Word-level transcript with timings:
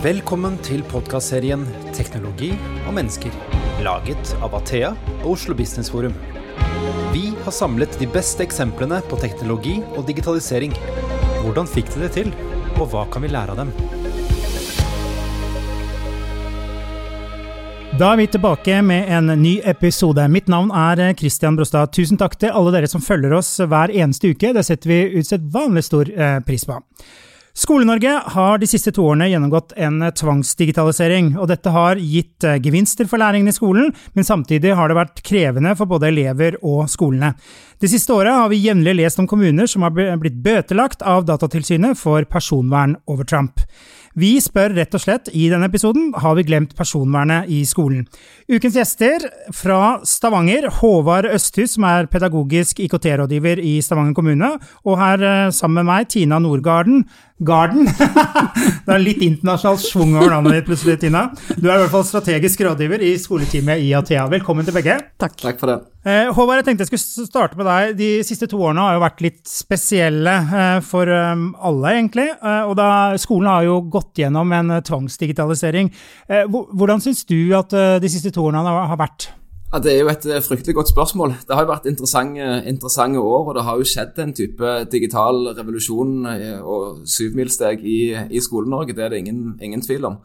Velkommen 0.00 0.54
til 0.64 0.80
podkastserien 0.88 1.66
'Teknologi 1.92 2.54
og 2.88 2.94
mennesker', 2.96 3.34
laget 3.84 4.30
av 4.40 4.54
Athea 4.56 4.94
og 5.18 5.26
Oslo 5.34 5.52
Business 5.54 5.90
Forum. 5.92 6.14
Vi 7.12 7.34
har 7.44 7.52
samlet 7.52 7.98
de 8.00 8.08
beste 8.08 8.40
eksemplene 8.40 9.02
på 9.10 9.20
teknologi 9.20 9.82
og 9.98 10.06
digitalisering. 10.08 10.72
Hvordan 11.44 11.68
fikk 11.68 11.92
de 11.92 12.00
det 12.00 12.10
til, 12.16 12.32
og 12.80 12.88
hva 12.88 13.04
kan 13.12 13.20
vi 13.20 13.28
lære 13.28 13.52
av 13.52 13.60
dem? 13.60 13.76
Da 18.00 18.14
er 18.14 18.16
vi 18.16 18.26
tilbake 18.26 18.82
med 18.82 19.04
en 19.04 19.42
ny 19.42 19.60
episode. 19.64 20.28
Mitt 20.32 20.48
navn 20.48 20.70
er 20.72 21.12
Christian 21.12 21.56
Brostad. 21.56 21.92
Tusen 21.92 22.16
takk 22.16 22.40
til 22.40 22.56
alle 22.56 22.72
dere 22.72 22.88
som 22.88 23.04
følger 23.04 23.36
oss 23.36 23.58
hver 23.58 23.92
eneste 23.92 24.32
uke. 24.32 24.54
Det 24.54 24.64
setter 24.64 24.88
vi 24.88 25.18
usedvanlig 25.20 25.84
stor 25.84 26.08
eh, 26.08 26.40
pris 26.40 26.64
på. 26.64 26.80
Skole-Norge 27.54 28.12
har 28.34 28.60
de 28.62 28.66
siste 28.70 28.92
to 28.94 29.04
årene 29.10 29.26
gjennomgått 29.26 29.72
en 29.74 29.98
tvangsdigitalisering, 30.16 31.32
og 31.34 31.48
dette 31.50 31.72
har 31.74 31.98
gitt 31.98 32.46
eh, 32.46 32.60
gevinster 32.62 33.08
for 33.10 33.18
læringen 33.18 33.50
i 33.50 33.54
skolen, 33.56 33.90
men 34.14 34.26
samtidig 34.26 34.76
har 34.78 34.88
det 34.88 34.98
vært 35.00 35.22
krevende 35.26 35.74
for 35.78 35.90
både 35.90 36.12
elever 36.12 36.60
og 36.62 36.86
skolene. 36.92 37.32
Det 37.82 37.90
siste 37.90 38.14
året 38.14 38.36
har 38.36 38.52
vi 38.52 38.62
jevnlig 38.62 38.94
lest 39.00 39.18
om 39.18 39.26
kommuner 39.26 39.66
som 39.70 39.82
har 39.82 39.94
blitt 39.94 40.38
bøtelagt 40.44 41.02
av 41.02 41.26
Datatilsynet 41.26 41.98
for 41.98 42.28
personvern 42.28 42.94
over 43.10 43.26
Trump. 43.26 43.64
Vi 44.18 44.32
spør 44.42 44.72
rett 44.74 44.94
og 44.96 45.02
slett 45.04 45.28
i 45.38 45.44
denne 45.52 45.68
episoden 45.70 46.08
har 46.18 46.34
vi 46.34 46.42
glemt 46.48 46.72
personvernet 46.74 47.46
i 47.54 47.60
skolen. 47.68 48.08
Ukens 48.50 48.74
gjester 48.74 49.22
fra 49.54 50.00
Stavanger, 50.02 50.66
Håvard 50.80 51.28
Østhus, 51.30 51.76
som 51.76 51.86
er 51.86 52.08
pedagogisk 52.10 52.82
IKT-rådgiver 52.82 53.62
i 53.62 53.76
Stavanger 53.86 54.16
kommune, 54.18 54.50
og 54.82 54.98
her 54.98 55.22
eh, 55.22 55.52
sammen 55.54 55.84
med 55.84 55.92
meg, 55.92 56.08
Tina 56.10 56.40
Nordgarden. 56.42 57.04
Garden? 57.40 57.88
det 58.86 58.92
er 58.92 59.00
litt 59.02 59.22
internasjonal 59.24 59.78
schwung 59.80 60.12
over 60.18 60.34
navnet 60.34 60.58
ditt 60.58 60.68
plutselig, 60.68 60.98
Tina. 61.00 61.28
Du 61.56 61.64
er 61.68 61.78
i 61.78 61.80
hvert 61.82 61.92
fall 61.94 62.04
strategisk 62.04 62.60
rådgiver 62.66 63.00
i 63.06 63.14
skoleteamet 63.20 63.80
i 63.84 63.94
Athea. 63.96 64.26
Velkommen 64.32 64.66
til 64.66 64.76
begge. 64.76 64.98
Takk. 65.20 65.38
Takk 65.40 65.62
for 65.62 65.72
det. 65.72 65.78
Eh, 66.04 66.28
Håvard, 66.32 66.60
jeg 66.60 66.68
tenkte 66.68 66.86
jeg 66.86 66.92
skulle 66.92 67.26
starte 67.28 67.58
med 67.60 67.68
deg. 67.68 67.96
De 67.98 68.10
siste 68.28 68.48
to 68.48 68.60
årene 68.60 68.84
har 68.84 68.96
jo 68.96 69.02
vært 69.04 69.24
litt 69.24 69.40
spesielle 69.48 70.36
eh, 70.46 70.78
for 70.84 71.08
eh, 71.08 71.44
alle, 71.70 71.96
egentlig. 71.96 72.28
Eh, 72.36 72.62
og 72.68 72.76
da, 72.80 72.90
skolen 73.20 73.50
har 73.52 73.66
jo 73.68 73.80
gått 73.92 74.20
gjennom 74.20 74.52
en 74.56 74.76
eh, 74.76 74.84
tvangsdigitalisering. 74.86 75.92
Hvordan 76.50 77.00
syns 77.02 77.24
du 77.28 77.38
at 77.56 77.72
de 77.72 78.10
siste 78.12 78.32
to 78.34 78.44
årene 78.48 78.62
har 78.64 78.98
vært? 79.00 79.30
Ja, 79.72 79.78
Det 79.78 79.92
er 79.92 80.00
jo 80.00 80.08
et 80.10 80.24
eh, 80.26 80.42
fryktelig 80.42 80.74
godt 80.74 80.88
spørsmål. 80.90 81.36
Det 81.46 81.54
har 81.54 81.62
jo 81.62 81.70
vært 81.70 81.84
interessante, 81.86 82.46
interessante 82.66 83.20
år, 83.22 83.44
og 83.48 83.54
det 83.54 83.62
har 83.62 83.76
jo 83.78 83.86
skjedd 83.86 84.16
en 84.18 84.32
type 84.34 84.70
digital 84.90 85.52
revolusjon 85.54 86.26
eh, 86.26 86.58
og 86.58 87.04
syvmilssteg 87.06 87.84
i, 87.86 88.00
i 88.34 88.42
Skole-Norge. 88.42 88.96
Det 88.98 89.04
er 89.04 89.14
det 89.14 89.20
ingen, 89.22 89.54
ingen 89.62 89.84
tvil 89.84 90.08
om. 90.10 90.16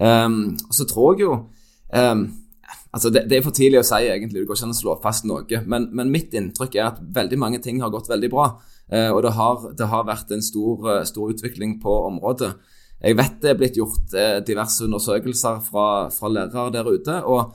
Um, 0.00 0.56
så 0.72 0.84
tror 0.88 1.14
jeg 1.14 1.22
jo 1.24 1.34
um, 1.96 2.22
altså 2.92 3.08
det, 3.10 3.22
det, 3.30 3.38
er 3.38 3.44
for 3.44 3.56
tidlig 3.56 3.82
å 3.82 3.84
si, 3.84 4.00
egentlig. 4.08 4.40
Det 4.40 4.48
går 4.48 4.56
ikke 4.56 4.68
an 4.70 4.72
å 4.72 4.80
slå 4.80 4.96
fast 5.04 5.28
noe. 5.28 5.60
Men, 5.68 5.90
men, 5.92 6.12
mitt 6.12 6.32
inntrykk 6.32 6.80
er 6.80 6.88
at 6.88 7.04
veldig 7.20 7.38
mange 7.40 7.60
ting 7.64 7.84
har 7.84 7.92
gått 7.92 8.08
veldig 8.08 8.32
bra. 8.32 8.48
Uh, 8.88 9.10
og 9.12 9.22
det 9.28 9.36
har, 9.36 9.68
det 9.76 9.92
har, 9.92 10.08
vært 10.08 10.32
en 10.32 10.44
stor, 10.44 11.04
stor, 11.04 11.36
utvikling 11.36 11.76
på 11.84 12.00
området. 12.08 12.54
Jeg 13.04 13.20
vet 13.20 13.40
det 13.44 13.52
er 13.52 13.60
blitt 13.60 13.76
gjort 13.76 14.14
diverse 14.48 14.88
undersøkelser 14.88 15.60
fra, 15.68 15.86
fra 16.08 16.32
lærere 16.32 16.70
der 16.72 16.94
ute. 16.96 17.20
og 17.28 17.52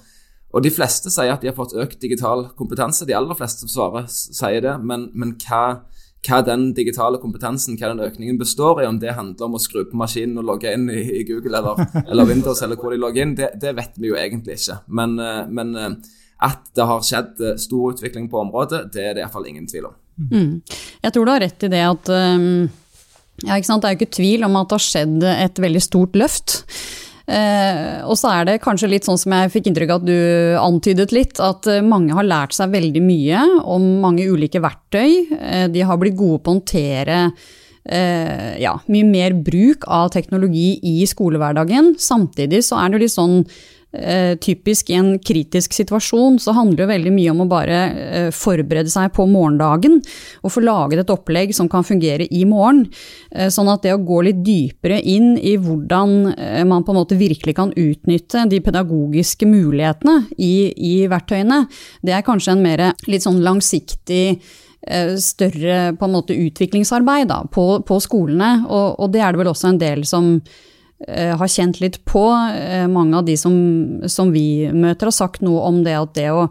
og 0.52 0.64
De 0.66 0.72
fleste 0.74 1.12
sier 1.12 1.32
at 1.32 1.44
de 1.44 1.50
har 1.52 1.56
fått 1.56 1.76
økt 1.80 2.02
digital 2.04 2.50
kompetanse. 2.60 3.08
De 3.08 3.16
aller 3.16 3.38
fleste 3.40 3.64
som 3.64 3.72
svarer, 3.72 4.08
sier 4.12 4.64
det. 4.64 4.74
Men, 4.84 5.08
men 5.16 5.34
hva, 5.40 5.82
hva, 6.28 6.42
den 6.46 6.72
digitale 6.78 7.22
kompetansen, 7.22 7.78
hva 7.80 7.94
den 7.94 8.04
økningen 8.04 8.40
består 8.40 8.82
i, 8.84 8.88
om 8.90 9.00
det 9.00 9.16
handler 9.16 9.48
om 9.48 9.56
å 9.56 9.62
skru 9.64 9.86
på 9.88 10.00
maskinen 10.00 10.42
og 10.42 10.50
logge 10.50 10.74
inn 10.76 10.90
i, 10.92 11.06
i 11.22 11.24
Google 11.28 11.62
eller, 11.62 11.86
eller, 12.04 12.28
Windows, 12.28 12.64
eller 12.66 12.80
hvor 12.80 12.92
de 12.92 13.00
logger 13.00 13.24
inn, 13.24 13.38
det, 13.40 13.54
det, 13.64 13.72
vet 13.80 13.96
vi 13.96 14.12
jo 14.12 14.20
egentlig 14.20 14.60
ikke. 14.60 14.82
Men, 15.00 15.16
eh, 15.24 15.46
men, 15.48 15.72
eh, 15.80 16.20
at 16.42 16.68
det 16.76 16.88
har 16.90 17.06
skjedd 17.06 17.42
eh, 17.46 17.58
stor 17.62 17.96
utvikling 17.96 18.28
på 18.32 18.44
området, 18.44 18.90
det 18.92 19.08
er 19.08 19.16
det 19.16 19.24
iallfall 19.24 19.48
ingen 19.48 19.70
tvil 19.72 19.88
om. 19.88 19.98
Mm. 20.32 20.56
Jeg 21.06 21.16
tror 21.16 21.26
du 21.26 21.32
har 21.32 21.46
rett 21.46 21.64
i 21.64 21.70
det 21.72 21.82
at 21.88 22.10
um, 22.12 22.68
ja, 23.42 23.56
Det 23.56 23.72
er 23.72 23.94
jo 23.96 23.98
ikke 24.02 24.18
tvil 24.20 24.44
om 24.46 24.60
at 24.60 24.68
det 24.68 24.78
har 24.78 24.84
skjedd 24.86 25.24
et 25.32 25.62
veldig 25.64 25.82
stort 25.82 26.20
løft. 26.20 26.58
Eh, 27.30 28.02
og 28.08 28.18
så 28.20 28.32
er 28.34 28.48
det 28.48 28.62
kanskje 28.64 28.90
litt 28.92 29.08
sånn 29.08 29.20
som 29.20 29.36
jeg 29.36 29.52
fikk 29.54 29.70
inntrykk 29.70 29.94
av 29.94 30.02
at 30.02 30.10
du 30.10 30.20
antydet 30.62 31.14
litt, 31.16 31.42
at 31.44 31.70
eh, 31.70 31.84
mange 31.86 32.16
har 32.18 32.28
lært 32.28 32.56
seg 32.58 32.74
veldig 32.74 33.04
mye 33.06 33.44
om 33.62 33.88
mange 34.04 34.28
ulike 34.30 34.62
verktøy. 34.64 35.10
Eh, 35.38 35.68
de 35.72 35.86
har 35.86 36.00
blitt 36.02 36.20
gode 36.20 36.42
på 36.42 36.52
å 36.52 36.58
håndtere 36.58 37.20
eh, 37.86 38.58
ja, 38.62 38.76
mye 38.92 39.08
mer 39.08 39.38
bruk 39.38 39.88
av 39.88 40.12
teknologi 40.16 40.76
i 40.82 41.02
skolehverdagen. 41.10 41.96
Samtidig 42.02 42.64
så 42.68 42.82
er 42.82 42.90
det 42.90 43.00
jo 43.00 43.06
litt 43.06 43.18
sånn 43.18 43.38
Eh, 43.94 44.38
typisk 44.40 44.90
i 44.90 44.96
en 44.96 45.18
kritisk 45.20 45.74
situasjon 45.76 46.38
så 46.40 46.54
handler 46.56 46.86
det 46.86 46.92
veldig 46.94 47.12
mye 47.12 47.32
om 47.34 47.42
å 47.44 47.48
bare 47.52 47.80
eh, 47.92 48.28
forberede 48.32 48.88
seg 48.92 49.10
på 49.18 49.26
morgendagen 49.28 49.98
og 50.40 50.54
få 50.56 50.64
laget 50.64 51.02
et 51.02 51.12
opplegg 51.12 51.52
som 51.58 51.68
kan 51.72 51.84
fungere 51.84 52.30
i 52.32 52.46
morgen. 52.48 52.86
Eh, 53.36 53.50
sånn 53.52 53.68
at 53.74 53.84
det 53.84 53.92
å 53.98 54.00
gå 54.08 54.22
litt 54.30 54.40
dypere 54.48 55.02
inn 55.04 55.36
i 55.36 55.58
hvordan 55.60 56.16
man 56.68 56.86
på 56.88 56.94
en 56.94 57.00
måte 57.02 57.20
virkelig 57.20 57.58
kan 57.58 57.76
utnytte 57.76 58.46
de 58.50 58.62
pedagogiske 58.64 59.48
mulighetene 59.50 60.18
i, 60.40 60.72
i 60.72 60.96
verktøyene, 61.12 61.66
det 62.06 62.16
er 62.16 62.26
kanskje 62.26 62.56
en 62.56 62.64
mer 62.64 62.88
litt 63.12 63.26
sånn 63.26 63.42
langsiktig 63.44 64.40
større 65.22 65.92
på 65.94 66.08
en 66.08 66.16
måte 66.16 66.34
utviklingsarbeid 66.34 67.30
da, 67.30 67.44
på, 67.54 67.66
på 67.86 68.00
skolene, 68.02 68.64
og, 68.66 69.02
og 69.04 69.12
det 69.14 69.22
er 69.22 69.34
det 69.34 69.42
vel 69.44 69.52
også 69.52 69.74
en 69.74 69.82
del 69.82 70.06
som 70.10 70.38
Eh, 70.42 70.71
har 71.08 71.50
kjent 71.50 71.80
litt 71.82 72.02
på. 72.06 72.26
Eh, 72.56 72.88
mange 72.88 73.18
av 73.18 73.26
de 73.26 73.38
som, 73.38 73.56
som 74.08 74.32
vi 74.34 74.70
møter, 74.74 75.10
har 75.10 75.16
sagt 75.16 75.42
noe 75.46 75.64
om 75.68 75.82
det 75.86 75.98
at 75.98 76.14
det 76.18 76.30
å 76.36 76.50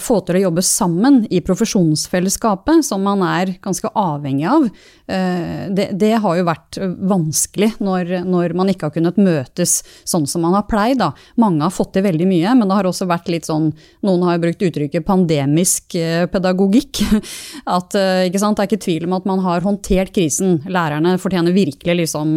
få 0.00 0.22
til 0.24 0.38
å 0.38 0.42
jobbe 0.46 0.62
sammen 0.64 1.20
i 1.28 1.42
profesjonsfellesskapet, 1.44 2.80
som 2.86 3.02
man 3.04 3.20
er 3.26 3.56
ganske 3.62 3.90
avhengig 3.98 4.46
av, 4.48 4.64
eh, 5.06 5.68
det, 5.68 5.90
det 6.00 6.14
har 6.22 6.38
jo 6.38 6.46
vært 6.48 6.78
vanskelig 6.80 7.74
når, 7.84 8.14
når, 8.24 8.54
man 8.56 8.72
ikke 8.72 8.88
har 8.88 8.94
kunnet 8.94 9.20
møtes 9.20 9.82
sånn 10.08 10.24
som 10.30 10.46
man 10.46 10.56
har 10.56 10.64
pleid. 10.70 11.02
Da. 11.02 11.10
Mange 11.40 11.66
har 11.66 11.74
fått 11.74 11.92
til 11.96 12.06
veldig 12.06 12.28
mye, 12.30 12.54
men 12.56 12.70
det 12.70 12.78
har 12.78 12.88
også 12.88 13.08
vært 13.10 13.28
litt 13.32 13.48
sånn 13.48 13.72
Noen 14.02 14.24
har 14.26 14.40
brukt 14.40 14.62
uttrykket 14.64 15.04
pandemisk 15.06 15.96
eh, 16.00 16.24
pedagogikk. 16.32 17.04
At, 17.76 17.92
eh? 17.98 18.30
Det 18.32 18.40
er 18.40 18.64
ikke 18.64 18.80
tvil 18.82 19.04
om 19.06 19.14
at 19.18 19.26
man 19.28 19.42
har 19.44 19.62
håndtert 19.64 20.12
krisen. 20.14 20.56
Lærerne 20.72 21.14
fortjener 21.20 21.54
virkelig 21.54 21.94
liksom 22.00 22.34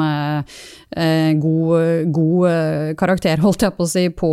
god, 1.41 2.11
god 2.13 2.95
karakter, 2.99 3.41
holdt 3.45 3.65
jeg 3.65 3.75
på 3.75 3.85
å 3.85 3.89
si, 3.89 4.05
på, 4.13 4.31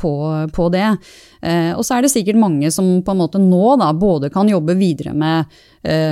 på, 0.00 0.12
på 0.56 0.68
det. 0.72 0.88
Og 1.76 1.84
så 1.86 1.96
er 1.96 2.04
det 2.04 2.12
sikkert 2.12 2.40
mange 2.40 2.72
som 2.74 2.88
på 3.04 3.14
en 3.14 3.20
måte 3.20 3.42
nå 3.42 3.76
da 3.80 3.92
både 3.96 4.32
kan 4.32 4.48
jobbe 4.50 4.74
videre 4.80 5.14
med 5.16 5.60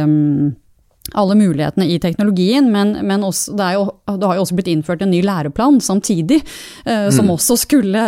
um, 0.04 0.52
alle 1.16 1.36
mulighetene 1.38 1.86
i 1.88 1.98
teknologien, 2.02 2.68
men, 2.72 2.94
men 3.06 3.24
også, 3.24 3.54
det, 3.56 3.70
jo, 3.76 3.86
det, 4.10 4.28
har 4.28 4.36
jo 4.36 4.44
også 4.44 4.58
blitt 4.58 4.70
innført 4.72 5.02
en 5.04 5.12
ny 5.12 5.22
læreplan 5.24 5.80
samtidig, 5.84 6.42
uh, 6.84 7.08
mm. 7.08 7.12
som 7.16 7.32
også 7.32 7.58
skulle, 7.64 8.04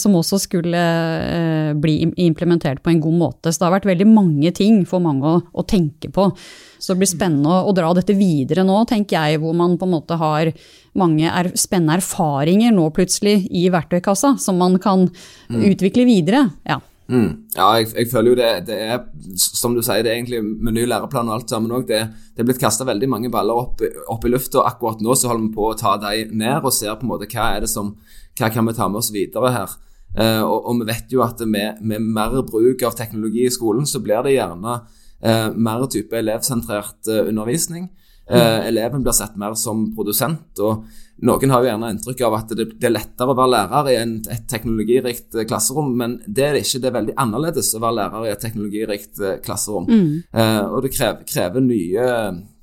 som 0.00 0.16
også 0.18 0.40
skulle 0.42 0.84
uh, 0.84 1.72
bli 1.78 2.00
implementert 2.26 2.82
på 2.82 2.94
en 2.94 3.02
god 3.04 3.18
måte. 3.20 3.52
Så 3.52 3.60
det 3.60 3.68
har 3.68 3.76
vært 3.78 3.90
veldig 3.92 4.08
mange 4.10 4.54
ting 4.56 4.82
for 4.88 5.04
mange 5.04 5.36
å, 5.36 5.42
å 5.54 5.66
tenke 5.68 6.10
på. 6.14 6.30
Så 6.78 6.92
det 6.92 7.04
blir 7.04 7.12
spennende 7.12 7.50
å, 7.50 7.68
å, 7.70 7.76
dra 7.76 7.92
dette 7.96 8.16
videre 8.18 8.64
nå, 8.66 8.80
tenker 8.90 9.16
jeg, 9.16 9.40
hvor 9.42 9.54
man 9.56 9.78
på 9.80 9.86
en 9.88 9.94
måte 9.94 10.18
har 10.20 10.50
mange 10.98 11.30
er, 11.30 11.50
spennende 11.58 11.98
erfaringer 12.00 12.74
nå 12.74 12.88
plutselig 12.94 13.46
i 13.50 13.68
verktøykassa 13.72 14.34
som 14.42 14.58
man 14.60 14.76
kan 14.82 15.06
mm. 15.08 15.62
utvikle 15.70 16.06
videre. 16.08 16.48
Ja. 16.68 16.80
Mm. 17.04 17.50
Ja, 17.52 17.66
jeg, 17.76 17.90
jeg, 17.92 18.08
føler 18.08 18.32
jo 18.32 18.36
det, 18.38 18.50
det 18.64 18.76
er 18.80 19.02
Som 19.36 19.74
du 19.76 19.82
sier, 19.84 20.00
det 20.00 20.08
er 20.08 20.14
egentlig 20.16 20.38
med 20.40 20.72
ny 20.72 20.86
læreplan 20.88 21.28
og 21.28 21.34
alt 21.36 21.52
sammen 21.52 21.74
òg. 21.76 21.84
Det, 21.88 22.00
det, 22.32 22.40
er 22.40 22.48
blitt 22.48 22.62
kasta 22.62 22.86
veldig 22.88 23.10
mange 23.12 23.30
baller 23.32 23.60
opp, 23.60 23.84
opp 24.10 24.24
i 24.24 24.32
lufta, 24.32 24.62
akkurat 24.64 25.04
nå 25.04 25.16
så 25.18 25.28
holder 25.28 25.48
vi 25.50 25.56
på 25.58 25.68
å 25.68 25.78
ta 25.78 25.98
dem 26.00 26.32
ned 26.40 26.64
og 26.64 26.72
ser 26.72 26.96
på 26.96 27.04
en 27.04 27.12
måte 27.12 27.28
hva 27.28 27.50
er 27.54 27.66
det 27.66 27.72
som 27.72 27.96
Hva 28.34 28.48
kan 28.50 28.66
vi 28.66 28.74
ta 28.74 28.88
med 28.88 28.98
oss 28.98 29.12
videre 29.14 29.52
her? 29.54 29.74
Eh, 30.14 30.42
og, 30.42 30.64
og, 30.64 30.80
vi 30.80 30.88
vet 30.92 31.12
jo 31.12 31.22
at 31.26 31.40
med, 31.46 31.82
med, 31.82 32.02
mer 32.02 32.34
bruk 32.46 32.82
av 32.86 32.96
teknologi 32.98 33.44
i 33.46 33.52
skolen, 33.52 33.86
så 33.86 34.00
blir 34.02 34.22
det 34.26 34.36
gjerne 34.36 34.78
eh, 35.22 35.48
mer 35.54 35.86
type 35.90 36.18
elevsentrert 36.18 37.10
eh, 37.10 37.28
undervisning. 37.28 37.88
Eh, 38.26 38.66
eleven 38.68 39.02
blir 39.02 39.12
sett 39.12 39.36
mer 39.36 39.54
som 39.54 39.90
produsent. 39.94 40.58
og 40.64 40.86
Noen 41.24 41.52
har 41.52 41.62
jo 41.62 41.68
gjerne 41.68 41.90
inntrykk 41.94 42.22
av 42.26 42.34
at 42.40 42.54
det, 42.58 42.64
det 42.80 42.88
er 42.88 42.94
lettere 42.96 43.30
å 43.30 43.36
være 43.38 43.52
lærer 43.52 43.90
i 43.92 43.96
en, 44.00 44.14
et 44.32 44.46
teknologirikt 44.50 45.36
eh, 45.36 45.46
klasserom, 45.46 45.92
men 46.00 46.16
det 46.26 46.46
er 46.46 46.56
det 46.56 46.64
ikke. 46.64 46.80
Det 46.82 46.90
er 46.90 46.96
veldig 46.96 47.14
annerledes 47.22 47.70
å 47.76 47.82
være 47.84 47.98
lærer 48.00 48.26
i 48.26 48.32
et 48.32 48.42
teknologirikt 48.42 49.22
eh, 49.22 49.36
klasserom. 49.44 49.86
Mm. 49.86 50.08
Eh, 50.32 50.62
og 50.64 50.82
det 50.84 50.90
krever, 50.96 51.22
krever 51.28 51.64
nye, 51.64 52.08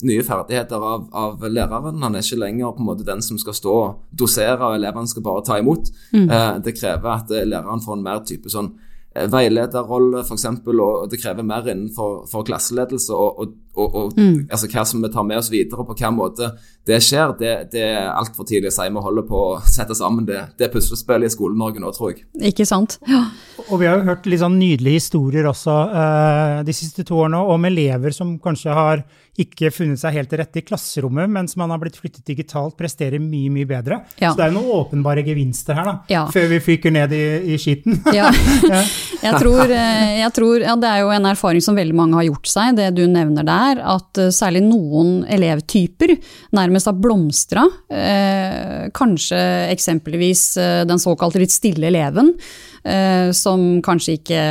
nye, 0.04 0.26
ferdigheter 0.28 0.84
av, 0.92 1.08
av, 1.16 1.48
læreren. 1.48 2.04
Han 2.04 2.18
er 2.18 2.26
ikke 2.26 2.42
lenger 2.42 2.76
på 2.76 2.84
en 2.84 2.90
måte 2.92 3.08
den 3.08 3.24
som 3.26 3.40
skal 3.42 3.56
stå 3.56 3.78
og 3.78 4.06
dosere, 4.12 4.60
og 4.60 4.80
elevene 4.82 5.14
skal 5.14 5.26
bare 5.30 5.46
ta 5.48 5.62
imot. 5.62 5.94
Mm. 6.12 6.26
Eh, 6.28 6.54
det 6.68 6.76
krever 6.82 7.14
at 7.16 7.32
eh, 7.32 7.48
læreren 7.48 7.86
får 7.86 8.00
en 8.00 8.08
mer 8.10 8.26
type 8.28 8.52
sånn 8.52 8.74
veilederrolle, 9.12 10.24
f.eks., 10.24 10.46
og 10.72 11.10
det 11.12 11.20
krever 11.22 11.44
mer 11.44 11.68
innenfor 11.68 12.46
klasseledelse. 12.48 13.14
og, 13.14 13.40
og 13.40 13.58
og, 13.72 13.96
og 13.96 14.18
mm. 14.18 14.50
altså, 14.52 14.68
hva 14.72 14.84
som 14.88 15.04
vi 15.04 15.10
tar 15.12 15.24
med 15.28 15.40
oss 15.40 15.50
videre, 15.52 15.80
og 15.80 15.88
på 15.88 15.96
hvilken 15.96 16.18
måte 16.18 16.50
det 16.88 16.98
skjer, 17.06 17.36
det, 17.40 17.52
det 17.72 17.84
er 17.86 18.10
altfor 18.10 18.48
tidlig 18.48 18.72
å 18.72 18.76
si. 18.76 18.88
Vi 18.92 19.04
holder 19.06 19.28
på 19.30 19.44
å 19.46 19.60
sette 19.64 19.96
sammen 19.98 20.28
det, 20.28 20.42
det 20.60 20.72
puslespillet 20.74 21.30
i 21.30 21.36
Skole-Norge 21.36 21.84
nå, 21.84 21.94
tror 21.96 22.12
jeg. 22.12 22.26
Ikke 22.52 22.68
sant. 22.68 22.98
Ja. 23.08 23.24
Og 23.70 23.80
vi 23.80 23.88
har 23.88 24.00
jo 24.00 24.10
hørt 24.10 24.28
litt 24.28 24.44
sånn 24.44 24.60
nydelige 24.60 25.00
historier 25.00 25.48
også 25.48 25.78
uh, 25.94 26.60
de 26.68 26.76
siste 26.76 27.06
to 27.08 27.22
årene 27.24 27.40
om 27.54 27.70
elever 27.70 28.16
som 28.16 28.36
kanskje 28.44 28.76
har 28.76 29.06
ikke 29.42 29.72
funnet 29.74 30.02
seg 30.02 30.16
helt 30.18 30.32
til 30.32 30.42
rette 30.42 30.62
i 30.62 30.66
klasserommet, 30.66 31.30
mens 31.32 31.58
man 31.60 31.74
har 31.74 31.82
blitt 31.82 31.98
flyttet 32.00 32.26
digitalt, 32.28 32.78
presterer 32.80 33.22
mye, 33.22 33.52
mye 33.54 33.68
bedre. 33.70 34.02
Ja. 34.22 34.32
Så 34.32 34.40
det 34.40 34.46
er 34.46 34.54
jo 34.54 34.60
noen 34.60 34.74
åpenbare 34.82 35.26
gevinster 35.26 35.78
her, 35.78 35.88
da, 35.88 35.96
ja. 36.12 36.24
før 36.34 36.50
vi 36.54 36.62
fyker 36.64 36.94
ned 36.96 37.16
i, 37.18 37.24
i 37.54 37.60
skiten. 37.62 38.02
ja. 38.20 38.30
jeg 39.26 39.42
tror, 39.42 39.64
eh, 39.66 40.18
jeg 40.22 40.34
tror 40.38 40.66
ja, 40.66 40.76
det 40.80 40.90
er 40.92 41.04
jo 41.04 41.14
en 41.16 41.30
erfaring 41.32 41.64
som 41.64 41.78
veldig 41.78 41.98
mange 41.98 42.20
har 42.20 42.28
gjort 42.30 42.52
seg, 42.52 42.76
det 42.80 42.90
du 42.98 43.04
nevner 43.10 43.48
der, 43.48 43.84
at 43.98 44.22
eh, 44.22 44.34
særlig 44.36 44.64
noen 44.66 45.22
elevtyper 45.32 46.16
nærmest 46.58 46.90
har 46.90 47.00
blomstra. 47.00 47.68
Eh, 47.92 48.90
kanskje 48.98 49.40
eksempelvis 49.72 50.46
eh, 50.62 50.82
den 50.90 51.02
såkalte 51.02 51.42
litt 51.42 51.54
stille 51.54 51.92
eleven. 51.92 52.36
Uh, 52.82 53.30
som 53.30 53.78
kanskje 53.86 54.16
ikke 54.18 54.44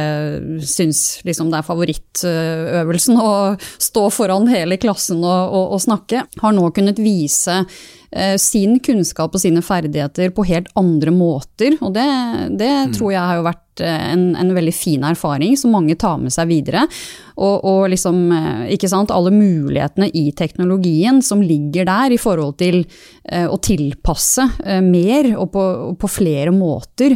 syns 0.62 1.00
liksom, 1.26 1.48
det 1.50 1.56
er 1.58 1.66
favorittøvelsen 1.66 3.18
å 3.18 3.32
stå 3.58 4.04
foran 4.14 4.46
hele 4.46 4.78
klassen 4.82 5.24
å, 5.24 5.32
å, 5.46 5.64
å 5.76 5.80
snakke, 5.80 6.24
har 6.40 6.54
nå 6.56 6.68
kunnet 6.76 7.00
vise 7.02 7.60
eh, 8.10 8.36
sin 8.40 8.78
kunnskap 8.84 9.34
og 9.34 9.42
sine 9.42 9.62
ferdigheter 9.64 10.32
på 10.34 10.46
helt 10.48 10.70
andre 10.78 11.14
måter. 11.14 11.76
Og 11.80 11.94
det, 11.96 12.06
det 12.60 12.70
mm. 12.70 12.94
tror 12.96 13.14
jeg 13.14 13.26
har 13.30 13.40
jo 13.40 13.46
vært 13.46 13.84
eh, 13.84 14.06
en, 14.14 14.24
en, 14.40 14.52
veldig 14.56 14.74
fin 14.76 15.06
erfaring 15.10 15.56
som 15.60 15.74
mange 15.76 15.98
tar 16.00 16.18
med 16.22 16.34
seg 16.34 16.50
videre. 16.50 16.86
Og, 17.40 17.56
og, 17.64 17.84
liksom, 17.92 18.18
ikke 18.74 18.90
sant, 18.90 19.12
alle 19.14 19.32
mulighetene 19.32 20.10
i 20.12 20.26
teknologien 20.36 21.22
som 21.24 21.40
ligger 21.40 21.88
der 21.88 22.12
i 22.12 22.20
forhold 22.20 22.58
til 22.60 22.82
å 23.30 23.56
tilpasse 23.62 24.44
mer 24.84 25.30
og 25.38 25.48
på, 25.54 25.62
og 25.86 25.96
på 26.02 26.10
flere 26.10 26.52
måter. 26.52 27.14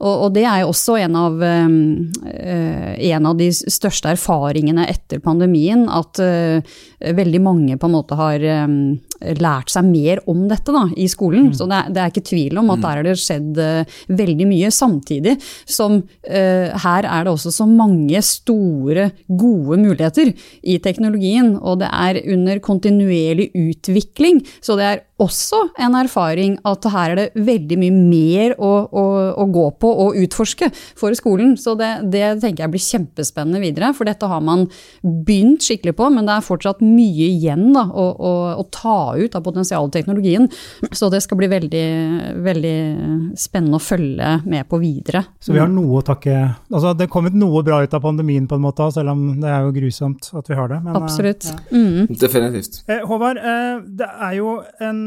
Og, 0.00 0.26
og 0.26 0.32
det 0.34 0.46
er 0.48 0.62
jo 0.62 0.70
også 0.72 0.96
en 1.02 1.16
av, 1.20 1.36
uh, 1.44 1.68
en 3.10 3.28
av, 3.28 3.36
de 3.40 3.50
største 3.52 4.14
erfaringene 4.14 4.86
etter 4.88 5.20
pandemien, 5.24 5.86
at 5.92 6.20
uh, 6.24 6.78
veldig 7.20 7.42
mange 7.44 7.76
på 7.80 7.88
en 7.88 7.94
måte 7.94 8.16
har 8.18 8.44
um, 8.64 8.96
lært 9.40 9.72
seg 9.72 9.84
mer 9.88 10.22
om 10.30 10.46
dette 10.48 10.72
da, 10.72 10.86
i 10.96 11.08
skolen. 11.12 11.50
Mm. 11.50 11.56
Så 11.58 11.68
det 11.68 11.78
er, 11.78 11.92
det 11.92 12.02
er, 12.02 12.14
ikke 12.14 12.28
tvil 12.30 12.60
om 12.62 12.72
at 12.72 12.80
mm. 12.80 12.84
der 12.86 13.00
har 13.00 13.08
det 13.08 13.16
skjedd 13.20 13.60
uh, 13.60 13.98
veldig 14.22 14.48
mye. 14.48 14.72
Samtidig 14.80 15.36
som 15.68 16.00
her 16.30 17.04
er 17.04 17.24
det 17.26 17.32
også 17.32 17.50
så 17.52 17.66
mange 17.68 18.20
store, 18.24 19.10
gode 19.26 19.76
muligheter 19.80 20.30
i 20.62 20.78
teknologien. 20.82 21.52
Og 21.58 21.80
det 21.82 21.90
er 21.90 22.20
under 22.32 22.60
kontinuerlig 22.64 23.50
utvikling. 23.58 24.40
Så 24.64 24.76
det 24.78 24.86
er 24.86 25.02
også 25.20 25.66
en 25.80 25.96
erfaring 25.98 26.56
at 26.68 26.86
her 26.92 27.12
er 27.12 27.18
det 27.18 27.44
veldig 27.46 27.78
mye 27.80 27.96
mer 27.96 28.54
å, 28.56 28.70
å, 28.88 29.04
å 29.42 29.46
gå 29.52 29.66
på 29.82 29.89
og 29.90 30.18
utforske 30.20 30.70
for 30.98 31.14
skolen. 31.18 31.56
Så 31.60 31.74
det, 31.78 31.90
det, 32.12 32.24
tenker 32.42 32.64
jeg 32.64 32.74
blir 32.74 32.84
kjempespennende 32.84 33.62
videre, 33.62 33.92
for 33.96 34.08
dette 34.08 34.28
har 34.30 34.42
man 34.44 34.66
begynt 35.02 35.64
skikkelig 35.64 35.96
på, 35.98 36.08
men 36.14 36.28
det 36.28 36.36
er 36.36 36.46
fortsatt 36.46 36.82
mye 36.84 37.28
igjen 37.30 37.70
da, 37.74 37.86
å, 37.88 38.06
å, 38.14 38.32
å, 38.60 38.66
ta 38.70 39.14
ut 39.18 39.36
av 39.36 39.44
potensialteknologien. 39.46 40.48
Så 40.92 41.10
det 41.12 41.22
skal 41.24 41.40
bli 41.40 41.50
veldig, 41.50 41.86
veldig 42.44 42.76
spennende 43.38 43.80
å 43.80 43.82
følge 43.82 44.36
med 44.46 44.68
på 44.70 44.80
videre. 44.82 45.24
Så 45.42 45.54
vi 45.54 45.62
har 45.62 45.70
noe 45.70 46.00
å 46.00 46.06
takke 46.06 46.38
Altså 46.70 46.92
det 46.96 47.06
er 47.06 47.10
kommet 47.12 47.34
noe 47.36 47.62
bra 47.66 47.80
ut 47.82 47.94
av 47.96 48.02
pandemien 48.04 48.46
på 48.48 48.56
en 48.56 48.62
måte, 48.62 48.84
selv 48.94 49.12
om 49.12 49.22
det 49.42 49.48
er 49.50 49.64
jo 49.66 49.72
grusomt 49.74 50.28
at 50.38 50.48
vi 50.48 50.56
har 50.56 50.70
det. 50.70 50.78
Men, 50.84 50.96
Absolutt. 50.98 51.48
Ja. 51.50 51.56
Mm. 51.74 52.10
Definitivt. 52.20 52.80
Eh, 52.90 53.02
Håvard, 53.06 53.40
eh, 53.40 53.82
det 54.00 54.08
er 54.08 54.36
jo 54.38 54.54
en 54.84 55.00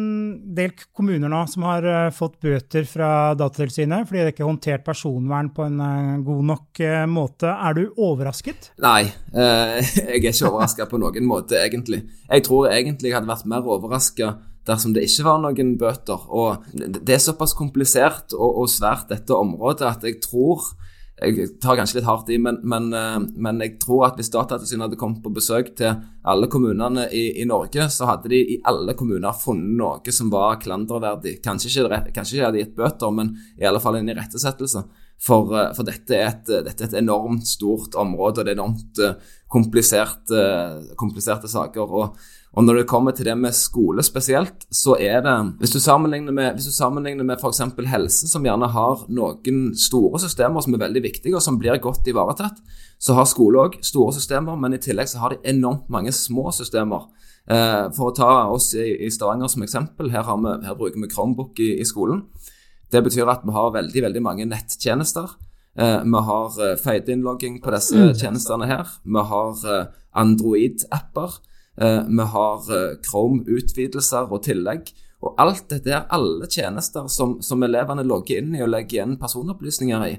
del 0.55 0.73
kommuner 0.95 1.31
nå 1.31 1.43
som 1.49 1.65
har 1.67 1.87
fått 2.15 2.35
bøter 2.43 2.87
fra 2.89 3.09
Datatilsynet 3.39 4.09
fordi 4.09 4.25
de 4.25 4.33
ikke 4.33 4.43
har 4.45 4.51
håndtert 4.73 4.85
personvern 4.85 5.51
på 5.53 5.63
en 5.63 5.79
uh, 5.79 6.23
god 6.23 6.43
nok 6.45 6.79
uh, 6.81 7.05
måte. 7.07 7.47
Er 7.47 7.73
du 7.73 7.93
overrasket? 7.97 8.71
Nei, 8.81 9.11
jeg 9.33 10.07
er 10.07 10.17
ikke 10.17 10.49
overraska 10.49 10.87
på 10.89 10.99
noen 11.01 11.25
måte, 11.27 11.57
egentlig. 11.61 12.03
Jeg 12.29 12.43
tror 12.45 12.71
egentlig 12.71 13.09
jeg 13.11 13.17
hadde 13.17 13.29
vært 13.29 13.45
mer 13.49 13.63
overraska 13.65 14.37
dersom 14.65 14.93
det 14.95 15.03
ikke 15.05 15.25
var 15.27 15.41
noen 15.43 15.75
bøter. 15.77 16.19
Og 16.31 16.63
det 16.73 17.17
er 17.17 17.21
såpass 17.21 17.53
komplisert 17.53 18.33
og, 18.33 18.63
og 18.63 18.69
svært, 18.71 19.09
dette 19.09 19.35
området, 19.35 19.89
at 19.89 20.03
jeg 20.07 20.21
tror 20.23 20.63
jeg 21.21 21.45
tar 21.61 21.77
kanskje 21.77 21.99
litt 21.99 22.07
hardt 22.07 22.29
i, 22.33 22.39
men, 22.41 22.57
men, 22.67 22.89
eh, 22.97 23.19
men 23.45 23.61
jeg 23.61 23.77
tror 23.81 24.07
at 24.07 24.17
hvis 24.17 24.31
Datatilsynet 24.33 24.87
hadde 24.87 24.99
kommet 24.99 25.21
på 25.23 25.31
besøk 25.33 25.69
til 25.77 25.93
alle 26.25 26.49
kommunene 26.51 27.05
i, 27.13 27.27
i, 27.43 27.45
Norge, 27.49 27.85
så 27.93 28.07
hadde 28.09 28.31
de 28.33 28.39
i 28.55 28.57
alle 28.69 28.95
kommuner 28.97 29.37
funnet 29.37 29.77
noe 29.77 30.15
som 30.15 30.31
var 30.33 30.57
klanderverdig. 30.63 31.37
Kanskje 31.45 31.69
ikke, 31.69 32.01
kanskje 32.15 32.39
ikke 32.39 32.49
hadde 32.49 32.63
gitt 32.63 32.75
bøter, 32.79 33.13
men 33.13 33.35
i 33.61 33.67
alle 33.69 33.81
fall 33.83 33.99
en 33.99 34.09
irettesettelse. 34.09 34.83
For, 35.23 35.53
eh, 35.55 35.69
for 35.77 35.87
dette, 35.87 36.17
er 36.17 36.31
et, 36.31 36.49
dette, 36.49 36.81
er 36.81 36.89
et, 36.89 36.99
enormt 37.03 37.45
stort 37.47 37.95
område, 37.99 38.41
og 38.41 38.47
det 38.47 38.55
er 38.55 38.57
enormt 38.57 39.03
uh, 39.05 39.13
kompliserte, 39.53 40.39
kompliserte 40.99 41.51
saker. 41.51 41.93
og 42.01 42.17
og 42.53 42.61
når 42.61 42.77
det 42.77 42.89
kommer 42.89 43.15
til 43.17 43.25
det 43.25 43.33
med 43.37 43.55
skole 43.57 44.03
spesielt, 44.05 44.67
så 44.69 44.93
er 45.01 45.23
det 45.25 45.37
Hvis 45.59 45.71
du 45.73 45.79
sammenligner 45.79 46.31
med, 46.31 46.53
hvis 46.53 46.65
du 46.69 46.71
sammenligner 46.71 47.23
med 47.23 47.37
f.eks. 47.41 47.61
helse, 47.89 48.27
som 48.29 48.45
gjerne 48.45 48.69
har 48.69 49.05
noen 49.09 49.73
store 49.73 50.19
systemer 50.21 50.61
som 50.61 50.73
er 50.75 50.83
veldig 50.85 51.01
viktige, 51.01 51.35
og 51.35 51.41
som 51.41 51.57
blir 51.57 51.81
godt 51.81 52.07
ivaretatt, 52.07 52.61
så 52.99 53.13
har 53.17 53.25
skole 53.25 53.57
òg 53.57 53.79
store 53.81 54.13
systemer, 54.13 54.55
men 54.55 54.73
i 54.73 54.77
tillegg 54.77 55.09
så 55.09 55.23
har 55.23 55.33
de 55.33 55.41
enormt 55.49 55.89
mange 55.89 56.11
små 56.11 56.51
systemer. 56.53 57.09
Eh, 57.49 57.89
for 57.91 58.11
å 58.11 58.15
ta 58.15 58.31
oss 58.53 58.69
i, 58.75 58.85
i, 59.03 59.09
Stavanger 59.09 59.49
som 59.49 59.63
eksempel, 59.65 60.11
her, 60.11 60.23
vi, 60.23 60.53
her 60.67 60.77
bruker 60.77 61.01
vi 61.01 61.09
Chromebook 61.09 61.59
i, 61.59 61.79
i, 61.81 61.85
skolen. 61.85 62.21
Det 62.91 63.01
betyr 63.03 63.27
at 63.27 63.41
vi 63.43 63.51
har 63.51 63.73
veldig, 63.73 64.03
veldig 64.05 64.21
mange 64.21 64.45
nettjenester. 64.45 65.33
Eh, 65.77 66.03
vi 66.03 66.21
har 66.27 66.71
eh, 66.71 66.75
feideinnlogging 66.77 67.61
på 67.61 67.71
disse 67.73 67.97
mm. 67.97 68.13
tjenestene 68.19 68.67
her. 68.69 68.89
Vi 69.03 69.23
har 69.31 69.63
eh, 69.73 69.87
Android-apper. 70.13 71.39
Vi 71.73 72.25
har 72.29 72.67
Chrome-utvidelser 73.01 74.29
og 74.29 74.43
tillegg. 74.45 74.91
Og 75.25 75.39
alt 75.41 75.71
dette 75.71 75.89
er 75.89 76.03
alle 76.13 76.45
tjenester 76.45 77.07
som, 77.09 77.39
som, 77.41 77.63
elevene 77.65 78.03
logger 78.05 78.43
inn 78.43 78.53
i 78.53 78.61
og 78.61 78.69
legger 78.69 78.99
igjen 78.99 79.15
personopplysninger 79.17 80.05
i, 80.05 80.11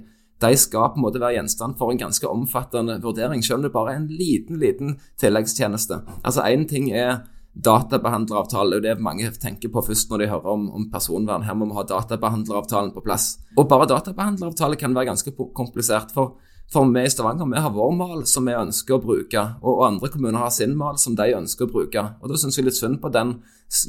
de 0.42 0.50
skal 0.58 0.90
på 0.90 0.98
en 0.98 1.04
måte 1.04 1.20
være 1.22 1.36
gjenstand 1.36 1.76
for 1.78 1.92
en 1.92 2.00
ganske 2.00 2.26
omfattende 2.26 2.96
vurdering, 3.04 3.44
selv 3.44 3.60
om 3.60 3.68
det 3.68 3.72
bare 3.76 3.92
er 3.92 4.00
en 4.00 4.08
liten, 4.10 4.58
liten 4.58 4.96
tilleggstjeneste. 5.20 6.00
Altså 6.24 6.42
Én 6.48 6.66
ting 6.66 6.90
er 6.90 7.20
databehandleravtale, 7.54 8.80
det 8.82 8.90
er 8.90 8.96
det 8.98 9.04
mange 9.06 9.30
tenker 9.38 9.70
på 9.70 9.82
først 9.86 10.10
når 10.10 10.24
de 10.24 10.30
hører 10.32 10.48
om, 10.50 10.66
om, 10.74 10.88
personvern. 10.90 11.44
Her 11.46 11.54
må 11.54 11.68
vi 11.70 11.76
ha 11.78 11.84
databehandleravtalen 11.86 12.90
på 12.94 13.05
plass. 13.05 13.36
Og 13.56 13.69
bare 13.70 13.86
databehandleravtale 13.93 14.79
kan 14.81 14.96
være 14.96 15.12
ganske 15.12 15.34
komplisert. 15.55 16.10
for 16.14 16.34
for 16.72 16.88
vi 16.90 17.02
i 17.05 17.10
Stavanger 17.10 17.46
vi 17.46 17.60
har 17.60 17.70
vår 17.70 17.90
mal 17.93 18.22
som 18.26 18.46
vi 18.48 18.55
ønsker 18.56 18.96
å 18.96 19.02
bruke, 19.02 19.43
og, 19.62 19.84
andre 19.86 20.08
kommuner 20.10 20.40
har 20.40 20.50
sin 20.50 20.72
mal 20.76 20.96
som 20.98 21.14
de 21.14 21.29
ønsker 21.36 21.67
å 21.67 21.70
bruke. 21.70 22.02
Og 22.22 22.31
Da 22.31 22.38
syns 22.40 22.58
vi 22.58 22.64
litt 22.64 22.79
synd 22.79 23.00
på 23.02 23.12
den 23.12 23.36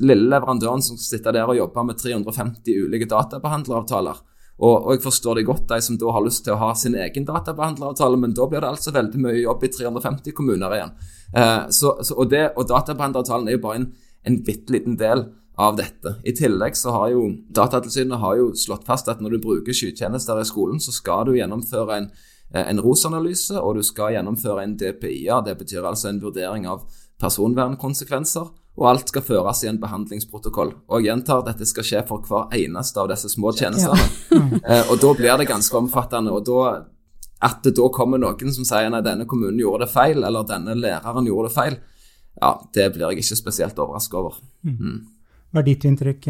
lille 0.02 0.30
leverandøren 0.30 0.84
som 0.84 0.98
sitter 0.98 1.32
der 1.32 1.48
og 1.48 1.58
jobber 1.58 1.88
med 1.88 1.98
350 1.98 2.86
ulike 2.86 3.08
databehandleravtaler. 3.10 4.20
Og, 4.56 4.76
og, 4.76 4.92
jeg 4.96 5.04
forstår 5.04 5.40
det 5.40 5.48
godt, 5.50 5.66
de 5.68 5.82
som 5.84 5.98
da 6.00 6.12
har 6.16 6.24
lyst 6.24 6.46
til 6.46 6.56
å 6.56 6.60
ha 6.62 6.70
sin 6.80 6.96
egen 6.96 7.26
databehandleravtale, 7.28 8.20
men 8.22 8.36
da 8.36 8.46
blir 8.48 8.64
det 8.64 8.70
altså 8.70 8.94
veldig 8.96 9.24
mye 9.26 9.42
jobb 9.42 9.66
i 9.68 9.72
350 9.74 10.36
kommuner 10.38 10.78
igjen. 10.78 10.94
Eh, 11.36 11.64
så, 11.76 11.98
så, 12.00 12.16
og, 12.16 12.36
og 12.56 12.70
databehandleravtalen 12.70 13.50
er 13.52 13.58
jo 13.58 13.66
bare 13.66 13.82
en, 13.82 13.90
en 14.24 14.40
bitte 14.48 14.76
liten 14.76 14.96
del 15.02 15.26
av 15.60 15.76
dette. 15.80 16.18
I 16.28 16.36
tillegg 16.36 16.76
så 16.76 16.92
har 16.96 17.12
jo 17.14 17.28
Datatilsynet 17.56 18.20
har 18.20 18.40
jo 18.40 18.48
slått 18.60 18.88
fast 18.88 19.12
at 19.12 19.22
når 19.24 19.36
du 19.36 19.44
bruker 19.44 19.76
skytjenester 19.76 20.40
i 20.40 20.48
skolen, 20.48 20.80
så 20.84 20.96
skal 20.96 21.28
du 21.28 21.38
gjennomføre 21.38 22.00
en 22.00 22.10
Eh, 22.54 22.70
en 22.70 22.80
ROS-analyse, 22.80 23.58
og 23.60 23.76
du 23.76 23.84
skal 23.84 24.14
gjennomføre 24.16 24.64
en 24.64 24.78
DPIA. 24.78 25.42
Det 25.46 25.58
betyr 25.60 25.86
altså 25.86 26.12
en 26.12 26.22
vurdering 26.22 26.68
av 26.70 26.86
personvernkonsekvenser. 27.20 28.52
Og 28.76 28.90
alt 28.90 29.12
skal 29.12 29.24
føres 29.24 29.62
i 29.64 29.70
en 29.70 29.80
behandlingsprotokoll. 29.80 30.74
Og 30.92 31.00
jeg 31.00 31.08
gjentar 31.08 31.46
dette 31.46 31.68
skal 31.70 31.86
skje 31.88 32.02
for 32.10 32.26
hver 32.28 32.52
eneste 32.60 33.00
av 33.00 33.08
disse 33.12 33.32
små 33.32 33.54
tjenestene. 33.56 34.10
Ja. 34.34 34.42
eh, 34.76 34.92
og 34.92 35.00
da 35.00 35.14
blir 35.16 35.40
det 35.40 35.48
ganske 35.48 35.80
omfattende. 35.80 36.34
og 36.36 36.44
da 36.48 36.84
at 37.46 37.62
det 37.64 37.76
da 37.78 37.90
kommer 37.94 38.20
noen 38.22 38.54
som 38.56 38.66
sier 38.66 38.90
nei, 38.90 39.04
denne 39.06 39.28
kommunen 39.30 39.60
gjorde 39.60 39.86
det 39.86 39.94
feil, 39.94 40.24
eller 40.24 40.48
denne 40.48 40.74
læreren 40.80 41.28
gjorde 41.28 41.50
det 41.50 41.56
feil, 41.56 41.76
ja, 42.42 42.52
det 42.74 42.90
blir 42.96 43.12
jeg 43.12 43.24
ikke 43.24 43.38
spesielt 43.38 43.80
overrasket 43.80 44.20
over. 44.20 44.40
Mm. 44.66 44.76
mm. 44.80 45.00
Hva 45.52 45.62
er 45.62 45.68
ditt 45.70 45.86
inntrykk? 45.88 46.30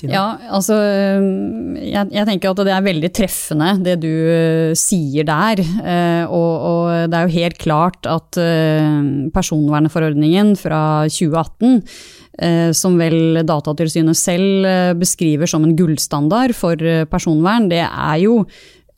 Tina? 0.00 0.12
Ja, 0.12 0.24
altså 0.52 0.76
jeg, 0.76 2.10
jeg, 2.12 2.26
tenker 2.28 2.52
at 2.52 2.60
det 2.66 2.74
er 2.74 2.84
veldig 2.84 3.10
treffende 3.16 3.70
det 3.84 3.96
du 4.02 4.10
uh, 4.10 4.76
sier 4.78 5.26
der. 5.28 5.62
Uh, 5.62 6.24
og, 6.26 6.52
og, 6.70 6.84
det 7.10 7.18
er 7.18 7.26
jo 7.26 7.36
helt 7.36 7.58
klart 7.62 8.08
at 8.10 8.38
personvernforordningen 9.34 10.54
fra 10.58 10.80
2018 11.10 11.82
som 12.76 12.98
vel 13.00 13.40
Datatilsynet 13.48 14.18
selv 14.18 14.66
beskriver 15.00 15.48
som 15.48 15.64
en 15.64 15.72
gullstandard 15.78 16.52
for 16.56 16.76
personvern, 17.08 17.70
det 17.70 17.80
er 17.86 18.18
jo 18.20 18.42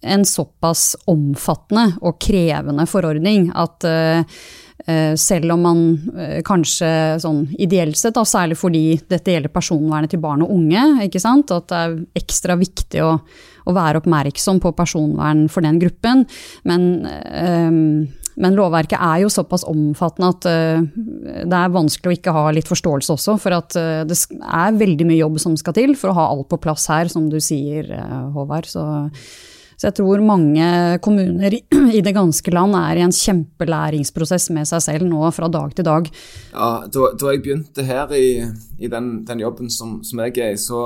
en 0.02 0.24
såpass 0.26 0.96
omfattende 1.10 1.92
og 2.02 2.18
krevende 2.22 2.88
forordning 2.90 3.52
at 3.54 3.86
Eh, 3.86 4.24
selv 5.18 5.52
om 5.52 5.64
man 5.66 5.80
eh, 6.16 6.38
kanskje 6.46 6.88
sånn 7.22 7.42
ideelt 7.58 7.98
sett, 7.98 8.14
da, 8.16 8.24
særlig 8.28 8.58
fordi 8.60 8.82
dette 9.10 9.34
gjelder 9.34 9.52
personvernet 9.52 10.12
til 10.14 10.22
barn 10.22 10.44
og 10.46 10.52
unge, 10.54 10.84
ikke 11.08 11.22
sant? 11.22 11.50
at 11.54 11.66
det 11.68 11.80
er 11.80 11.96
ekstra 12.20 12.56
viktig 12.60 13.02
å, 13.04 13.10
å 13.18 13.74
være 13.74 14.02
oppmerksom 14.02 14.62
på 14.62 14.72
personvern 14.78 15.46
for 15.52 15.66
den 15.66 15.80
gruppen. 15.82 16.24
Men, 16.68 16.86
men, 18.38 18.56
lovverket 18.56 19.02
er 19.02 19.24
jo 19.24 19.32
såpass 19.32 19.66
omfattende 19.68 20.30
at 20.30 20.48
det 21.50 21.58
er 21.58 21.74
vanskelig 21.74 22.08
å 22.12 22.16
ikke 22.16 22.34
ha 22.36 22.46
litt 22.54 22.70
forståelse 22.70 23.12
også, 23.18 23.36
for 23.42 23.58
at 23.58 23.76
det 24.08 24.16
er 24.16 24.78
veldig 24.78 25.10
mye 25.10 25.20
jobb 25.20 25.42
som 25.42 25.58
skal 25.58 25.76
til 25.76 25.94
for 25.98 26.12
å 26.12 26.18
ha 26.20 26.30
alt 26.32 26.48
på 26.52 26.60
plass 26.64 26.88
her, 26.92 27.10
som 27.12 27.28
du 27.32 27.40
sier, 27.44 27.90
Håvard. 28.32 28.70
Så 28.70 28.86
så 29.78 29.86
jeg 29.86 29.98
tror 30.00 30.22
mange 30.26 30.68
kommuner 31.04 31.54
i 31.96 32.02
det 32.02 32.12
ganske 32.16 32.50
land 32.50 32.74
er 32.74 32.98
i 32.98 33.04
en 33.06 33.14
kjempelæringsprosess 33.14 34.50
med 34.56 34.66
seg 34.66 34.82
selv 34.82 35.06
nå 35.06 35.22
fra 35.34 35.46
dag 35.54 35.74
til 35.78 35.86
dag. 35.86 36.08
Ja, 36.50 36.70
Da, 36.90 37.10
da 37.14 37.30
jeg 37.30 37.44
begynte 37.44 37.84
her 37.86 38.10
i, 38.16 38.42
i 38.82 38.90
den, 38.90 39.22
den, 39.28 39.42
jobben 39.44 39.70
som, 39.70 40.00
som, 40.02 40.18
jeg 40.24 40.34
er 40.42 40.56
i, 40.56 40.58
så, 40.58 40.82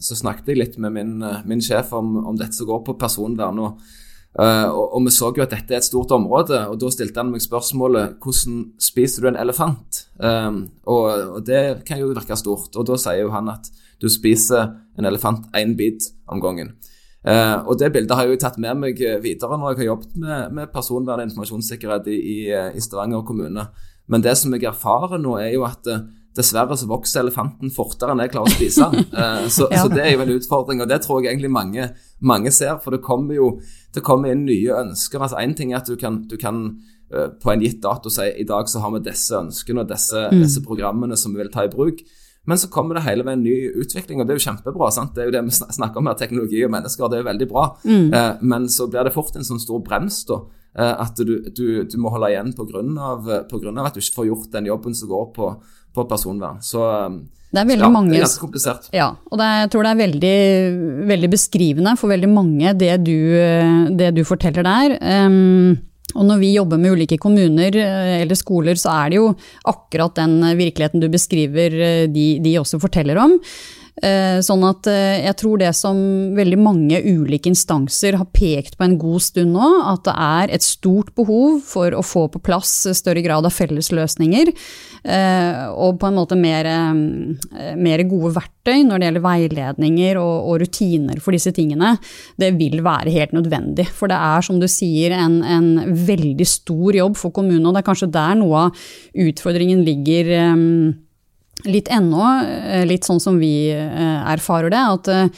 så, 0.00 0.16
snakket 0.16 0.48
jeg 0.48 0.60
litt 0.62 0.78
med 0.80 0.96
min, 0.96 1.18
min 1.44 1.60
sjef 1.60 1.92
om, 1.96 2.16
om, 2.24 2.38
dette 2.38 2.56
som 2.56 2.70
går 2.70 2.80
på 2.86 2.96
personvern. 3.00 3.60
Uh, 3.60 4.68
og, 4.70 4.84
og, 4.94 5.00
vi 5.04 5.12
så 5.12 5.28
jo 5.36 5.44
at 5.44 5.52
dette 5.52 5.74
er 5.74 5.82
et 5.82 5.88
stort 5.90 6.12
område, 6.16 6.62
og 6.70 6.78
da 6.80 6.90
stilte 6.94 7.20
han 7.20 7.32
meg 7.34 7.44
spørsmålet 7.44 8.20
hvordan 8.22 8.60
spiser 8.80 9.26
du 9.26 9.32
en 9.32 9.40
elefant? 9.42 10.04
Um, 10.16 10.62
og, 10.86 11.08
og, 11.36 11.40
det 11.44 11.82
kan 11.84 12.00
jo 12.00 12.14
virke 12.14 12.38
stort. 12.40 12.72
Og 12.72 12.88
da 12.88 12.96
sier 12.96 13.26
jo 13.26 13.34
han 13.34 13.52
at 13.52 13.68
du 14.00 14.08
spiser 14.08 14.70
en 14.96 15.08
elefant 15.10 15.50
én 15.58 15.76
bit 15.76 16.08
om 16.30 16.40
gangen. 16.40 16.72
Uh, 17.20 17.68
og 17.68 17.76
Det 17.78 17.90
bildet 17.92 18.16
har 18.16 18.24
jeg 18.24 18.32
jo 18.32 18.40
tatt 18.40 18.56
med 18.56 18.78
meg 18.80 19.00
eh, 19.04 19.18
videre 19.20 19.58
når 19.60 19.74
jeg 19.74 19.78
har 19.82 19.88
jobbet 19.90 20.14
med, 20.22 20.54
med 20.56 20.70
personvern 20.72 21.20
og 21.20 21.26
informasjonssikkerhet 21.28 22.06
i, 22.08 22.14
i, 22.16 22.36
eh, 22.48 22.70
i, 22.72 22.80
Stavanger 22.80 23.26
kommune. 23.28 23.66
Men 24.08 24.24
det 24.24 24.32
som 24.40 24.54
jeg 24.56 24.64
erfarer 24.64 25.20
nå, 25.20 25.34
er 25.36 25.50
jo 25.52 25.66
at 25.68 25.84
uh, 25.92 26.06
dessverre 26.36 26.78
så 26.80 26.88
vokser 26.88 27.20
elefanten 27.20 27.72
fortere 27.74 28.14
enn 28.14 28.22
jeg 28.24 28.32
klarer 28.32 28.48
å 28.48 28.54
spise. 28.56 28.88
Uh, 29.20 29.44
så, 29.52 29.68
ja. 29.68 29.82
så, 29.82 29.90
det 29.92 30.06
er 30.06 30.14
jo 30.14 30.24
en 30.24 30.32
utfordring, 30.32 30.80
og 30.80 30.88
det 30.88 31.02
tror 31.04 31.20
jeg 31.20 31.34
egentlig 31.34 31.52
mange, 31.52 31.90
mange 32.24 32.54
ser. 32.56 32.78
For 32.80 32.96
det 32.96 33.02
kommer 33.04 33.36
jo 33.36 33.50
det 33.92 34.04
kommer 34.06 34.32
inn 34.32 34.46
nye 34.48 34.80
ønsker. 34.80 35.20
altså 35.20 35.42
Én 35.42 35.52
ting 35.58 35.74
er 35.74 35.82
at 35.82 35.92
du 35.92 36.00
kan, 36.00 36.22
du 36.30 36.38
kan 36.40 36.70
på 37.10 37.50
en 37.50 37.58
gitt 37.58 37.80
dato 37.82 38.06
si 38.06 38.22
i 38.38 38.44
dag 38.46 38.68
så 38.70 38.78
har 38.78 38.92
vi 38.94 39.00
disse 39.02 39.34
ønskene 39.34 39.82
og 39.82 39.88
disse, 39.90 40.28
mm. 40.30 40.44
disse 40.44 40.60
programmene 40.62 41.16
som 41.18 41.34
vi 41.34 41.42
vil 41.42 41.50
ta 41.52 41.66
i 41.66 41.72
bruk. 41.72 42.04
Men 42.48 42.58
så 42.58 42.70
kommer 42.72 42.96
det 42.96 43.04
hele 43.04 43.24
veien 43.26 43.42
ny 43.44 43.56
utvikling, 43.82 44.20
og 44.20 44.26
det 44.26 44.34
er 44.34 44.40
jo 44.40 44.46
kjempebra. 44.46 44.88
sant? 44.94 45.12
Det 45.14 45.22
er 45.22 45.28
jo 45.28 45.34
det 45.34 45.42
vi 45.50 45.56
snakker 45.58 46.00
om 46.00 46.08
her, 46.08 46.16
teknologi 46.18 46.62
og 46.64 46.72
mennesker, 46.72 47.10
det 47.10 47.18
er 47.18 47.24
jo 47.24 47.28
veldig 47.28 47.48
bra. 47.50 47.66
Mm. 47.84 48.06
Eh, 48.16 48.30
men 48.52 48.70
så 48.72 48.88
blir 48.90 49.04
det 49.06 49.14
fort 49.14 49.36
en 49.36 49.46
sånn 49.46 49.60
stor 49.60 49.82
brems, 49.84 50.22
da. 50.30 50.40
Eh, 50.78 50.94
at 51.04 51.20
du, 51.20 51.34
du, 51.50 51.66
du, 51.84 51.98
må 52.00 52.12
holde 52.14 52.30
igjen 52.32 52.54
pga. 52.56 52.80
at 52.80 53.94
du 53.94 54.00
ikke 54.00 54.16
får 54.22 54.30
gjort 54.30 54.48
den 54.54 54.70
jobben 54.70 54.96
som 54.96 55.10
går 55.10 55.28
på, 55.36 55.52
på 55.94 56.06
personvern. 56.08 56.62
Så 56.64 56.86
eh, 56.88 57.20
det 57.50 57.60
er 57.60 57.66
veldig 57.66 57.86
ja, 57.88 57.92
mange, 57.92 58.14
det 58.14 58.20
er 58.20 58.24
ganske 58.24 58.44
komplisert. 58.46 58.88
Ja, 58.94 59.10
og 59.28 59.40
er, 59.42 59.60
jeg 59.64 59.70
tror 59.74 59.84
det 59.84 59.92
er 59.92 60.00
veldig, 60.00 60.34
veldig, 61.10 61.30
beskrivende 61.32 61.94
for 61.98 62.14
veldig 62.14 62.30
mange, 62.30 62.74
det 62.78 62.92
du, 63.02 63.18
det 63.98 64.12
du 64.14 64.22
forteller 64.24 64.64
der. 64.64 64.94
Um, 65.26 65.89
og 66.14 66.26
når 66.26 66.40
vi 66.42 66.54
jobber 66.54 66.80
med 66.80 66.96
ulike 66.96 67.18
kommuner 67.22 67.76
eh, 67.78 68.14
eller 68.22 68.38
skoler, 68.38 68.78
så 68.80 68.92
er 68.94 69.12
det 69.12 69.20
jo 69.20 69.28
akkurat 69.70 70.16
den 70.18 70.40
virkeligheten 70.58 71.02
du 71.02 71.08
beskriver, 71.12 71.76
eh, 71.76 72.06
de, 72.10 72.26
de 72.42 72.56
også 72.60 72.80
forteller 72.82 73.20
om. 73.20 73.36
Eh, 74.00 74.38
sånn 74.44 74.62
at 74.64 74.86
jeg 74.90 75.36
tror 75.40 75.60
det 75.60 75.72
som 75.76 75.98
veldig 76.36 76.58
mange 76.60 77.00
ulike 77.04 77.50
instanser 77.50 78.16
har 78.16 78.30
pekt 78.32 78.78
på 78.78 78.86
en 78.86 78.98
god 79.00 79.24
stund 79.24 79.52
nå, 79.56 79.70
at 79.92 80.06
det 80.08 80.14
er 80.16 80.54
et 80.56 80.64
stort 80.64 81.12
behov 81.18 81.60
for 81.66 81.92
å 81.92 82.04
få 82.04 82.26
på 82.32 82.42
plass 82.44 82.72
større 82.96 83.22
grad 83.24 83.46
av 83.46 83.54
fellesløsninger. 83.54 84.54
Eh, 85.00 85.60
og 85.80 85.96
på 86.00 86.08
en 86.10 86.16
måte 86.18 86.36
mer, 86.36 86.66
eh, 86.68 87.74
mer, 87.76 88.02
gode 88.10 88.34
verktøy 88.36 88.84
når 88.84 88.98
det 88.98 89.06
gjelder 89.06 89.24
veiledninger 89.24 90.20
og, 90.20 90.36
og, 90.50 90.60
rutiner 90.60 91.20
for 91.20 91.32
disse 91.32 91.52
tingene, 91.56 91.94
det 92.40 92.52
vil 92.58 92.82
være 92.84 93.12
helt 93.14 93.32
nødvendig. 93.32 93.88
For 93.88 94.12
det 94.12 94.18
er, 94.18 94.44
som 94.44 94.60
du 94.60 94.68
sier, 94.68 95.14
en, 95.16 95.40
en 95.42 95.94
veldig 96.06 96.46
stor 96.46 96.96
jobb 96.96 97.16
for 97.16 97.32
kommunene, 97.32 97.68
og 97.68 97.76
det 97.76 97.84
er 97.84 97.88
kanskje 97.88 98.12
der 98.12 98.36
noe 98.40 98.66
av 98.66 98.82
utfordringen 99.28 99.84
ligger 99.86 100.34
eh, 100.36 100.66
litt 101.66 101.90
ennå, 101.92 102.26
litt 102.88 103.08
sånn 103.08 103.20
som 103.22 103.40
vi 103.40 103.70
erfarer 103.70 104.72
det. 104.72 104.84
at 104.96 105.32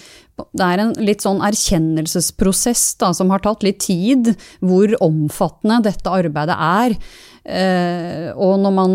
det 0.57 0.64
er 0.64 0.81
en 0.81 0.95
litt 1.05 1.25
sånn 1.25 1.43
erkjennelsesprosess 1.45 2.97
da, 3.00 3.12
som 3.17 3.31
har 3.33 3.43
tatt 3.45 3.64
litt 3.67 3.83
tid, 3.85 4.33
hvor 4.64 4.95
omfattende 5.05 5.83
dette 5.85 6.12
arbeidet 6.12 6.57
er. 6.57 6.97
Eh, 7.43 8.29
og 8.38 8.61
når 8.62 8.75
man 8.75 8.93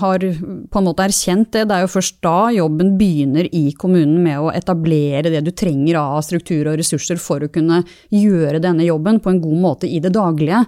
har 0.00 0.22
på 0.24 0.80
en 0.80 0.86
måte 0.86 1.04
erkjent 1.04 1.50
det, 1.52 1.66
det 1.68 1.76
er 1.76 1.84
jo 1.84 1.92
først 1.92 2.22
da 2.24 2.48
jobben 2.54 2.94
begynner 2.96 3.50
i 3.52 3.66
kommunen 3.76 4.22
med 4.24 4.40
å 4.40 4.52
etablere 4.54 5.28
det 5.34 5.42
du 5.44 5.52
trenger 5.52 5.98
av 6.00 6.22
struktur 6.24 6.70
og 6.70 6.78
ressurser 6.80 7.20
for 7.20 7.44
å 7.44 7.52
kunne 7.52 7.82
gjøre 8.14 8.62
denne 8.64 8.86
jobben 8.88 9.20
på 9.20 9.34
en 9.34 9.42
god 9.44 9.60
måte 9.66 9.90
i 9.90 10.00
det 10.00 10.14
daglige. 10.16 10.64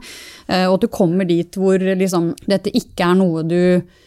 Eh, 0.46 0.66
og 0.68 0.78
at 0.78 0.84
du 0.84 0.92
kommer 0.92 1.28
dit 1.28 1.58
hvor 1.58 1.80
liksom, 1.80 2.34
dette 2.48 2.74
ikke 2.76 3.08
er 3.08 3.18
noe 3.18 3.46
du 3.48 3.58
Eh, 3.60 4.06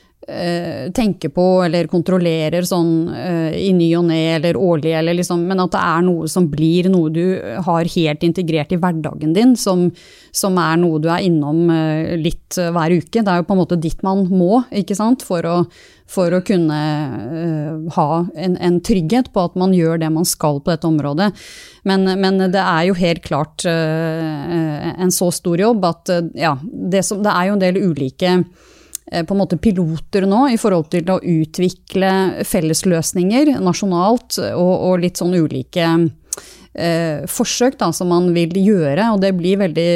tenker 0.94 1.30
på 1.34 1.44
eller 1.66 1.88
kontrollerer 1.90 2.62
sånn 2.68 2.92
uh, 3.10 3.52
i 3.58 3.72
ny 3.74 3.88
og 3.98 4.06
ne 4.06 4.20
eller 4.36 4.58
årlig, 4.58 4.94
eller 5.00 5.18
liksom, 5.18 5.48
men 5.50 5.64
at 5.64 5.74
det 5.74 5.82
er 5.82 6.04
noe 6.06 6.28
som 6.30 6.46
blir 6.52 6.92
noe 6.94 7.10
du 7.10 7.24
har 7.66 7.90
helt 7.96 8.24
integrert 8.24 8.72
i 8.72 8.78
hverdagen 8.82 9.34
din, 9.34 9.56
som, 9.58 9.88
som 10.32 10.60
er 10.62 10.78
noe 10.78 11.02
du 11.02 11.10
er 11.10 11.26
innom 11.26 11.64
uh, 11.74 12.14
litt 12.22 12.54
hver 12.54 12.94
uke. 12.94 13.24
Det 13.24 13.26
er 13.26 13.42
jo 13.42 13.48
på 13.50 13.58
en 13.58 13.62
måte 13.64 13.80
ditt 13.82 14.06
man 14.06 14.28
må, 14.30 14.62
ikke 14.70 14.98
sant, 15.00 15.26
for 15.26 15.48
å, 15.48 15.58
for 16.12 16.36
å 16.38 16.42
kunne 16.46 16.80
ha 17.96 18.10
en, 18.36 18.58
en, 18.60 18.82
trygghet 18.84 19.32
på 19.34 19.46
at 19.48 19.56
man 19.58 19.74
gjør 19.74 20.02
det 20.02 20.10
man 20.14 20.28
skal 20.28 20.60
på 20.62 20.74
dette 20.74 20.90
området. 20.90 21.32
Men, 21.88 22.06
men 22.20 22.44
det 22.52 22.62
er 22.62 22.90
jo 22.90 22.98
helt 23.00 23.24
klart 23.26 23.64
en 23.66 25.16
så 25.16 25.32
stor 25.34 25.64
jobb 25.64 25.88
at 25.88 26.12
ja, 26.38 26.58
det, 26.62 27.06
som, 27.08 27.24
det 27.24 27.32
er 27.32 27.48
jo 27.48 27.56
en 27.56 27.64
del 27.64 27.80
ulike 27.80 28.36
Eh, 28.36 28.81
på 29.12 29.36
en 29.36 29.42
måte 29.42 29.60
piloter 29.60 30.24
nå 30.24 30.46
i 30.54 30.58
forhold 30.62 30.88
til 30.94 31.10
å 31.12 31.18
utvikle 31.20 32.12
fellesløsninger 32.48 33.58
nasjonalt 33.60 34.38
og, 34.54 34.72
og 34.88 35.02
litt 35.04 35.20
sånn 35.20 35.36
ulike 35.36 35.90
eh, 36.74 37.28
forsøk 37.30 37.78
da, 37.80 37.92
som 37.96 38.12
man 38.12 38.32
vil 38.36 38.56
gjøre. 38.60 39.12
Og 39.14 39.22
det 39.24 39.34
blir 39.38 39.62
veldig 39.62 39.88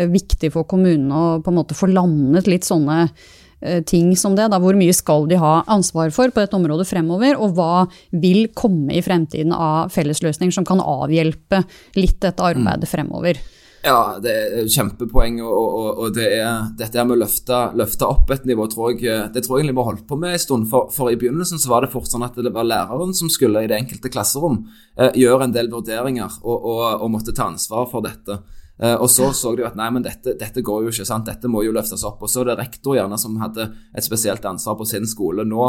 eh, 0.00 0.04
viktig 0.12 0.52
for 0.54 0.68
kommunene 0.68 1.14
å 1.14 1.40
på 1.44 1.52
en 1.52 1.58
måte 1.60 1.76
få 1.76 1.90
landet 1.92 2.48
litt 2.50 2.66
sånne 2.68 3.00
eh, 3.04 3.82
ting 3.86 4.12
som 4.18 4.36
det. 4.38 4.48
Da. 4.52 4.60
Hvor 4.62 4.78
mye 4.78 4.94
skal 4.96 5.28
de 5.30 5.40
ha 5.40 5.56
ansvar 5.72 6.12
for 6.14 6.32
på 6.32 6.44
dette 6.44 6.58
området 6.58 6.88
fremover, 6.90 7.38
og 7.38 7.58
hva 7.58 7.86
vil 8.12 8.46
komme 8.56 8.94
i 8.96 9.04
fremtiden 9.04 9.54
av 9.56 9.92
fellesløsninger 9.94 10.54
som 10.54 10.68
kan 10.68 10.82
avhjelpe 10.82 11.64
litt 11.98 12.20
dette 12.24 12.44
arbeidet 12.44 12.90
fremover. 12.90 13.40
Ja, 13.84 14.16
det 14.22 14.32
er 14.32 14.68
kjempepoeng. 14.72 15.42
Og, 15.44 15.52
og, 15.52 15.88
og 16.06 16.14
det 16.16 16.28
er, 16.38 16.70
dette 16.78 17.04
med 17.04 17.18
å 17.18 17.20
løfte, 17.20 17.58
løfte, 17.76 18.08
opp 18.08 18.32
et 18.32 18.46
nivå 18.48 18.64
tror 18.72 18.94
jeg, 18.96 19.28
det 19.34 19.44
tror 19.44 19.60
jeg 19.60 19.68
vi 19.68 19.76
har 19.76 19.88
holdt 19.90 20.06
på 20.08 20.16
med 20.20 20.32
en 20.32 20.40
stund. 20.40 20.68
For, 20.70 20.88
for, 20.94 21.12
i 21.12 21.18
begynnelsen 21.20 21.60
så 21.60 21.72
var 21.72 21.84
det 21.84 21.92
fort 21.92 22.08
sånn 22.08 22.24
at 22.24 22.38
det 22.40 22.52
var 22.54 22.68
læreren 22.68 23.12
som 23.16 23.28
skulle 23.32 23.64
i 23.64 23.68
det 23.68 23.76
enkelte 23.82 24.12
klasserom 24.12 24.62
eh, 24.96 25.12
gjøre 25.20 25.48
en 25.48 25.56
del 25.56 25.68
vurderinger 25.72 26.40
og, 26.42 26.64
og, 26.64 27.04
måtte 27.12 27.36
ta 27.36 27.50
ansvar 27.52 27.90
for 27.92 28.04
dette. 28.06 28.40
Uh, 28.74 28.96
og 28.98 29.06
så 29.06 29.28
så 29.30 29.52
de 29.54 29.62
at 29.62 29.76
nei, 29.78 29.86
men 29.94 30.02
dette, 30.02 30.32
dette, 30.34 30.62
går 30.66 30.82
jo 30.82 30.90
ikke, 30.90 31.06
sant? 31.06 31.28
dette 31.28 31.46
må 31.50 31.62
jo 31.62 31.74
løftes 31.74 32.02
opp. 32.06 32.24
Og 32.26 32.30
så 32.30 32.42
er 32.42 32.50
det 32.50 32.56
rektor 32.58 32.98
gjerne 32.98 33.18
som 33.22 33.36
hadde 33.38 33.68
et 33.94 34.06
spesielt 34.06 34.44
ansvar 34.50 34.74
på 34.80 34.86
sin 34.90 35.06
skole. 35.06 35.46
Nå, 35.46 35.68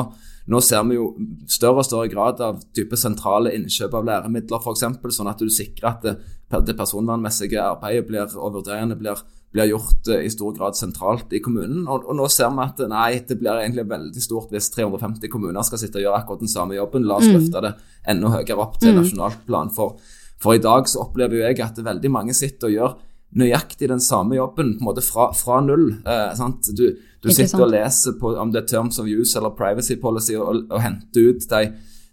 nå 0.49 0.61
ser 0.65 0.87
vi 0.89 0.97
jo 0.97 1.11
større 1.45 1.83
og 1.83 1.87
større 1.87 2.09
grad 2.09 2.41
av 2.41 2.63
type 2.73 2.97
sentrale 2.97 3.53
innkjøp 3.53 3.93
av 3.99 4.09
læremidler, 4.09 4.57
f.eks., 4.57 4.87
sånn 5.19 5.29
at 5.29 5.45
du 5.45 5.53
sikrer 5.53 5.91
at 5.91 6.09
det, 6.09 6.17
det 6.65 6.77
personvernmessige 6.77 7.61
arbeidet 7.61 8.09
blir, 8.09 8.25
og 8.41 8.57
vurderingene 8.57 8.97
blir, 8.97 9.21
blir 9.53 9.69
gjort 9.75 10.09
uh, 10.09 10.17
i 10.25 10.33
stor 10.33 10.57
grad 10.57 10.81
sentralt 10.81 11.37
i 11.37 11.45
kommunen. 11.45 11.85
Og, 11.85 12.09
og, 12.09 12.17
nå 12.17 12.25
ser 12.33 12.49
vi 12.57 12.65
at 12.65 12.85
nei, 12.89 13.21
det 13.21 13.37
blir 13.37 13.61
egentlig 13.61 13.85
veldig 13.93 14.29
stort 14.31 14.49
hvis 14.49 14.73
350 14.73 15.29
kommuner 15.29 15.61
skal 15.67 15.85
sitte 15.85 16.01
og 16.01 16.07
gjøre 16.09 16.25
akkurat 16.25 16.41
den 16.41 16.57
samme 16.57 16.81
jobben. 16.81 17.05
La 17.05 17.21
oss 17.21 17.29
mm. 17.29 17.37
løfte 17.37 17.67
det 17.69 17.75
enda 18.09 18.33
høyere 18.39 18.61
opp 18.65 18.81
til 18.81 18.95
mm. 18.95 19.03
nasjonalt 19.03 19.45
plan 19.45 19.69
for 19.77 19.99
for 20.41 20.55
i 20.55 20.61
dag 20.61 20.87
så 20.91 21.05
opplever 21.05 21.39
jo 21.39 21.45
jeg 21.45 21.61
at 21.63 21.79
veldig 21.83 22.11
mange 22.11 22.35
sitter 22.37 22.69
og 22.69 22.75
gjør 22.75 22.95
nøyaktig 23.35 23.89
den 23.91 24.03
samme 24.03 24.37
jobben 24.37 24.75
på 24.77 24.83
en 24.83 24.87
måte 24.87 25.03
fra, 25.03 25.31
fra 25.35 25.59
null. 25.63 25.89
Eh, 26.07 26.45
du, 26.77 26.85
du 27.23 27.33
sitter 27.33 27.65
og 27.65 27.73
leser 27.73 28.15
på, 28.19 28.35
om 28.39 28.53
det 28.53 28.63
er 28.63 28.69
terms 28.75 29.01
of 29.01 29.09
use 29.09 29.35
eller 29.37 29.55
privacy 29.57 29.99
policy 30.01 30.37
og, 30.39 30.63
og 30.69 30.79
henter 30.83 31.31
ut 31.31 31.47
de, 31.51 31.61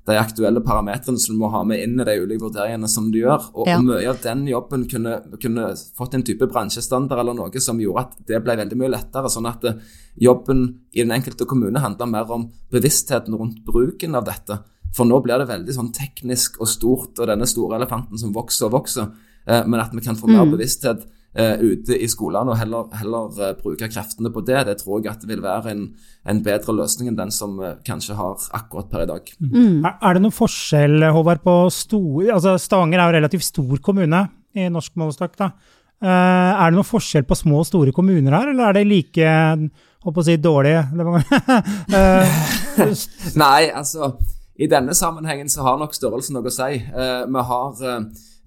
de, 0.08 0.16
aktuelle 0.18 0.64
parametrene 0.66 1.22
som 1.22 1.36
du 1.36 1.42
må 1.44 1.52
ha 1.54 1.62
med 1.68 1.84
inn 1.84 1.94
i 2.00 2.06
de 2.08 2.16
ulike 2.24 2.42
vurderingene 2.42 2.90
som 2.90 3.10
du 3.12 3.20
gjør. 3.20 3.46
Og, 3.52 3.70
ja. 3.70 3.78
og 3.78 3.86
mye 3.86 4.08
av 4.10 4.18
den 4.24 4.44
jobben 4.50 4.88
kunne, 4.90 5.20
kunne, 5.36 5.68
fått 5.98 6.18
en 6.18 6.26
type 6.26 6.48
bransjestandard 6.50 7.22
eller 7.22 7.38
noe 7.38 7.62
som 7.62 7.80
gjorde 7.82 8.06
at 8.08 8.18
det 8.32 8.42
ble 8.42 8.58
veldig 8.64 8.80
mye 8.82 8.94
lettere. 8.96 9.30
sånn 9.30 9.50
at 9.52 9.68
eh, 9.70 9.78
jobben 10.26 10.66
i 10.90 11.04
den 11.04 11.14
enkelte 11.14 11.46
kommune 11.46 11.84
handler 11.84 12.10
mer 12.10 12.34
om 12.34 12.50
bevisstheten 12.72 13.38
rundt 13.38 13.62
bruken 13.68 14.18
av 14.18 14.26
dette. 14.26 14.58
For 14.92 15.08
nå 15.08 15.22
blir 15.24 15.40
det 15.40 15.48
veldig 15.48 15.74
sånn 15.74 15.90
teknisk 15.96 16.60
og 16.60 16.70
stort, 16.70 17.18
og 17.18 17.28
denne 17.30 17.48
store 17.48 17.78
elefanten 17.80 18.20
som 18.20 18.34
vokser 18.34 18.68
og 18.68 18.76
vokser. 18.76 19.08
Eh, 19.48 19.64
men 19.66 19.80
at 19.80 19.94
vi 19.94 20.04
kan 20.04 20.18
få 20.18 20.26
mer 20.28 20.44
mm. 20.44 20.52
bevissthet 20.52 21.00
eh, 21.34 21.56
ute 21.62 21.96
i 21.96 22.08
skolene, 22.10 22.52
og 22.52 22.58
heller, 22.60 22.82
heller 23.00 23.40
uh, 23.40 23.52
bruke 23.58 23.88
kreftene 23.90 24.30
på 24.32 24.40
det. 24.46 24.60
Det 24.68 24.76
tror 24.82 25.00
jeg 25.00 25.12
at 25.14 25.24
det 25.24 25.30
vil 25.32 25.44
være 25.44 25.72
en, 25.72 25.82
en 26.28 26.42
bedre 26.44 26.72
løsning 26.82 27.10
enn 27.10 27.18
den 27.18 27.32
som 27.34 27.52
uh, 27.62 27.78
kanskje 27.86 28.18
har 28.18 28.34
akkurat 28.58 28.88
per 28.92 29.06
i 29.06 29.10
dag. 29.10 29.22
Mm. 29.40 29.80
Er, 29.80 29.96
er, 29.96 30.18
det 30.18 30.24
noen 30.26 30.36
forskjell, 30.36 30.96
Håvard, 31.16 31.40
på 31.44 31.54
stor 31.74 32.34
altså 32.36 32.50
Stavanger 32.60 32.98
er 33.00 33.06
jo 33.08 33.16
relativt 33.20 33.48
stor 33.48 33.76
kommune 33.84 34.20
i 34.52 34.68
norsk 34.72 34.92
målestokk. 35.00 35.34
da. 35.40 35.46
Uh, 36.02 36.10
er 36.10 36.66
det 36.68 36.76
noen 36.76 36.92
forskjell 36.92 37.24
på 37.24 37.38
små 37.38 37.56
og 37.62 37.68
store 37.70 37.92
kommuner 37.96 38.32
her, 38.36 38.46
eller 38.52 38.64
er 38.68 38.74
det 38.80 38.90
like 38.90 39.26
holdt 40.02 40.16
på 40.16 40.18
å 40.18 40.26
si 40.26 40.34
dårlig 40.42 40.74
Nei, 43.38 43.62
altså 43.70 44.18
i 44.62 44.68
denne 44.70 44.94
sammenhengen 44.94 45.50
så 45.50 45.64
har 45.66 45.80
nok 45.80 45.96
størrelsen 45.96 46.38
noe 46.38 46.50
å 46.50 46.54
si. 46.54 46.78
vi 46.78 47.46
har 47.48 47.80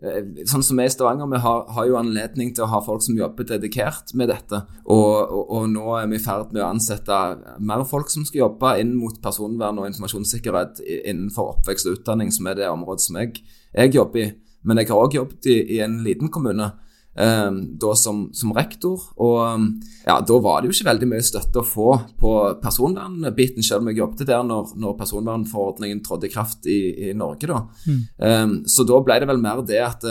Eh, 0.04 0.44
sånn 0.44 0.64
som 0.66 0.76
vi 0.76 0.86
i 0.86 0.92
Stavanger, 0.92 1.28
vi 1.32 1.40
har, 1.40 1.62
har, 1.72 1.86
jo 1.88 1.96
anledning 1.96 2.50
til 2.54 2.66
å 2.66 2.72
ha 2.74 2.82
folk 2.84 3.04
som 3.06 3.16
jobber 3.16 3.48
dedikert 3.48 4.12
med 4.20 4.28
dette. 4.28 4.60
Og, 4.84 5.14
og, 5.24 5.44
og 5.56 5.70
nå 5.72 5.86
er 5.96 6.10
vi 6.12 6.20
i 6.20 6.24
ferd 6.24 6.52
med 6.52 6.64
å 6.66 6.72
ansette 6.74 7.20
mer 7.64 7.86
folk 7.88 8.12
som 8.12 8.26
skal 8.28 8.44
jobbe 8.44 8.74
inn 8.82 8.92
mot 9.00 9.16
personvern 9.24 9.80
og 9.80 9.88
informasjonssikkerhet 9.90 10.84
innenfor 10.98 11.56
oppvekst 11.56 11.88
og 11.88 12.02
utdanning, 12.02 12.34
som 12.36 12.52
er 12.52 12.60
det 12.60 12.72
området 12.74 13.08
som 13.08 13.22
jeg, 13.22 13.40
jeg 13.72 13.96
jobber 13.96 14.26
i. 14.26 14.32
Men 14.66 14.82
jeg 14.82 14.92
har 14.92 15.06
òg 15.06 15.16
jobbet 15.16 15.48
i, 15.54 15.60
i 15.78 15.80
en 15.86 16.02
liten 16.04 16.32
kommune 16.34 16.74
da 17.16 17.94
som, 17.96 18.26
som, 18.36 18.52
rektor. 18.56 19.00
Og 19.24 19.38
ehm, 19.40 19.68
ja, 20.04 20.18
da 20.20 20.40
var 20.44 20.60
det 20.60 20.68
jo 20.68 20.76
ikke 20.76 20.90
veldig 20.90 21.08
mye 21.14 21.24
støtte 21.24 21.62
å 21.62 21.68
få 21.68 21.94
på 22.20 22.32
personvernbiten, 22.60 23.64
selv 23.64 23.86
om 23.86 23.92
jeg 23.92 24.02
jobbet 24.02 24.28
der 24.28 24.44
når, 24.44 24.74
når 24.84 24.98
personvernforordningen 25.00 26.04
trådte 26.04 26.28
i 26.28 26.34
kraft 26.34 26.68
i, 26.68 26.80
i 27.08 27.14
Norge. 27.16 27.48
da. 27.48 27.62
Mm. 27.88 28.02
Um, 28.20 28.58
så 28.68 28.84
da 28.88 29.00
ble 29.06 29.22
det 29.22 29.30
vel 29.32 29.40
mer 29.40 29.64
det 29.64 29.80
at 29.80 30.04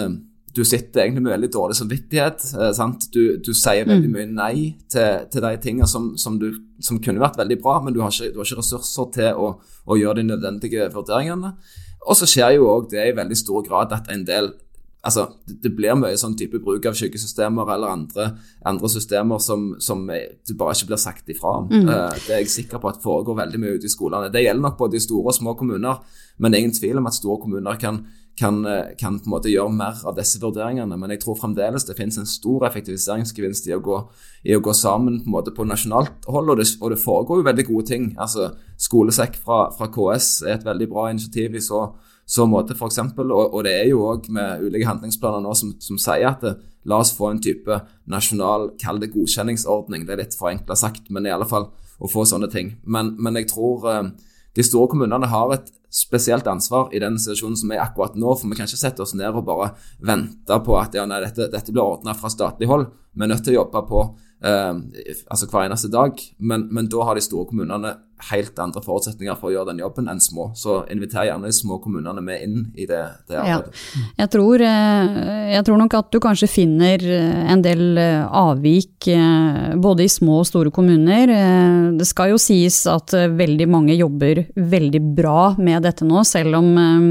du 0.55 0.63
sitter 0.65 1.03
egentlig 1.03 1.23
med 1.23 1.33
veldig 1.35 1.51
dårlig 1.53 1.77
samvittighet. 1.77 2.45
Uh, 2.55 2.71
sant? 2.77 3.09
Du, 3.15 3.37
du, 3.43 3.53
sier 3.57 3.89
veldig 3.89 4.11
mm. 4.11 4.17
mye 4.17 4.29
nei 4.31 4.57
til, 4.91 5.27
til 5.33 5.45
de 5.45 5.55
tingene 5.63 5.89
som, 5.91 6.13
som, 6.21 6.39
du, 6.39 6.53
som, 6.83 7.01
kunne 7.03 7.23
vært 7.23 7.41
veldig 7.41 7.59
bra, 7.63 7.81
men 7.83 7.95
du 7.95 8.01
har 8.05 8.15
ikke, 8.15 8.31
du 8.33 8.41
har 8.41 8.49
ikke 8.49 8.61
ressurser 8.63 9.11
til 9.17 9.41
å, 9.41 9.55
å, 9.85 9.99
gjøre 9.99 10.21
de 10.21 10.29
nødvendige 10.31 10.91
vurderingene. 10.95 11.57
Og 12.05 12.19
så 12.19 12.29
skjer 12.29 12.59
jo 12.59 12.69
òg 12.71 12.91
det 12.93 13.09
i 13.09 13.17
veldig 13.17 13.39
stor 13.39 13.65
grad 13.67 13.95
at 13.97 14.11
en 14.13 14.27
del 14.29 14.53
altså, 15.05 15.27
det 15.47 15.73
blir 15.77 15.97
mye 15.99 16.17
sånn 16.19 16.37
type 16.39 16.61
bruk 16.65 16.87
av 16.89 16.97
skyggesystemer 16.99 17.69
eller 17.75 17.93
andre, 17.93 18.29
andre 18.67 18.91
systemer 18.91 19.43
som, 19.43 19.73
som, 19.83 20.05
du 20.09 20.55
bare 20.59 20.75
ikke 20.77 20.93
blir 20.93 21.03
sagt 21.03 21.31
ifra 21.33 21.59
om. 21.61 21.71
Mm. 21.71 21.89
Uh, 21.89 22.11
det 22.27 22.35
er 22.35 22.43
jeg 22.43 22.53
sikker 22.57 22.83
på 22.83 22.91
at 22.91 23.03
foregår 23.05 23.39
veldig 23.45 23.63
mye 23.63 23.79
ute 23.79 23.89
i 23.89 23.93
skolene. 23.93 24.33
Det 24.33 24.45
gjelder 24.45 24.69
nok 24.69 24.79
både 24.81 24.99
i 24.99 25.05
store 25.05 25.33
og 25.33 25.39
små 25.39 25.57
kommuner, 25.61 26.05
men 26.39 26.51
det 26.51 26.59
er 26.59 26.67
ingen 26.67 26.77
tvil 26.77 27.01
om 27.01 27.11
at 27.11 27.17
store 27.17 27.41
kommuner 27.43 27.81
kan, 27.81 28.01
kan, 28.39 28.57
eh, 28.67 28.95
kan, 28.99 29.21
på 29.23 29.29
en 29.29 29.35
måte 29.37 29.53
gjøre 29.53 29.71
mer 29.71 30.01
av 30.09 30.17
disse 30.17 30.41
vurderingene. 30.43 30.97
Men 30.99 31.13
jeg 31.15 31.21
tror 31.23 31.39
fremdeles 31.39 31.87
det 31.87 31.95
finnes 31.99 32.19
en 32.19 32.27
stor 32.27 32.67
effektiviseringsgevinst 32.67 33.69
i 33.71 33.77
å 33.77 33.83
gå, 33.85 34.01
i 34.51 34.57
å 34.57 34.63
gå 34.65 34.75
sammen 34.75 35.21
på 35.21 35.31
en 35.31 35.37
måte 35.37 35.55
på 35.55 35.67
nasjonalt 35.69 36.27
hold, 36.27 36.51
og 36.51 36.59
det, 36.59 36.67
og 36.81 36.91
det 36.91 36.99
foregår 37.03 37.41
jo 37.41 37.49
veldig 37.51 37.67
gode 37.71 37.87
ting. 37.93 38.09
Altså, 38.19 38.51
Skolesekk 38.81 39.39
fra, 39.39 39.69
fra 39.77 39.87
KS 39.95 40.43
er 40.49 40.57
et 40.57 40.67
veldig 40.67 40.91
bra 40.91 41.07
initiativ. 41.13 41.55
i 41.55 41.63
så 41.63 41.85
så 42.27 42.47
måte, 42.49 42.77
f.eks. 42.77 43.01
Og, 43.21 43.33
og 43.45 43.65
det 43.67 43.75
er 43.77 43.89
jo 43.91 44.05
òg 44.09 44.31
med 44.33 44.65
ulike 44.65 44.89
handlingsplaner 44.89 45.45
nå 45.45 45.53
som, 45.59 45.75
som 45.83 46.01
sier 46.01 46.31
at 46.31 46.45
det, 46.45 46.55
la 46.89 46.99
oss 47.01 47.15
få 47.17 47.31
en 47.31 47.41
type 47.41 47.79
nasjonal, 48.11 48.71
kall 48.81 49.01
det 49.01 49.13
godkjenningsordning. 49.15 50.05
Det 50.05 50.15
er 50.15 50.23
litt 50.25 50.37
forenkla 50.37 50.77
sagt, 50.77 51.09
men 51.13 51.25
i 51.25 51.33
alle 51.33 51.49
fall 51.49 51.71
å 51.97 52.11
få 52.11 52.27
sånne 52.29 52.51
ting. 52.53 52.75
Men, 52.85 53.15
men 53.17 53.39
jeg 53.41 53.49
tror 53.55 53.89
eh, 53.89 54.11
de 54.57 54.67
store 54.67 54.91
kommunene 54.93 55.31
har 55.33 55.55
et 55.57 55.71
spesielt 55.95 56.47
ansvar 56.51 56.91
i 56.93 57.01
den 57.03 57.17
situasjonen 57.21 57.57
som 57.59 57.73
er 57.73 57.85
akkurat 57.85 58.19
nå. 58.19 58.35
For 58.37 58.51
vi 58.51 58.59
kan 58.59 58.69
ikke 58.69 58.83
sette 58.83 59.05
oss 59.05 59.15
ned 59.17 59.31
og 59.31 59.47
bare 59.47 59.73
vente 60.05 60.61
på 60.67 60.77
at 60.81 60.97
ja, 60.99 61.07
nei, 61.09 61.23
dette, 61.25 61.49
dette 61.53 61.75
blir 61.75 61.85
ordna 61.87 62.17
fra 62.19 62.33
statlig 62.33 62.69
hold. 62.71 62.89
Vi 63.15 63.25
er 63.25 63.31
nødt 63.31 63.45
til 63.47 63.55
å 63.55 63.61
jobbe 63.63 63.85
på 63.89 64.03
eh, 64.45 64.73
altså 65.31 65.49
hver 65.51 65.69
eneste 65.69 65.93
dag. 65.93 66.21
Men, 66.39 66.69
men, 66.71 66.91
da 66.93 67.07
har 67.09 67.19
de 67.19 67.25
store 67.25 67.49
kommunene 67.51 67.97
helt 68.31 68.59
andre 68.63 68.81
forutsetninger 68.85 69.37
for 69.37 69.51
å 69.51 69.55
gjøre 69.55 69.73
den 69.73 69.83
jobben 69.83 70.09
enn 70.09 70.21
små. 70.23 70.51
Så 70.57 70.83
inviter 70.93 71.27
gjerne 71.29 71.51
de 71.51 71.57
små 71.57 71.79
kommunene 71.83 72.23
med 72.25 72.45
inn 72.45 72.61
i 72.73 72.87
det, 72.89 73.03
det 73.29 73.39
arbeidet. 73.41 73.75
Ja. 73.75 74.05
Jeg, 74.23 74.31
tror, 74.33 74.65
eh, 74.65 75.19
jeg, 75.53 75.65
tror, 75.67 75.81
nok 75.81 75.97
at 75.99 76.11
du 76.15 76.21
kanskje 76.23 76.49
finner 76.51 77.05
eh, 77.05 77.43
en 77.53 77.65
del 77.65 77.99
eh, 78.01 78.25
avvik 78.25 79.11
både 79.85 80.07
i 80.07 80.11
små 80.11 80.39
og 80.41 80.49
store 80.49 80.73
kommuner. 80.73 81.29
Det 81.99 82.07
skal 82.09 82.33
jo 82.33 82.39
sies 82.41 82.79
at 82.89 83.13
veldig 83.13 83.67
mange 83.69 83.97
jobber 83.99 84.45
veldig 84.57 85.01
bra 85.17 85.53
med 85.59 85.85
dette 85.85 86.07
nå, 86.09 86.23
selv 86.25 86.57
om 86.57 86.71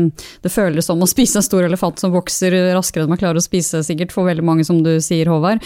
det 0.09 0.51
føles 0.51 0.87
som 0.89 1.03
å 1.03 1.09
spise 1.09 1.37
en 1.37 1.45
stor 1.45 1.67
elefant 1.67 2.01
som 2.01 2.13
vokser 2.15 2.55
raskere 2.73 3.05
enn 3.05 3.13
man 3.13 3.21
klarer 3.21 3.37
å 3.37 3.45
spise, 3.45 3.83
sikkert 3.85 4.15
for 4.15 4.25
veldig 4.25 4.45
mange, 4.47 4.65
som 4.65 4.81
du 4.85 4.95
sier, 5.03 5.29
Håvard. 5.29 5.61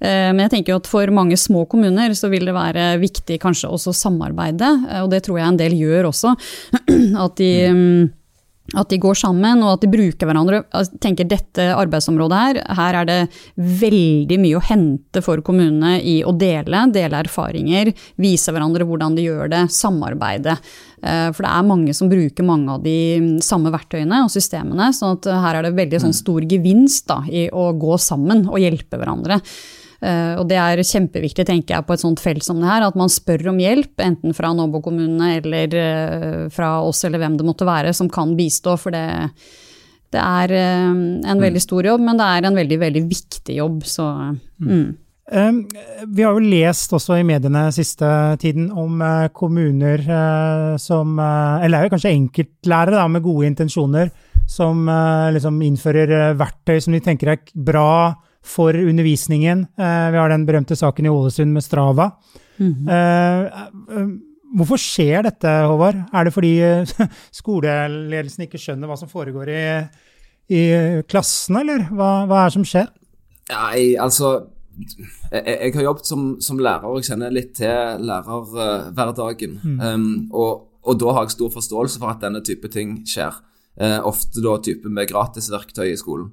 Men 0.00 0.40
jeg 0.44 0.52
tenker 0.52 0.72
jo 0.72 0.80
at 0.80 0.88
for 0.90 1.10
mange 1.14 1.36
små 1.40 1.64
kommuner 1.70 2.12
så 2.16 2.28
vil 2.32 2.46
det 2.48 2.54
være 2.56 2.84
viktig 3.00 3.38
kanskje 3.42 3.70
også 3.72 3.94
samarbeide 3.96 4.76
Eh, 4.86 5.02
og 5.02 5.10
det 5.12 5.24
tror 5.26 5.40
jeg 5.40 5.48
en 5.48 5.60
del 5.60 5.76
gjør 5.78 6.10
også. 6.10 6.34
At 7.24 7.36
de 7.40 7.50
mm, 7.72 8.04
at 8.74 8.90
de 8.90 8.98
går 8.98 9.14
sammen 9.18 9.62
og 9.62 9.76
at 9.76 9.84
de 9.84 9.90
bruker 9.92 10.26
hverandre. 10.26 10.62
Jeg 10.74 11.00
tenker 11.02 11.28
dette 11.30 11.68
arbeidsområdet 11.76 12.40
her, 12.40 12.60
her 12.78 12.98
er 13.02 13.08
det 13.08 13.18
veldig 13.54 14.40
mye 14.42 14.58
å 14.58 14.64
hente 14.66 15.22
for 15.24 15.42
kommunene 15.46 16.00
i 16.02 16.18
å 16.26 16.34
dele, 16.36 16.86
dele 16.94 17.22
erfaringer, 17.22 17.92
vise 18.22 18.54
hverandre 18.54 18.88
hvordan 18.88 19.16
de 19.18 19.28
gjør 19.28 19.52
det, 19.54 19.62
samarbeide. 19.76 20.56
Eh, 21.02 21.30
for 21.30 21.46
det 21.46 21.52
er 21.52 21.70
mange 21.70 21.96
som 21.96 22.10
bruker 22.10 22.46
mange 22.46 22.74
av 22.74 22.84
de 22.84 22.98
mm, 23.22 23.32
samme 23.44 23.70
verktøyene 23.74 24.24
og 24.26 24.34
systemene, 24.34 24.90
så 24.96 25.14
her 25.30 25.60
er 25.60 25.68
det 25.68 25.76
veldig 25.78 26.02
sånn 26.02 26.16
stor 26.16 26.46
gevinst 26.48 27.06
da, 27.12 27.22
i 27.30 27.46
å 27.52 27.70
gå 27.78 27.98
sammen 28.02 28.48
og 28.50 28.62
hjelpe 28.62 28.98
hverandre. 28.98 29.40
Uh, 29.96 30.36
og 30.36 30.44
det 30.50 30.58
er 30.60 30.82
kjempeviktig, 30.84 31.46
tenker 31.48 31.76
jeg, 31.76 31.86
på 31.88 31.94
et 31.96 32.02
sånt 32.02 32.20
felt 32.20 32.44
som 32.44 32.58
det 32.60 32.68
her, 32.68 32.84
at 32.84 32.98
man 32.98 33.12
spør 33.12 33.48
om 33.54 33.60
hjelp, 33.62 33.94
enten 34.04 34.36
fra 34.36 34.52
nabokommunene 34.56 35.38
eller 35.38 35.76
uh, 35.76 36.42
fra 36.52 36.76
oss 36.84 37.00
eller 37.08 37.22
hvem 37.22 37.38
det 37.38 37.46
måtte 37.48 37.68
være, 37.68 37.94
som 37.96 38.10
kan 38.12 38.34
bistå. 38.36 38.76
For 38.80 38.92
det, 38.92 39.06
det 40.12 40.20
er 40.20 40.52
uh, 40.52 40.92
en 40.92 41.40
veldig 41.40 41.62
mm. 41.62 41.64
stor 41.64 41.88
jobb, 41.88 42.04
men 42.04 42.20
det 42.20 42.28
er 42.28 42.50
en 42.50 42.60
veldig, 42.60 42.80
veldig 42.84 43.04
viktig 43.08 43.56
jobb. 43.62 43.80
Så 43.88 44.10
mm. 44.12 44.68
mm. 44.68 44.86
Vi 46.14 46.22
har 46.22 46.36
jo 46.36 46.52
lest 46.52 46.92
også 46.94 47.16
i 47.18 47.24
mediene 47.26 47.64
siste 47.74 48.06
tiden 48.38 48.68
om 48.70 49.00
kommuner 49.34 50.04
som 50.78 51.16
Eller 51.18 51.80
er 51.80 51.88
jo 51.88 51.92
kanskje 51.96 52.12
enkeltlærere 52.12 53.00
da, 53.00 53.08
med 53.10 53.24
gode 53.24 53.48
intensjoner, 53.48 54.12
som 54.46 54.86
liksom 55.34 55.58
innfører 55.66 56.38
verktøy 56.38 56.78
som 56.78 56.94
de 56.94 57.02
tenker 57.02 57.32
er 57.32 57.42
bra 57.58 58.14
for 58.46 58.76
undervisningen. 58.78 59.66
Eh, 59.76 60.06
vi 60.14 60.20
har 60.20 60.32
den 60.32 60.46
berømte 60.48 60.78
saken 60.78 61.08
i 61.08 61.12
Ålesund 61.12 61.52
med 61.52 61.64
Strava. 61.64 62.10
Mm 62.58 62.74
-hmm. 62.74 64.20
Hvorfor 64.56 64.78
skjer 64.80 65.22
dette, 65.22 65.48
Håvard? 65.48 65.96
Er 66.14 66.24
det 66.24 66.32
fordi 66.32 66.60
skoleledelsen 67.40 68.46
ikke 68.46 68.58
skjønner 68.58 68.88
hva 68.88 68.96
som 68.96 69.08
foregår 69.08 69.48
i, 69.48 69.88
i 70.48 70.62
klassen, 71.08 71.56
eller 71.56 71.88
hva, 71.90 72.26
hva 72.26 72.40
er 72.40 72.46
det 72.46 72.54
som 72.54 72.64
skjer? 72.64 72.86
Nei, 73.50 73.96
altså 74.00 74.46
jeg, 75.32 75.42
jeg, 75.46 75.74
har 75.74 75.86
jobbet 75.88 76.08
som, 76.08 76.24
som, 76.42 76.60
lærer, 76.62 76.86
og 76.86 77.00
jeg 77.00 77.10
kjenner 77.10 77.34
litt 77.34 77.52
til 77.58 78.06
lærerhverdagen. 78.06 79.58
Mm. 79.62 79.76
Um, 79.80 80.08
og, 80.32 80.66
og, 80.84 80.96
da 81.00 81.14
har 81.16 81.26
jeg 81.26 81.36
stor 81.36 81.52
forståelse 81.54 82.02
for 82.02 82.12
at 82.12 82.24
denne 82.24 82.42
type 82.44 82.70
ting 82.72 82.98
skjer. 83.08 83.38
Uh, 83.76 84.00
ofte 84.08 84.40
da 84.44 84.56
type 84.64 84.88
med 84.92 85.08
gratisverktøy 85.10 85.90
i 85.90 86.00
skolen. 86.00 86.30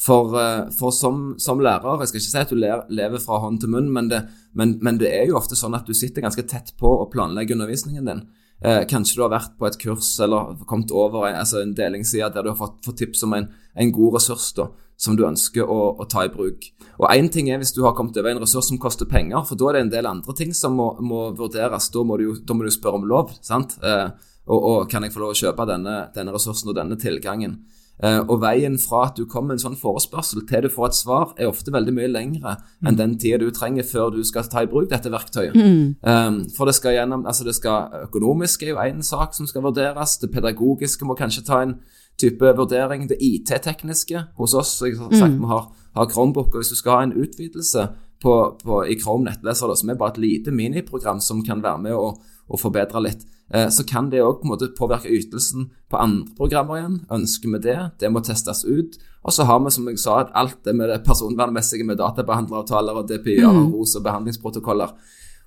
For, 0.00 0.32
eh, 0.40 0.70
for 0.78 0.94
som, 0.96 1.34
som, 1.38 1.60
lærer, 1.60 2.00
jeg 2.00 2.08
skal 2.08 2.20
ikke 2.20 2.30
si 2.30 2.40
at 2.40 2.52
du 2.52 2.94
lever 2.96 3.20
fra 3.20 3.40
hånd 3.42 3.60
til 3.60 3.72
munn, 3.74 3.90
men 3.92 4.08
det, 4.08 4.22
men, 4.56 4.78
men 4.80 5.00
det, 5.00 5.10
er 5.12 5.26
jo 5.28 5.36
ofte 5.36 5.58
sånn 5.58 5.76
at 5.76 5.84
du 5.84 5.92
sitter 5.96 6.24
ganske 6.24 6.46
tett 6.48 6.72
på 6.80 6.88
å 7.02 7.08
planlegge 7.12 7.52
undervisningen 7.52 8.08
din. 8.08 8.22
Eh, 8.64 8.82
kanskje 8.88 9.18
du 9.18 9.24
har 9.26 9.32
vært 9.32 9.58
på 9.60 9.68
et 9.68 9.76
kurs 9.80 10.08
eller 10.20 10.54
kommet 10.68 10.92
over 10.92 11.26
altså 11.30 11.62
en 11.62 11.72
delingsside 11.76 12.28
der 12.32 12.44
du 12.44 12.50
har 12.52 12.58
fått, 12.58 12.80
fått 12.84 12.98
tips 13.00 13.24
om 13.24 13.36
en, 13.36 13.46
en, 13.72 13.92
god 13.96 14.18
ressurs 14.18 14.50
da, 14.56 14.66
som 15.00 15.16
du 15.16 15.22
ønsker 15.24 15.64
å, 15.68 15.78
å 15.96 16.06
ta 16.08 16.24
i 16.24 16.32
bruk. 16.32 16.70
Og 17.00 17.06
Én 17.08 17.28
ting 17.32 17.48
er 17.52 17.60
hvis 17.60 17.72
du 17.76 17.82
har 17.84 17.92
kommet 17.96 18.16
over 18.20 18.32
en 18.32 18.40
ressurs 18.40 18.68
som 18.68 18.80
koster 18.80 19.08
penger, 19.08 19.44
for 19.48 19.60
da 19.60 19.68
er 19.68 19.78
det 19.78 19.84
en 19.86 19.94
del 19.98 20.08
andre 20.08 20.36
ting 20.36 20.56
som 20.56 20.76
må, 20.80 20.94
må 21.00 21.26
vurderes. 21.36 21.88
Da 21.92 22.04
må, 22.04 22.16
du, 22.20 22.34
da 22.40 22.56
må, 22.56 22.64
du, 22.64 22.72
spørre 22.72 23.00
om 23.00 23.08
lov. 23.08 23.36
sant? 23.44 23.76
Eh, 23.84 24.08
og, 24.48 24.58
og, 24.58 24.78
kan 24.92 25.04
jeg 25.04 25.12
få 25.12 25.24
lov 25.24 25.32
å 25.32 25.40
kjøpe 25.40 25.68
denne, 25.68 25.98
denne 26.16 26.32
ressursen 26.36 26.72
og 26.72 26.76
denne 26.80 26.96
tilgangen? 27.00 27.60
Uh, 28.00 28.22
og 28.24 28.38
veien 28.40 28.78
fra 28.80 29.02
at 29.10 29.18
du 29.18 29.26
kommer 29.28 29.52
med 29.52 29.58
en 29.58 29.64
sånn 29.66 29.78
forespørsel 29.80 30.46
til 30.48 30.64
du 30.64 30.70
får 30.72 30.86
et 30.88 30.96
svar, 30.96 31.34
er 31.36 31.50
ofte 31.50 31.72
veldig 31.74 31.92
mye 31.92 32.08
lengre 32.08 32.54
enn 32.86 32.96
den 32.96 33.18
tida 33.20 33.40
du 33.42 33.50
trenger 33.52 33.84
før 33.84 34.14
du 34.14 34.22
skal 34.24 34.48
ta 34.48 34.62
i 34.64 34.70
bruk 34.70 34.88
dette 34.88 35.12
verktøyet. 35.12 35.56
Mm. 35.56 35.96
Um, 36.00 36.38
for 36.56 36.70
det 36.70 36.78
skal 36.78 36.96
gjennom 36.96 37.26
altså 37.28 37.44
det 37.44 37.56
skal 37.58 37.92
Økonomisk 38.06 38.64
er 38.64 38.72
jo 38.72 38.80
én 38.82 39.02
sak 39.04 39.36
som 39.36 39.48
skal 39.48 39.64
vurderes. 39.66 40.16
Det 40.22 40.30
pedagogiske 40.32 41.04
må 41.04 41.16
kanskje 41.18 41.44
ta 41.44 41.60
en 41.64 41.76
type 42.20 42.54
vurdering. 42.56 43.08
Det 43.08 43.20
IT-tekniske 43.20 44.24
hos 44.38 44.54
oss 44.56 44.78
jeg 44.84 44.96
har 44.98 45.12
sagt 45.12 45.36
mm. 45.36 45.42
vi 45.44 45.50
har, 45.52 45.68
har 45.96 46.10
Chromebook, 46.10 46.54
og 46.54 46.62
hvis 46.62 46.72
du 46.72 46.78
skal 46.80 46.96
ha 46.96 47.08
en 47.08 47.16
utvidelse 47.20 47.88
på, 48.22 48.36
på, 48.62 48.80
i 48.86 48.96
Chrome 49.00 49.28
nettleser, 49.28 49.72
som 49.76 49.90
er 49.90 49.98
bare 50.00 50.16
et 50.16 50.24
lite 50.24 50.54
miniprogram 50.54 51.20
som 51.24 51.44
kan 51.46 51.62
være 51.64 51.84
med 51.86 51.96
å, 51.96 52.10
å 52.50 52.60
forbedre 52.60 53.02
litt, 53.04 53.24
eh, 53.54 53.68
så 53.72 53.86
kan 53.88 54.10
det 54.12 54.22
òg 54.24 54.44
påvirke 54.78 55.12
ytelsen 55.12 55.70
på 55.90 56.00
andre 56.00 56.34
programmer 56.36 56.80
igjen. 56.80 56.98
Ønsker 57.16 57.54
vi 57.56 57.62
det? 57.70 57.78
Det 58.02 58.12
må 58.12 58.22
testes 58.24 58.64
ut. 58.68 58.98
Og 59.24 59.36
så 59.36 59.44
har 59.48 59.60
vi, 59.64 59.72
som 59.72 59.88
jeg 59.88 60.00
sa, 60.00 60.20
alt 60.36 60.60
det 60.64 60.76
med 60.76 60.92
det 60.92 61.02
personvernmessige 61.06 61.86
med 61.88 62.00
databehandleravtaler 62.00 63.00
og 63.02 63.08
DPI-er 63.08 63.48
mm. 63.48 63.64
og 63.64 63.80
ROS 63.80 63.98
og 64.00 64.06
behandlingsprotokoller. 64.06 64.94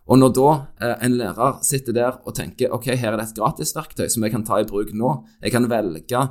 Og 0.04 0.20
når 0.20 0.34
da 0.36 0.50
eh, 0.84 0.96
en 1.08 1.18
lærer 1.20 1.60
sitter 1.64 1.96
der 1.96 2.18
og 2.26 2.36
tenker 2.36 2.74
ok, 2.76 2.92
her 3.00 3.14
er 3.14 3.22
det 3.22 3.30
et 3.30 3.38
gratisverktøy 3.38 4.10
som 4.12 4.26
jeg 4.26 4.34
kan 4.34 4.44
ta 4.46 4.60
i 4.60 4.68
bruk 4.68 4.92
nå, 4.98 5.16
jeg 5.42 5.54
kan 5.54 5.70
velge 5.72 6.26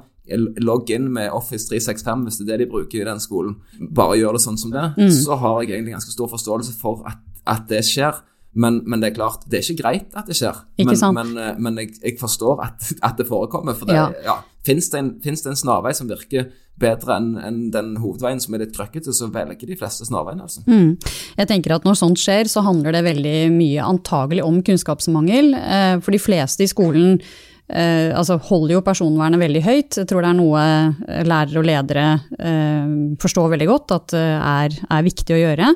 logge 0.63 0.95
inn 0.95 1.09
med 1.13 1.33
Office 1.35 1.67
365 1.69 2.27
hvis 2.27 2.39
det 2.39 2.47
er 2.47 2.53
det 2.63 2.67
de 2.67 2.73
bruker 2.73 3.01
i 3.01 3.07
den 3.09 3.23
skolen, 3.23 3.57
bare 3.91 4.21
gjør 4.21 4.39
det 4.39 4.45
sånn 4.45 4.61
som 4.61 4.75
det, 4.75 4.85
mm. 4.97 5.11
så 5.23 5.39
har 5.41 5.63
jeg 5.63 5.75
egentlig 5.75 5.97
ganske 5.97 6.15
stor 6.15 6.31
forståelse 6.31 6.77
for 6.79 7.03
at, 7.11 7.25
at 7.51 7.67
det 7.71 7.83
skjer. 7.89 8.23
Men, 8.53 8.83
men, 8.85 9.01
det 9.01 9.13
er 9.13 9.15
klart, 9.17 9.47
det 9.49 9.59
er 9.59 9.65
ikke 9.65 9.81
greit 9.81 10.17
at 10.19 10.27
det 10.29 10.37
skjer. 10.37 10.59
Ikke 10.83 10.93
men, 10.93 11.15
men, 11.17 11.37
eh, 11.41 11.61
men 11.63 11.79
jeg, 11.81 11.95
jeg, 12.03 12.19
forstår 12.21 12.61
at, 12.61 12.91
at, 13.01 13.15
det 13.17 13.25
forekommer. 13.25 13.77
For 13.79 13.89
det, 13.89 13.97
ja. 13.97 14.11
Ja, 14.27 14.43
Fins 14.63 14.91
det, 14.93 15.01
det, 15.25 15.33
en 15.49 15.57
snarvei 15.59 15.95
som 15.97 16.11
virker 16.11 16.51
bedre 16.83 17.17
enn 17.17 17.31
en 17.41 17.63
den 17.73 17.95
hovedveien 18.01 18.41
som 18.43 18.55
er 18.55 18.63
litt 18.65 18.75
krøkkete, 18.77 19.15
så 19.17 19.31
velger 19.33 19.69
de 19.69 19.79
fleste 19.81 20.05
snarveien. 20.09 20.43
Altså. 20.45 20.63
Mm. 20.69 20.99
Jeg 21.39 21.49
tenker 21.49 21.75
at 21.79 21.89
Når 21.89 21.97
sånt 21.99 22.21
skjer, 22.21 22.51
så 22.51 22.65
handler 22.67 22.99
det 22.99 23.07
veldig 23.09 23.39
mye 23.57 23.89
antagelig 23.89 24.45
om 24.45 24.61
kunnskapsmangel. 24.67 25.55
Eh, 25.57 25.97
for 26.05 26.13
de 26.13 26.21
fleste 26.21 26.67
i 26.67 26.71
skolen 26.71 27.23
eh, 27.73 28.13
altså 28.17 28.39
holder 28.51 28.77
jo 28.77 28.85
personvernet 28.87 29.41
veldig 29.43 29.63
høyt. 29.67 30.01
Jeg 30.01 30.09
tror 30.09 30.25
det 30.25 30.33
er 30.33 30.39
noe 30.39 30.65
eh, 30.65 31.23
lærere 31.29 31.61
og 31.61 31.69
ledere 31.69 32.09
eh, 32.39 32.91
forstår 33.23 33.55
veldig 33.55 33.71
godt 33.71 33.97
at 33.99 34.15
det 34.15 34.25
eh, 34.25 34.51
er, 34.53 34.77
er, 34.89 35.07
viktig 35.07 35.37
å 35.37 35.41
gjøre. 35.41 35.71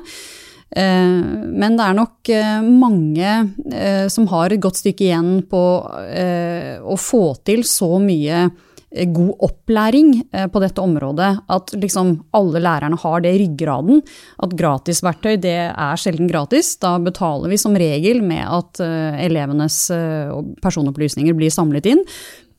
Eh, 0.77 1.17
men 1.63 1.79
det 1.79 1.87
er 1.87 1.97
nok 1.97 2.33
mange 2.67 3.35
som 4.11 4.27
har 4.33 4.51
et 4.51 4.63
godt 4.63 4.81
stykke 4.81 5.05
igjen 5.05 5.29
på 5.47 5.61
å 5.87 6.97
få 6.99 7.21
til 7.47 7.63
så 7.67 7.93
mye 8.03 8.47
god 9.05 9.43
opplæring 9.47 10.13
eh, 10.31 10.47
på 10.51 10.61
dette 10.63 10.81
området. 10.81 11.29
At 11.53 11.73
liksom 11.77 12.15
alle 12.37 12.61
lærerne 12.63 12.99
har 13.01 13.21
det 13.23 13.35
i 13.35 13.43
ryggraden. 13.43 14.01
At 14.43 14.55
gratisverktøy 14.57 15.37
det 15.43 15.57
er 15.69 16.01
sjelden 16.01 16.29
gratis. 16.31 16.75
Da 16.81 16.97
betaler 17.03 17.51
vi 17.51 17.61
som 17.61 17.77
regel 17.77 18.23
med 18.25 18.43
at 18.45 18.83
eh, 18.83 19.23
elevenes 19.27 19.79
personopplysninger 20.63 21.35
blir 21.37 21.53
samlet 21.53 21.89
inn. 21.93 22.03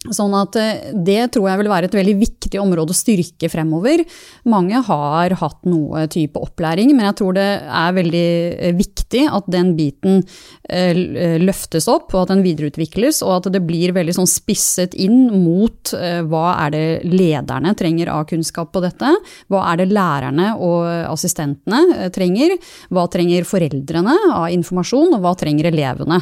Sånn 0.06 0.34
at 0.38 0.54
eh, 0.54 0.92
Det 0.94 1.32
tror 1.34 1.48
jeg 1.50 1.60
vil 1.62 1.70
være 1.72 1.88
et 1.88 1.96
veldig 1.98 2.14
viktig 2.20 2.60
område 2.62 2.94
å 2.94 2.96
styrke 2.96 3.48
fremover. 3.50 4.04
Mange 4.48 4.78
har 4.86 5.34
hatt 5.40 5.58
noe 5.66 6.04
type 6.12 6.38
opplæring, 6.38 6.92
men 6.94 7.08
jeg 7.08 7.16
tror 7.18 7.34
det 7.34 7.46
er 7.66 7.96
veldig 7.96 8.28
eh, 8.54 8.76
viktig 8.78 9.24
at 9.26 9.48
den 9.50 9.72
biten 9.78 10.22
eh, 10.70 10.94
løftes 11.42 11.88
opp, 11.90 12.14
og 12.14 12.22
at 12.22 12.32
den 12.32 12.44
videreutvikles, 12.46 13.20
og 13.26 13.34
at 13.40 13.50
det 13.56 13.62
blir 13.66 13.92
veldig 13.96 14.14
sånn 14.20 14.30
spisset 14.30 14.94
inn 14.94 15.26
mot 15.42 15.90
hva 16.28 16.44
er 16.66 16.72
det 16.74 16.84
lederne 17.08 17.72
trenger 17.78 18.10
av 18.12 18.26
kunnskap 18.30 18.70
på 18.74 18.82
dette, 18.84 19.10
hva 19.50 19.64
er 19.72 19.80
det 19.80 19.88
lærerne 19.90 20.52
og 20.62 20.86
assistentene 21.08 22.10
trenger, 22.14 22.54
hva 22.94 23.06
trenger 23.10 23.48
foreldrene 23.48 24.14
av 24.34 24.48
informasjon, 24.54 25.16
og 25.16 25.24
hva 25.24 25.34
trenger 25.38 25.70
elevene. 25.72 26.20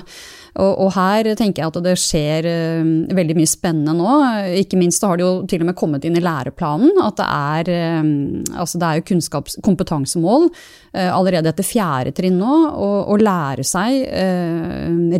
Og, 0.56 0.72
og, 0.86 0.90
her 0.96 1.28
tenker 1.36 1.62
jeg 1.62 1.70
at 1.72 1.78
det 1.84 1.94
skjer 2.00 2.48
uh, 2.48 2.90
veldig 3.16 3.36
mye 3.38 3.50
spennende 3.50 3.94
nå. 3.96 4.14
Ikke 4.62 4.78
minst 4.80 5.04
har 5.04 5.18
det 5.18 5.26
jo 5.26 5.32
til 5.50 5.64
og 5.64 5.70
med 5.70 5.78
kommet 5.78 6.06
inn 6.08 6.16
i 6.18 6.24
læreplanen 6.24 7.00
at 7.04 7.20
det 7.20 7.28
er, 7.28 7.70
uh, 8.00 8.60
altså 8.62 8.80
det 8.80 8.88
er 8.88 9.00
jo 9.00 9.32
kompetansemål 9.66 10.48
uh, 10.48 11.10
allerede 11.10 11.52
etter 11.52 11.66
fjerde 11.66 12.14
trinn 12.16 12.40
nå 12.40 12.54
å 12.76 13.16
lære 13.20 13.64
seg 13.66 14.02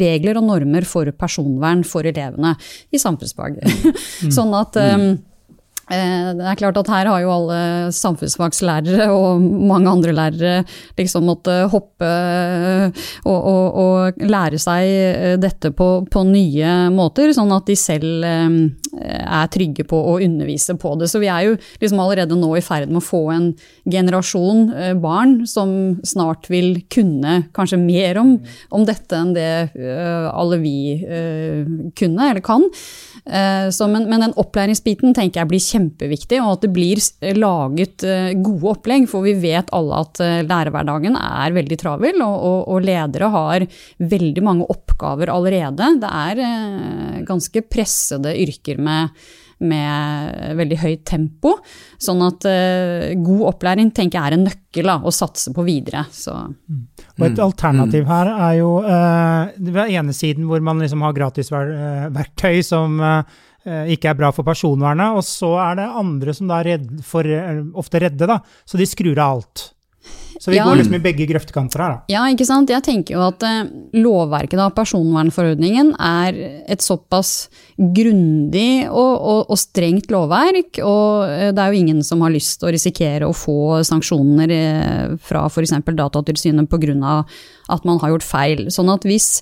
regler 0.01 0.39
og 0.39 0.45
normer 0.47 0.85
for 0.89 1.09
personvern 1.17 1.83
for 1.87 2.07
elevene 2.07 2.53
i 2.93 3.01
samfunnsfag. 3.01 3.61
Mm. 3.63 4.33
sånn 4.37 4.55
at 4.57 4.77
Eh, 4.77 5.36
det 5.87 6.43
er 6.43 6.59
klart 6.59 6.79
at 6.81 6.89
her 6.91 7.07
har 7.07 7.21
jo 7.23 7.31
alle 7.31 7.59
samfunnsfagslærere 7.95 9.07
og 9.15 9.39
mange 9.39 9.87
andre 9.87 10.15
lærere 10.17 10.55
liksom 10.99 11.29
måttet 11.29 11.69
hoppe 11.71 12.09
eh, 12.09 13.05
og, 13.23 13.37
og, 13.37 13.79
og 13.79 14.25
lære 14.27 14.59
seg 14.59 14.83
eh, 14.91 15.37
dette 15.39 15.71
på, 15.77 15.91
på, 16.11 16.25
nye 16.27 16.73
måter, 16.91 17.31
sånn 17.37 17.55
at 17.55 17.71
de 17.71 17.77
selv 17.79 18.25
er 18.27 19.51
trygge 19.53 19.85
på 19.87 19.99
å 20.11 20.17
undervise 20.25 20.75
på 20.81 20.95
det. 20.99 21.07
Så 21.13 21.21
vi 21.23 21.31
er 21.31 21.47
jo 21.47 21.57
liksom 21.79 22.03
allerede 22.03 22.39
nå 22.39 22.51
i 22.59 22.65
ferd 22.65 22.91
med 22.91 22.99
å 23.03 23.07
få 23.07 23.23
en 23.35 23.49
generasjon 23.85 24.71
barn 25.03 25.39
som 25.47 25.71
snart 26.07 26.49
vil 26.51 26.81
kunne 26.91 27.45
kanskje 27.55 27.79
mer 27.79 28.19
om, 28.23 28.37
om 28.75 28.87
dette 28.89 29.21
enn 29.21 29.35
det 29.37 29.51
alle 30.33 30.59
vi 30.65 30.79
kunne 31.99 32.31
eller 32.33 32.43
kan. 32.45 32.67
Så, 33.27 33.89
men, 33.91 34.05
men 34.07 34.23
den 34.23 34.35
opplæringsbiten 34.39 35.15
tenker 35.17 35.41
jeg 35.41 35.51
blir 35.51 35.63
kjempeviktig 35.63 36.39
og 36.43 36.53
at 36.53 36.67
det 36.67 36.71
blir 36.75 37.01
laget 37.35 38.05
eh, 38.07 38.35
gode 38.39 38.77
opplegg. 38.77 39.09
For 39.11 39.27
vi 39.27 39.35
vet 39.43 39.73
alle 39.77 40.03
at 40.05 40.21
eh, 40.23 40.43
lærerhverdagen 40.47 41.19
er 41.19 41.57
veldig 41.57 41.79
travel, 41.81 42.21
og, 42.25 42.37
og, 42.37 42.61
og 42.75 42.87
ledere 42.87 43.31
har 43.35 43.67
veldig 44.15 44.45
mange 44.47 44.69
oppgaver 44.73 45.33
allerede. 45.33 45.91
Det 46.03 46.13
er 46.23 46.45
eh, 46.47 47.19
ganske 47.27 47.65
pressede 47.67 48.37
yrker 48.47 48.81
med 48.83 49.27
med 49.65 50.57
veldig 50.59 50.79
høyt 50.83 51.05
tempo. 51.09 51.55
Sånn 52.03 52.21
at 52.27 52.45
uh, 52.49 53.15
god 53.25 53.43
opplæring 53.55 53.91
tenker 53.97 54.19
jeg 54.19 54.33
er 54.33 54.37
en 54.37 54.47
nøkkel 54.51 54.91
da, 54.93 54.99
å 55.01 55.15
satse 55.15 55.55
på 55.57 55.65
videre. 55.67 56.05
Mm. 56.07 56.85
Og 57.17 57.27
et 57.31 57.43
alternativ 57.43 58.05
mm. 58.05 58.13
her 58.13 58.33
er 58.35 58.55
jo 58.59 58.71
uh, 58.85 59.57
ved 59.57 59.97
ene 59.97 60.17
siden 60.17 60.49
hvor 60.51 60.65
man 60.65 60.85
liksom 60.85 61.05
har 61.07 61.17
gratisverktøy 61.17 62.61
som 62.67 63.01
uh, 63.01 63.43
Eh, 63.67 63.97
ikke 63.97 64.13
er 64.13 64.19
bra 64.19 64.31
for 64.35 64.47
personvernet. 64.47 65.17
Og 65.19 65.25
så 65.27 65.51
er 65.59 65.81
det 65.81 65.89
andre 66.03 66.35
som 66.37 66.51
da 66.51 66.61
er 66.61 66.71
redd 66.77 66.91
for, 67.05 67.27
eh, 67.27 67.65
ofte 67.75 68.01
redde, 68.01 68.27
da. 68.27 68.39
Så 68.65 68.79
de 68.79 68.87
skrur 68.87 69.19
av 69.19 69.39
alt. 69.39 69.73
Så 70.41 70.53
vi 70.53 70.59
ja. 70.59 70.67
går 70.69 70.81
liksom 70.81 70.97
i 70.99 71.03
begge 71.03 71.27
grøftekanter 71.29 71.83
her, 71.83 71.95
da. 71.95 72.13
Ja, 72.13 72.25
ikke 72.33 72.47
sant. 72.49 72.73
Jeg 72.73 72.85
tenker 72.87 73.17
jo 73.17 73.23
at 73.27 73.45
eh, 73.47 73.69
lovverket, 73.97 74.59
da, 74.61 74.69
personvernforordningen, 74.75 75.95
er 75.97 76.41
et 76.69 76.85
såpass 76.85 77.49
grundig 77.77 78.87
og, 78.89 79.15
og, 79.15 79.41
og, 79.51 79.61
strengt 79.61 80.13
lovverk. 80.13 80.83
Og 80.85 81.29
eh, 81.31 81.53
det 81.57 81.63
er 81.63 81.73
jo 81.73 81.85
ingen 81.85 82.03
som 82.07 82.25
har 82.25 82.35
lyst 82.35 82.61
til 82.61 82.71
å 82.71 82.75
risikere 82.77 83.29
å 83.29 83.37
få 83.37 83.83
sanksjoner 83.87 84.53
eh, 84.57 85.17
fra 85.23 85.47
f.eks. 85.49 85.79
Datatilsynet 85.87 86.71
pga. 86.71 87.23
at 87.73 87.89
man 87.89 88.03
har 88.03 88.15
gjort 88.15 88.27
feil. 88.27 88.67
Sånn 88.73 88.93
at 88.93 89.07
hvis 89.09 89.41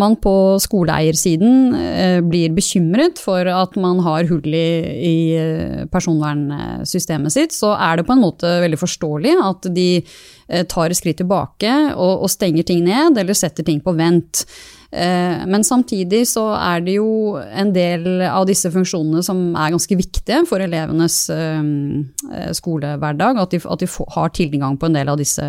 man 0.00 0.14
på 0.16 0.34
skoleeiersiden 0.62 1.74
eh, 1.76 2.18
blir 2.24 2.52
bekymret 2.56 3.20
for 3.20 3.48
at 3.48 3.76
man 3.80 4.00
har 4.04 4.28
hull 4.30 4.54
i, 4.56 4.68
i 4.96 5.16
eh, 5.36 5.82
personvernsystemet 5.92 7.34
sitt, 7.34 7.56
så 7.56 7.74
er 7.76 8.00
det 8.00 8.06
på 8.08 8.16
en 8.16 8.22
måte 8.24 8.54
veldig 8.64 8.80
forståelig 8.80 9.34
at 9.44 9.68
de 9.76 9.88
eh, 10.00 10.64
tar 10.64 10.96
skritt 10.96 11.20
tilbake 11.20 11.72
og, 11.92 12.24
og 12.24 12.32
stenger 12.32 12.68
ting 12.68 12.86
ned, 12.88 13.20
eller 13.20 13.36
setter 13.36 13.68
ting 13.68 13.82
på 13.84 13.92
vent. 13.98 14.46
Men 14.92 15.62
samtidig 15.64 16.26
så 16.28 16.42
er 16.52 16.82
det 16.84 16.98
jo 16.98 17.38
en 17.40 17.70
del 17.72 18.20
av 18.26 18.44
disse 18.44 18.68
funksjonene 18.68 19.22
som 19.24 19.38
er 19.56 19.72
ganske 19.72 19.96
viktige 19.96 20.42
for 20.44 20.60
elevenes 20.60 21.16
skolehverdag, 22.58 23.40
at 23.40 23.54
de, 23.54 23.62
at 23.72 23.80
de 23.80 23.88
har 23.88 24.34
tilgang 24.36 24.76
på 24.76 24.90
en 24.90 24.98
del 24.98 25.08
av 25.08 25.16
disse 25.16 25.46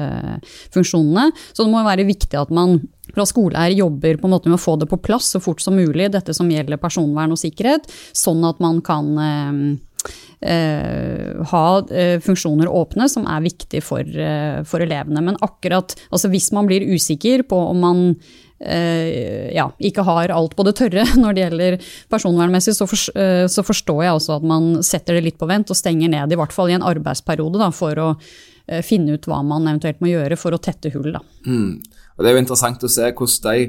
funksjonene. 0.72 1.28
Så 1.52 1.66
det 1.66 1.74
må 1.74 1.84
være 1.84 2.08
viktig 2.08 2.40
at 2.40 2.56
man 2.56 2.80
fra 3.12 3.26
skoleeier 3.28 3.76
jobber 3.78 4.18
på 4.18 4.28
en 4.28 4.34
måte 4.34 4.50
med 4.50 4.58
å 4.58 4.64
få 4.64 4.78
det 4.80 4.90
på 4.92 5.02
plass 5.04 5.34
så 5.36 5.42
fort 5.44 5.62
som 5.62 5.76
mulig, 5.78 6.12
dette 6.14 6.36
som 6.36 6.50
gjelder 6.52 6.82
personvern 6.82 7.36
og 7.36 7.42
sikkerhet, 7.42 7.90
sånn 8.16 8.44
at 8.48 8.62
man 8.64 8.80
kan 8.86 9.12
eh, 9.20 9.60
eh, 10.54 11.44
ha 11.52 11.66
uh, 11.84 12.16
funksjoner 12.24 12.72
åpne 12.72 13.10
som 13.12 13.28
er 13.30 13.46
viktig 13.46 13.84
for, 13.86 14.04
uh, 14.04 14.64
for, 14.68 14.84
elevene. 14.84 15.24
Men 15.26 15.40
akkurat 15.46 15.96
altså 16.10 16.32
hvis 16.34 16.52
man 16.56 16.70
blir 16.70 16.88
usikker 16.94 17.46
på 17.50 17.60
om 17.74 17.84
man 17.84 18.04
eh, 18.14 18.43
ja, 18.64 19.68
ikke 19.80 20.06
har 20.08 20.32
alt 20.34 20.56
på 20.56 20.66
det 20.68 20.76
tørre 20.80 21.06
når 21.22 21.36
det 21.36 21.44
gjelder 21.46 21.78
personvernmessig, 22.12 22.76
eh, 22.78 23.46
så, 23.52 23.66
forstår 23.66 24.04
jeg 24.06 24.18
også 24.18 24.38
at 24.40 24.48
man 24.48 24.74
setter 24.86 25.18
det 25.18 25.28
litt 25.28 25.40
på 25.42 25.50
vent 25.50 25.72
og 25.74 25.80
stenger 25.80 26.12
ned, 26.14 26.34
i 26.34 26.40
hvert 26.40 26.56
fall 26.56 26.72
i 26.72 26.78
en 26.78 26.86
arbeidsperiode, 26.86 27.60
da, 27.62 27.72
for 27.76 28.00
å 28.00 28.10
finne 28.88 29.18
ut 29.18 29.26
hva 29.28 29.42
man 29.44 29.66
eventuelt 29.68 30.00
må 30.00 30.08
gjøre 30.08 30.38
for 30.40 30.56
å 30.56 30.60
tette 30.64 30.88
hull. 30.94 31.18
Mm. 31.44 31.82
Det 32.16 32.30
er 32.30 32.38
jo 32.38 32.44
interessant 32.46 32.86
å 32.86 32.92
se 32.92 33.10
hvordan 33.10 33.58
de, 33.58 33.66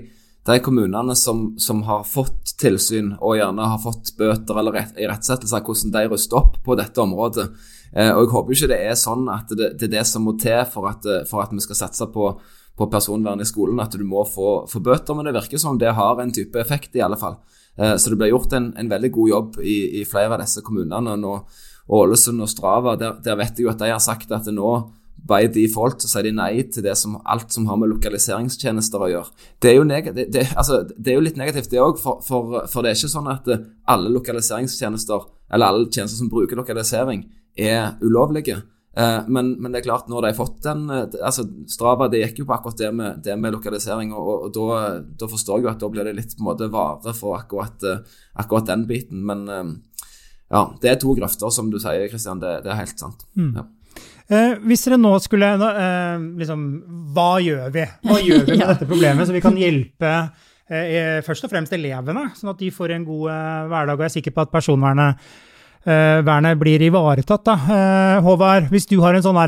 de 0.47 0.59
kommunene 0.63 1.17
som, 1.19 1.49
som, 1.59 1.81
har 1.89 2.05
fått 2.07 2.55
tilsyn 2.63 3.15
og 3.17 3.39
gjerne 3.41 3.71
har 3.73 3.81
fått 3.83 4.13
bøter 4.19 4.61
eller 4.61 4.79
rett, 4.79 4.99
irettesettelser, 5.01 5.65
hvordan 5.67 5.95
de 5.97 6.05
ruster 6.13 6.39
opp 6.39 6.61
på 6.63 6.77
dette 6.79 7.03
området. 7.03 7.49
Eh, 7.91 8.13
og 8.13 8.23
Jeg 8.23 8.35
håper 8.37 8.59
ikke 8.59 8.71
det 8.71 8.81
er 8.85 9.01
sånn 9.01 9.27
at 9.33 9.51
det, 9.51 9.73
det 9.81 9.89
er 9.89 9.97
det 9.97 10.07
som 10.11 10.27
må 10.29 10.37
til 10.39 10.63
for 10.71 10.91
at, 10.93 11.09
for 11.27 11.43
at 11.43 11.55
vi 11.55 11.65
skal 11.65 11.81
satse 11.87 12.07
på, 12.15 12.31
på, 12.79 12.89
personvern 12.91 13.41
i 13.41 13.49
skolen, 13.49 13.81
at 13.83 13.95
du 13.95 14.05
må 14.07 14.25
få, 14.27 14.65
få, 14.71 14.83
bøter. 14.83 15.15
Men 15.15 15.29
det 15.29 15.37
virker 15.39 15.63
som 15.63 15.79
det 15.79 15.95
har 15.95 16.21
en 16.21 16.33
type 16.35 16.59
effekt, 16.61 16.95
i 16.97 17.05
alle 17.05 17.19
fall. 17.21 17.39
Eh, 17.77 17.97
så 17.97 18.11
det 18.11 18.19
blir 18.21 18.33
gjort 18.33 18.57
en, 18.57 18.73
en 18.79 18.91
veldig 18.91 19.13
god 19.15 19.31
jobb 19.31 19.63
i, 19.63 19.79
i, 20.01 20.05
flere 20.09 20.35
av 20.35 20.43
disse 20.45 20.65
kommunene. 20.67 21.17
nå 21.21 21.39
Ålesund 21.95 22.41
og 22.41 22.49
Strava, 22.49 22.95
der, 22.97 23.19
der 23.21 23.37
vet 23.37 23.59
jeg 23.59 23.67
jo 23.67 23.73
at 23.75 23.83
de 23.83 23.91
har 23.93 24.01
sagt 24.01 24.31
at 24.33 24.47
nå 24.49 24.77
by 25.25 25.47
default 25.53 26.03
så 26.03 26.11
sier 26.11 26.27
de 26.29 26.33
nei 26.37 26.65
til 26.73 26.87
som, 26.99 27.17
alt 27.25 27.53
som 27.53 27.67
har 27.69 27.79
med 27.81 27.91
lokaliseringstjenester 27.95 29.05
å 29.05 29.11
gjøre. 29.13 29.47
Det 29.61 29.71
er 29.71 29.79
jo, 29.79 29.85
det, 29.89 30.27
det, 30.33 30.47
altså, 30.57 30.83
det 30.85 31.13
er 31.13 31.19
jo 31.19 31.25
litt 31.25 31.41
negativt, 31.41 31.71
det 31.73 31.81
òg, 31.81 32.01
for, 32.01 32.21
for, 32.25 32.65
for, 32.73 32.85
det 32.85 32.93
er 32.93 32.99
ikke 32.99 33.13
sånn 33.15 33.31
at 33.33 33.49
alle 33.49 34.13
lokaliseringstjenester, 34.13 35.25
eller 35.53 35.73
alle 35.73 35.89
tjenester 35.89 36.19
som 36.19 36.33
bruker 36.33 36.61
lokalisering, 36.61 37.25
er 37.57 37.95
ulovlige. 38.03 38.61
Eh, 38.97 39.21
men, 39.27 39.53
men, 39.59 39.73
det 39.73 39.81
er 39.81 39.87
klart, 39.89 40.07
de 40.07 40.15
har 40.15 40.37
fått 40.39 40.61
den 40.63 40.85
eh, 40.87 41.17
altså 41.19 41.43
Strava 41.67 42.07
det 42.07 42.21
gikk 42.21 42.45
jo 42.45 42.47
på 42.47 42.55
akkurat 42.55 42.79
det 42.79 42.91
med, 42.95 43.23
det 43.27 43.35
med 43.43 43.57
lokalisering, 43.57 44.13
og, 44.15 44.29
og, 44.29 44.45
og 44.47 44.53
da, 44.55 44.83
da, 45.19 45.29
forstår 45.31 45.59
jeg 45.59 45.67
jo 45.67 45.73
at 45.73 45.81
da 45.83 45.91
blir 45.91 46.07
det 46.07 46.15
litt 46.21 46.37
på 46.37 46.45
en 46.45 46.51
måte 46.53 46.71
vare 46.71 47.15
for 47.19 47.35
akkurat, 47.41 47.89
eh, 47.91 48.21
akkurat 48.39 48.71
den 48.71 48.87
biten. 48.91 49.25
Men 49.27 49.49
ja, 49.49 50.67
det 50.83 50.93
er 50.93 51.01
to 51.03 51.15
grøfter, 51.17 51.51
som 51.51 51.73
du 51.73 51.81
sier, 51.83 52.07
Kristian. 52.13 52.43
Det, 52.43 52.61
det, 52.63 52.71
er 52.71 52.83
helt 52.85 53.01
sant. 53.01 53.27
Mm. 53.35 53.51
Ja. 53.59 53.67
Eh, 54.25 54.55
hvis 54.65 54.87
dere 54.87 54.97
nå 54.97 55.11
skulle 55.21 55.51
eh, 55.53 56.23
liksom, 56.41 56.61
Hva 57.13 57.31
gjør 57.45 57.67
vi? 57.75 57.83
Hva 58.09 58.21
gjør 58.23 58.47
vi 58.47 58.57
med 58.57 58.69
dette 58.73 58.89
problemet, 58.89 59.27
så 59.29 59.35
vi 59.35 59.43
kan 59.45 59.59
hjelpe 59.59 60.13
eh, 60.71 61.19
først 61.27 61.45
og 61.45 61.53
fremst 61.53 61.75
elevene, 61.77 62.31
sånn 62.39 62.55
at 62.55 62.63
de 62.63 62.71
får 62.73 62.95
en 62.95 63.09
god 63.09 63.27
hverdag? 63.73 63.99
Og 63.99 64.07
jeg 64.07 64.13
er 64.13 64.17
sikker 64.21 64.37
på 64.37 64.47
at 64.47 64.55
personvernet 64.55 65.27
vernet 65.85 66.59
blir 66.61 66.83
ivaretatt. 66.87 67.45
da. 67.45 67.55
Uh, 67.61 68.25
Håvard, 68.25 68.71
hvis 68.73 68.89
du 68.89 68.99
har 69.03 69.15
en 69.15 69.25
sånn 69.25 69.39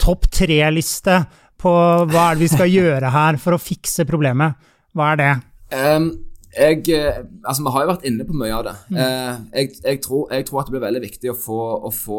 topp 0.00 0.26
tre-liste 0.32 1.22
på 1.64 1.72
hva 2.10 2.28
er 2.28 2.36
det 2.36 2.44
vi 2.44 2.52
skal 2.52 2.70
gjøre 2.70 3.14
her 3.14 3.40
for 3.40 3.56
å 3.56 3.62
fikse 3.62 4.06
problemet, 4.08 4.58
hva 4.94 5.12
er 5.14 5.20
det? 5.20 5.32
Um, 5.74 6.08
jeg, 6.54 6.84
eh, 6.94 7.16
altså 7.42 7.64
Vi 7.64 7.72
har 7.74 7.82
jo 7.82 7.90
vært 7.90 8.04
inne 8.06 8.24
på 8.26 8.36
mye 8.38 8.54
av 8.54 8.64
det. 8.66 8.74
Mm. 8.94 8.98
Jeg, 9.56 9.70
jeg, 9.82 10.00
tror, 10.04 10.28
jeg, 10.30 10.46
tror, 10.46 10.60
at 10.60 10.68
det 10.68 10.74
blir 10.74 10.84
veldig 10.84 11.02
viktig 11.02 11.32
å 11.32 11.36
få, 11.38 11.60
å 11.88 11.90
få 11.90 12.18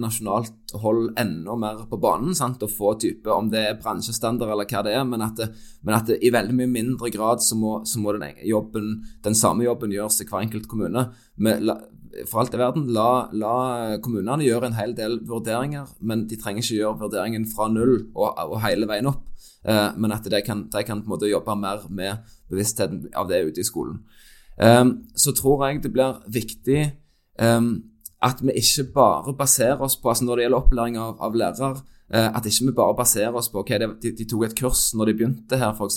nasjonalt 0.00 0.74
hold 0.80 1.10
enda 1.20 1.56
mer 1.60 1.82
på 1.90 1.98
banen. 2.00 2.32
Sant? 2.38 2.64
Å 2.64 2.70
få 2.70 2.94
type, 3.02 3.28
Om 3.30 3.50
det 3.52 3.64
er 3.68 3.80
bransjestandard 3.80 4.54
eller 4.54 4.68
hva 4.70 4.84
det 4.86 4.94
er, 4.96 5.04
men 5.08 5.24
at, 5.26 5.36
det, 5.40 5.50
men 5.84 5.98
at 5.98 6.08
det, 6.08 6.20
i 6.24 6.32
veldig 6.34 6.56
mye 6.56 6.72
mindre 6.72 7.12
grad 7.14 7.44
så 7.44 7.58
må, 7.60 7.76
så 7.88 8.00
må 8.00 8.16
den, 8.16 8.40
jobben, 8.48 8.94
den 9.26 9.36
samme 9.38 9.66
jobben 9.66 9.92
gjøres 9.92 10.22
i 10.22 10.28
hver 10.30 10.46
enkelt 10.46 10.70
kommune. 10.70 11.10
Med, 11.36 11.68
for 12.28 12.42
alt 12.42 12.54
i 12.54 12.60
verden, 12.60 12.88
la, 12.94 13.28
la, 13.34 13.54
kommunene 14.02 14.46
gjøre 14.46 14.70
en 14.70 14.76
hel 14.78 14.94
del 14.96 15.18
vurderinger, 15.28 15.88
men 16.00 16.26
de 16.30 16.38
trenger 16.40 16.62
ikke 16.62 16.80
gjøre 16.80 17.00
vurderingen 17.02 17.46
fra 17.50 17.68
null 17.72 17.96
og, 18.14 18.28
og 18.44 18.60
hele 18.64 18.88
veien 18.90 19.10
opp. 19.10 19.24
Eh, 19.64 19.88
men 19.96 20.12
at 20.12 20.26
de 20.28 20.42
kan, 20.44 20.66
de 20.72 20.84
kan, 20.84 21.00
på 21.00 21.08
en 21.08 21.14
måte 21.14 21.30
jobbe 21.30 21.56
mer 21.56 21.86
med 21.88 22.36
bevisstheten 22.52 23.08
av 23.16 23.30
det 23.30 23.42
ute 23.48 23.62
i 23.62 23.66
skolen. 23.66 24.02
Eh, 24.60 24.84
så 25.16 25.34
tror 25.36 25.66
jeg 25.66 25.82
det 25.84 25.92
blir 25.94 26.20
viktig 26.28 26.80
eh, 26.84 27.70
at 28.24 28.44
vi 28.44 28.56
ikke 28.60 28.86
bare 28.94 29.34
baserer 29.36 29.82
oss 29.84 29.96
på 30.00 30.08
altså 30.08 30.24
Når 30.24 30.36
det 30.36 30.44
gjelder 30.44 30.62
opplæring 30.62 30.98
av, 31.00 31.16
av 31.20 31.34
lærere, 31.34 31.82
at 32.12 32.44
ikke 32.46 32.66
vi 32.68 32.72
bare 32.76 32.94
baserer 32.98 33.34
oss 33.34 33.48
på 33.50 33.62
ok, 33.62 33.70
de, 33.80 34.10
de 34.12 34.26
tok 34.28 34.42
et 34.44 34.56
kurs 34.58 34.90
når 34.94 35.08
de 35.08 35.14
begynte 35.16 35.56
her, 35.58 35.72
f.eks. 35.72 35.96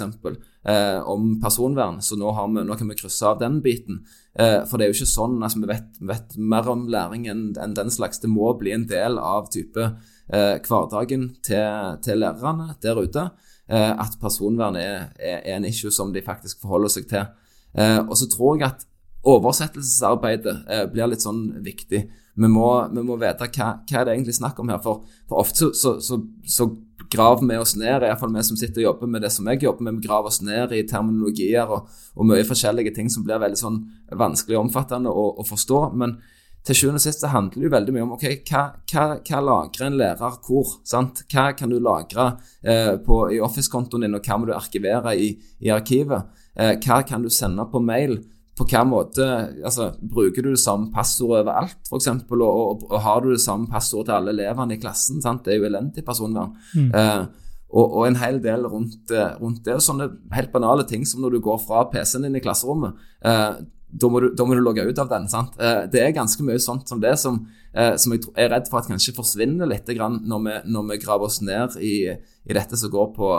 Eh, 0.68 1.00
om 1.08 1.38
personvern, 1.40 2.02
så 2.02 2.18
nå, 2.20 2.28
vi, 2.36 2.64
nå, 2.68 2.76
kan 2.76 2.90
vi 2.92 2.98
krysse 3.00 3.24
av 3.30 3.38
den 3.40 3.62
biten. 3.64 4.02
Eh, 4.36 4.66
for 4.68 4.76
det 4.76 4.88
er 4.88 4.92
jo 4.92 4.98
ikke 4.98 5.14
sånn 5.14 5.38
altså 5.40 5.62
vi 5.62 5.70
vet, 5.70 6.02
vet 6.10 6.36
mer 6.36 6.68
om 6.68 6.82
læring 6.92 7.28
enn, 7.32 7.46
den 7.56 7.92
slags. 7.94 8.20
Det 8.20 8.28
må 8.28 8.50
bli 8.60 8.74
en 8.76 8.84
del 8.90 9.16
av 9.16 9.48
type 9.54 9.86
eh, 9.86 10.58
hverdagen 10.60 11.30
til, 11.40 11.96
til, 12.04 12.20
lærerne 12.20 12.74
der 12.84 13.00
ute. 13.00 13.30
Eh, 13.72 13.94
at 13.96 14.20
personvern 14.20 14.76
er, 14.76 15.10
er, 15.16 15.40
er, 15.40 15.56
en 15.56 15.70
issue 15.70 15.94
som 15.94 16.12
de 16.12 16.26
faktisk 16.26 16.60
forholder 16.66 16.98
seg 16.98 17.08
til. 17.14 17.32
Eh, 17.78 18.02
og 18.04 18.18
så 18.20 18.28
tror 18.32 18.60
jeg 18.60 18.68
at 18.68 18.88
oversettelsesarbeidet 19.28 20.92
blir 20.92 21.10
litt 21.12 21.24
sånn 21.24 21.62
viktig 21.64 22.06
vi 22.38 22.50
må, 22.52 22.68
vi 22.94 23.04
må 23.06 23.18
vite 23.18 23.48
hva, 23.50 23.70
hva 23.82 24.02
er 24.02 24.06
det 24.06 24.14
egentlig 24.14 24.38
snakk 24.38 24.60
om 24.62 24.70
her. 24.70 24.82
For, 24.84 25.02
for 25.30 25.42
ofte 25.42 25.72
så, 25.74 25.96
så, 26.04 26.20
så 26.46 26.70
graver 27.10 27.48
vi 27.50 27.58
oss 27.58 27.76
ned, 27.80 28.06
iallfall 28.06 28.34
vi 28.36 28.46
som 28.46 28.60
sitter 28.60 28.84
og 28.84 28.88
jobber 28.92 29.12
med 29.14 29.26
det 29.26 29.32
som 29.34 29.48
jeg 29.50 29.64
jobber 29.64 29.88
med, 29.88 30.00
vi 30.00 30.08
graver 30.08 30.30
oss 30.30 30.42
ned 30.46 30.76
i 30.76 30.84
terminologier 30.88 31.70
og, 31.74 31.92
og 32.16 32.30
mye 32.30 32.46
forskjellige 32.48 32.94
ting 32.98 33.10
som 33.14 33.26
blir 33.26 33.42
veldig 33.42 33.60
sånn 33.60 33.80
vanskelig 34.20 34.58
og 34.58 34.68
omfattende 34.68 35.14
å, 35.14 35.30
å 35.42 35.48
forstå. 35.48 35.84
men 35.98 36.20
til 36.68 36.76
sjuende 36.76 37.00
og 37.00 37.04
sist 37.06 37.22
så 37.24 37.30
handler 37.32 37.62
det 37.62 37.64
jo 37.64 37.72
veldig 37.72 37.94
mye 37.96 38.04
om 38.04 38.16
ok, 38.18 38.26
hva, 38.50 38.64
hva, 38.92 39.04
hva 39.24 39.38
lagrer 39.40 39.86
en 39.88 40.00
lærer 40.02 40.40
hvor? 40.44 40.74
sant? 40.88 41.22
Hva 41.32 41.46
kan 41.56 41.72
du 41.72 41.78
lagre 41.80 42.26
eh, 42.60 42.98
på, 43.04 43.22
i 43.32 43.40
Office-kontoen 43.44 44.04
din, 44.04 44.18
og 44.18 44.28
hva 44.28 44.36
må 44.36 44.50
du 44.50 44.52
arkivere 44.56 45.14
i, 45.16 45.30
i 45.64 45.72
arkivet? 45.72 46.28
Eh, 46.60 46.74
hva 46.84 47.00
kan 47.08 47.24
du 47.24 47.32
sende 47.32 47.64
på 47.72 47.80
mail? 47.80 48.18
På 48.58 48.66
hvilken 48.66 48.90
måte 48.90 49.26
altså, 49.62 49.92
Bruker 50.02 50.42
du 50.46 50.52
det 50.52 50.62
samme 50.62 50.90
passordet 50.94 51.44
overalt, 51.44 51.78
f.eks., 51.86 52.10
og, 52.10 52.42
og, 52.42 52.86
og 52.90 53.02
har 53.06 53.22
du 53.22 53.30
det 53.32 53.42
samme 53.44 53.70
passordet 53.70 54.10
til 54.10 54.18
alle 54.18 54.34
elevene 54.34 54.78
i 54.78 54.82
klassen? 54.82 55.22
Sant? 55.22 55.46
Det 55.46 55.54
er 55.54 55.62
jo 55.62 55.68
elendig 55.70 56.04
personvern. 56.06 56.56
Mm. 56.74 56.90
Eh, 56.90 57.54
og, 57.68 57.86
og, 57.86 58.04
en 58.08 58.18
hel 58.18 58.40
del 58.42 58.66
rundt, 58.72 59.12
eh, 59.12 59.36
rundt, 59.42 59.62
det. 59.66 59.78
Sånne 59.84 60.10
helt 60.34 60.54
banale 60.54 60.88
ting 60.90 61.06
som 61.06 61.22
når 61.22 61.36
du 61.36 61.42
går 61.46 61.60
fra 61.66 61.84
PC-en 61.92 62.26
din 62.26 62.40
i 62.40 62.44
klasserommet. 62.44 62.98
Eh, 63.22 63.60
da 63.88 64.10
må, 64.12 64.20
du, 64.24 64.32
da 64.36 64.46
må, 64.48 64.56
du, 64.58 64.64
logge 64.64 64.88
ut 64.88 65.00
av 65.04 65.12
den. 65.12 65.30
sant? 65.32 65.56
Eh, 65.62 65.84
det 65.92 66.02
er 66.04 66.16
ganske 66.16 66.44
mye 66.48 66.60
sånt 66.64 66.90
som 66.90 67.04
det 67.04 67.14
som, 67.22 67.40
eh, 67.74 67.94
som 68.00 68.16
jeg 68.16 68.26
er 68.36 68.52
redd 68.56 68.72
for 68.72 68.82
at 68.82 68.90
kanskje 68.90 69.16
forsvinner 69.16 69.70
litt 69.70 69.88
når 69.88 70.44
vi, 70.48 70.58
når 70.74 70.90
vi 70.92 71.00
graver 71.04 71.30
oss 71.30 71.40
ned 71.46 71.78
i, 71.84 72.10
i 72.10 72.58
dette 72.58 72.80
som 72.80 72.92
går 72.92 73.14
på 73.16 73.32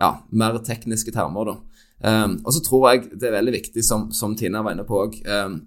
ja, 0.00 0.10
mer 0.30 0.58
tekniske 0.64 1.12
termer. 1.14 1.52
da. 1.52 1.73
Um, 2.02 2.40
og 2.44 2.52
så 2.56 2.62
tror 2.64 2.88
jeg 2.90 3.04
det 3.14 3.28
er 3.28 3.38
veldig 3.38 3.54
viktig, 3.54 3.84
som, 3.86 4.10
som 4.12 4.34
Tina 4.36 4.64
var 4.64 4.74
inne 4.74 4.86
på 4.88 4.98
òg, 5.06 5.20
um, 5.28 5.60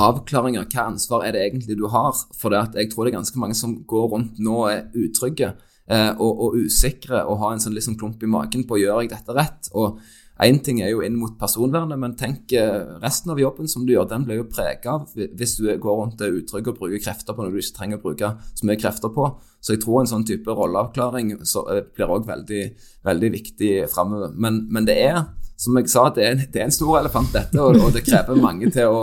avklaringer. 0.00 0.68
Hva 0.70 0.86
ansvar 0.90 1.26
er 1.26 1.34
det 1.36 1.44
egentlig 1.44 1.78
du 1.78 1.86
har? 1.92 2.14
For 2.38 2.52
det 2.52 2.62
at 2.62 2.78
jeg 2.78 2.92
tror 2.92 3.06
det 3.06 3.12
er 3.12 3.18
ganske 3.20 3.42
mange 3.42 3.58
som 3.58 3.80
går 3.88 4.08
rundt 4.14 4.40
nå 4.42 4.56
og 4.64 4.70
er 4.72 4.88
utrygge 4.94 5.52
uh, 5.90 6.14
og, 6.16 6.30
og, 6.30 6.58
usikre 6.64 7.24
og 7.26 7.42
har 7.42 7.54
en 7.54 7.62
sånn 7.62 7.76
liksom 7.76 7.98
klump 8.00 8.22
i 8.22 8.30
magen 8.30 8.66
på 8.66 8.80
gjør 8.82 9.04
jeg 9.04 9.14
dette 9.14 9.36
rett. 9.36 9.70
Og 9.74 10.00
Én 10.40 10.56
ting 10.64 10.78
er 10.80 10.88
jo 10.88 11.02
inn 11.04 11.18
mot 11.20 11.34
personvernet, 11.36 11.98
men 12.00 12.14
tenk 12.16 12.54
uh, 12.56 12.96
resten 13.02 13.28
av 13.32 13.40
jobben 13.42 13.68
som 13.68 13.82
du 13.84 13.92
gjør, 13.92 14.06
den 14.08 14.22
blir 14.24 14.38
jo 14.38 14.46
prega 14.48 14.94
av 14.94 15.10
hvis 15.12 15.58
du 15.58 15.66
går 15.68 15.98
rundt 15.98 16.22
og 16.22 16.24
er 16.24 16.38
utrygg 16.38 16.70
og 16.70 16.78
bruker 16.78 17.02
krefter 17.04 17.36
på 17.36 17.44
noe 17.44 17.52
du 17.52 17.58
ikke 17.60 17.76
trenger 17.76 18.00
å 18.00 18.04
bruke 18.06 18.30
så 18.48 18.68
mye 18.68 18.80
krefter 18.80 19.12
på. 19.12 19.26
Så 19.60 19.74
jeg 19.74 19.82
tror 19.84 20.00
en 20.00 20.08
sånn 20.08 20.24
type 20.24 20.54
rolleavklaring 20.56 21.34
uh, 21.42 21.82
blir 21.92 22.14
òg 22.16 22.24
veldig, 22.30 22.62
veldig 23.04 23.30
viktig 23.36 23.70
framover. 23.92 24.32
Men, 24.32 24.62
men 24.72 24.88
det 24.88 24.96
er 25.02 25.20
som 25.60 25.76
jeg 25.76 25.90
sa, 25.92 26.06
det 26.16 26.24
er, 26.24 26.42
det 26.48 26.62
er 26.62 26.68
en 26.70 26.72
stor 26.72 27.00
elefant, 27.02 27.32
dette, 27.34 27.60
og, 27.60 27.76
og 27.84 27.92
det 27.92 28.04
krever 28.06 28.38
mange 28.40 28.70
til 28.72 28.88
å, 28.88 29.02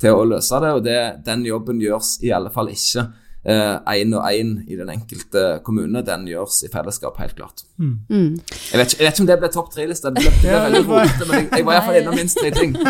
til 0.00 0.16
å 0.16 0.24
løse 0.24 0.60
det. 0.64 0.74
Og 0.78 0.84
det, 0.86 1.00
den 1.26 1.44
jobben 1.44 1.82
gjøres 1.84 2.14
i 2.24 2.32
alle 2.32 2.52
fall 2.54 2.72
ikke 2.72 3.04
én 3.48 4.12
eh, 4.12 4.18
og 4.18 4.24
én 4.28 4.50
i 4.68 4.76
den 4.76 4.90
enkelte 4.92 5.44
kommune, 5.64 6.02
den 6.04 6.26
gjøres 6.28 6.60
i 6.66 6.70
fellesskap, 6.72 7.16
helt 7.22 7.36
klart. 7.38 7.64
Mm. 7.78 7.94
mm. 8.08 8.32
Jeg, 8.72 8.80
vet 8.80 8.92
ikke, 8.92 8.98
jeg, 8.98 9.06
vet 9.06 9.14
ikke, 9.14 9.22
om 9.22 9.28
det 9.30 9.38
ble 9.40 9.50
topp 9.54 9.70
tre-lista, 9.72 10.12
det 10.12 10.24
ble, 10.24 10.32
det 10.42 10.50
ble 10.50 10.60
veldig 10.66 10.82
rotete, 10.88 11.28
men 11.28 11.38
jeg, 11.38 11.48
jeg 11.54 11.68
var 11.68 11.78
iallfall 11.78 12.00
innom 12.02 12.18
minst 12.18 12.40
tre 12.40 12.52
ting. 12.54 12.76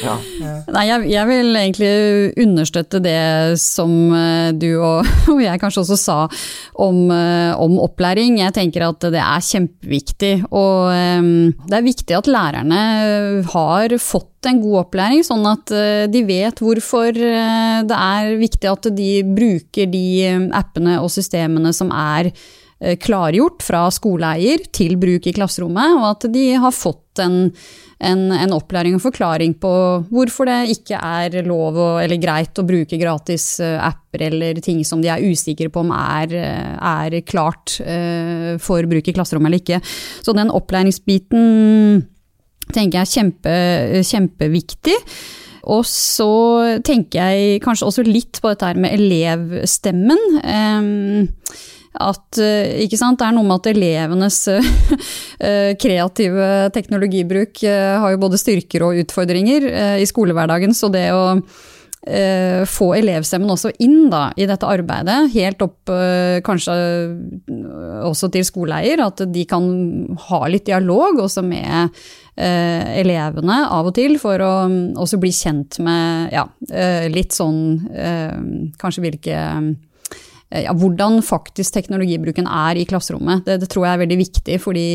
Ja. 0.00 0.14
Nei, 0.72 0.82
jeg, 0.86 1.04
jeg, 1.10 1.28
vil 1.28 1.56
egentlig 1.58 1.90
understøtte 2.40 3.00
det 3.04 3.58
som 3.60 3.90
eh, 4.16 4.50
du 4.56 4.68
og, 4.78 5.08
og 5.34 5.40
jeg 5.42 5.60
kanskje 5.60 5.82
også 5.82 5.98
sa 6.00 6.16
om, 6.80 7.02
eh, 7.12 7.52
om, 7.60 7.76
opplæring. 7.84 8.38
Jeg 8.40 8.54
tenker 8.56 8.86
at 8.88 9.04
det 9.12 9.20
er 9.20 9.44
kjempeviktig, 9.44 10.32
og 10.48 10.90
um, 11.20 11.50
det 11.68 11.78
er 11.78 11.86
viktig 11.86 12.16
at 12.16 12.30
lærerne 12.30 12.80
har 13.52 13.96
fått 14.00 14.48
en 14.48 14.62
god 14.62 14.86
opplæring, 14.86 15.20
sånn 15.26 15.44
at 15.50 15.68
de 16.08 16.20
vet 16.24 16.62
hvorfor 16.64 17.12
det 17.12 17.96
er 17.96 18.30
viktig 18.40 18.70
at 18.70 18.88
de 18.96 19.10
bruker 19.36 19.90
de 19.92 19.99
eh, 20.26 20.48
appene 20.56 20.98
og 21.02 21.12
systemene 21.12 21.74
som 21.76 21.92
er 21.94 22.32
klargjort 22.80 23.60
fra 23.60 23.82
skoleeier 23.92 24.62
til 24.72 24.94
bruk 24.96 25.26
i 25.28 25.34
klasserommet, 25.36 25.98
og 25.98 26.04
at 26.14 26.22
de 26.32 26.44
har 26.62 26.72
fått 26.72 27.20
en, 27.20 27.34
en, 28.00 28.22
en 28.32 28.54
opplæring 28.56 28.94
og 28.96 29.02
forklaring 29.04 29.52
på 29.60 29.72
hvorfor 30.08 30.48
det 30.48 30.78
ikke 30.78 30.96
er 30.96 31.36
lov 31.44 31.76
og, 31.76 31.98
eller 32.00 32.16
greit 32.22 32.56
å 32.56 32.64
bruke 32.64 32.96
gratis 32.96 33.50
apper 33.60 34.24
eller 34.30 34.62
ting 34.64 34.80
som 34.88 35.04
de 35.04 35.10
er 35.12 35.26
usikre 35.28 35.68
på 35.68 35.82
om 35.84 35.92
er, 35.92 36.32
er 36.32 37.18
klart 37.28 37.76
for 38.64 38.88
bruk 38.88 39.12
i 39.12 39.16
klasserommet 39.18 39.52
eller 39.52 39.60
ikke. 39.60 39.82
Så 40.24 40.32
den 40.40 40.48
opplæringsbiten 40.48 42.00
tenker 42.72 43.02
jeg 43.02 43.04
er 43.04 43.12
kjempe, 43.12 43.54
kjempeviktig. 44.08 44.96
Og 45.68 45.82
så 45.88 46.30
tenker 46.86 47.32
jeg 47.32 47.60
kanskje 47.64 47.88
også 47.88 48.06
litt 48.06 48.40
på 48.40 48.52
dette 48.52 48.70
her 48.70 48.80
med 48.80 48.94
elevstemmen. 48.96 50.22
Um, 50.40 51.36
at 52.00 52.38
ikke 52.80 52.96
sant, 52.96 53.18
det 53.18 53.26
er 53.26 53.34
noe 53.34 53.44
med 53.48 53.58
at 53.58 53.72
elevenes 53.72 54.38
uh, 54.52 55.72
kreative 55.82 56.70
teknologibruk 56.76 57.64
uh, 57.66 57.98
har 58.04 58.14
jo 58.14 58.22
både 58.22 58.40
styrker 58.40 58.86
og 58.86 59.02
utfordringer 59.02 59.66
i 60.00 60.08
skolehverdagen. 60.08 60.76
Så 60.76 60.92
det 60.94 61.08
å 61.12 61.24
eh, 62.06 62.62
få 62.68 62.92
elevstemmen 62.98 63.50
også 63.52 63.72
inn 63.82 64.08
da, 64.12 64.28
i 64.36 64.46
dette 64.48 64.68
arbeidet, 64.68 65.30
helt 65.34 65.62
opp 65.64 65.92
eh, 65.92 66.40
kanskje 66.46 66.76
også 68.06 68.30
til 68.32 68.46
skoleeier, 68.46 69.02
at 69.04 69.24
de 69.28 69.44
kan 69.48 69.68
ha 70.28 70.40
litt 70.48 70.68
dialog 70.70 71.20
også 71.26 71.44
med 71.46 71.90
eh, 72.36 73.00
elevene 73.02 73.60
av 73.68 73.90
og 73.90 73.94
til, 73.98 74.16
for 74.22 74.40
å 74.44 74.54
også 75.00 75.20
bli 75.20 75.32
kjent 75.34 75.80
med 75.84 76.34
ja, 76.34 76.46
eh, 76.72 77.06
litt 77.12 77.36
sånn 77.36 77.62
eh, 77.92 78.36
Kanskje 78.80 79.02
hvilke 79.04 79.36
ja, 80.50 80.72
hvordan 80.74 81.20
faktisk 81.22 81.76
teknologibruken 81.76 82.48
er 82.50 82.80
i 82.80 82.86
klasserommet. 82.88 83.44
Det, 83.46 83.60
det 83.62 83.68
tror 83.70 83.86
jeg 83.86 83.94
er 83.94 84.00
veldig 84.00 84.16
viktig, 84.18 84.56
fordi 84.62 84.88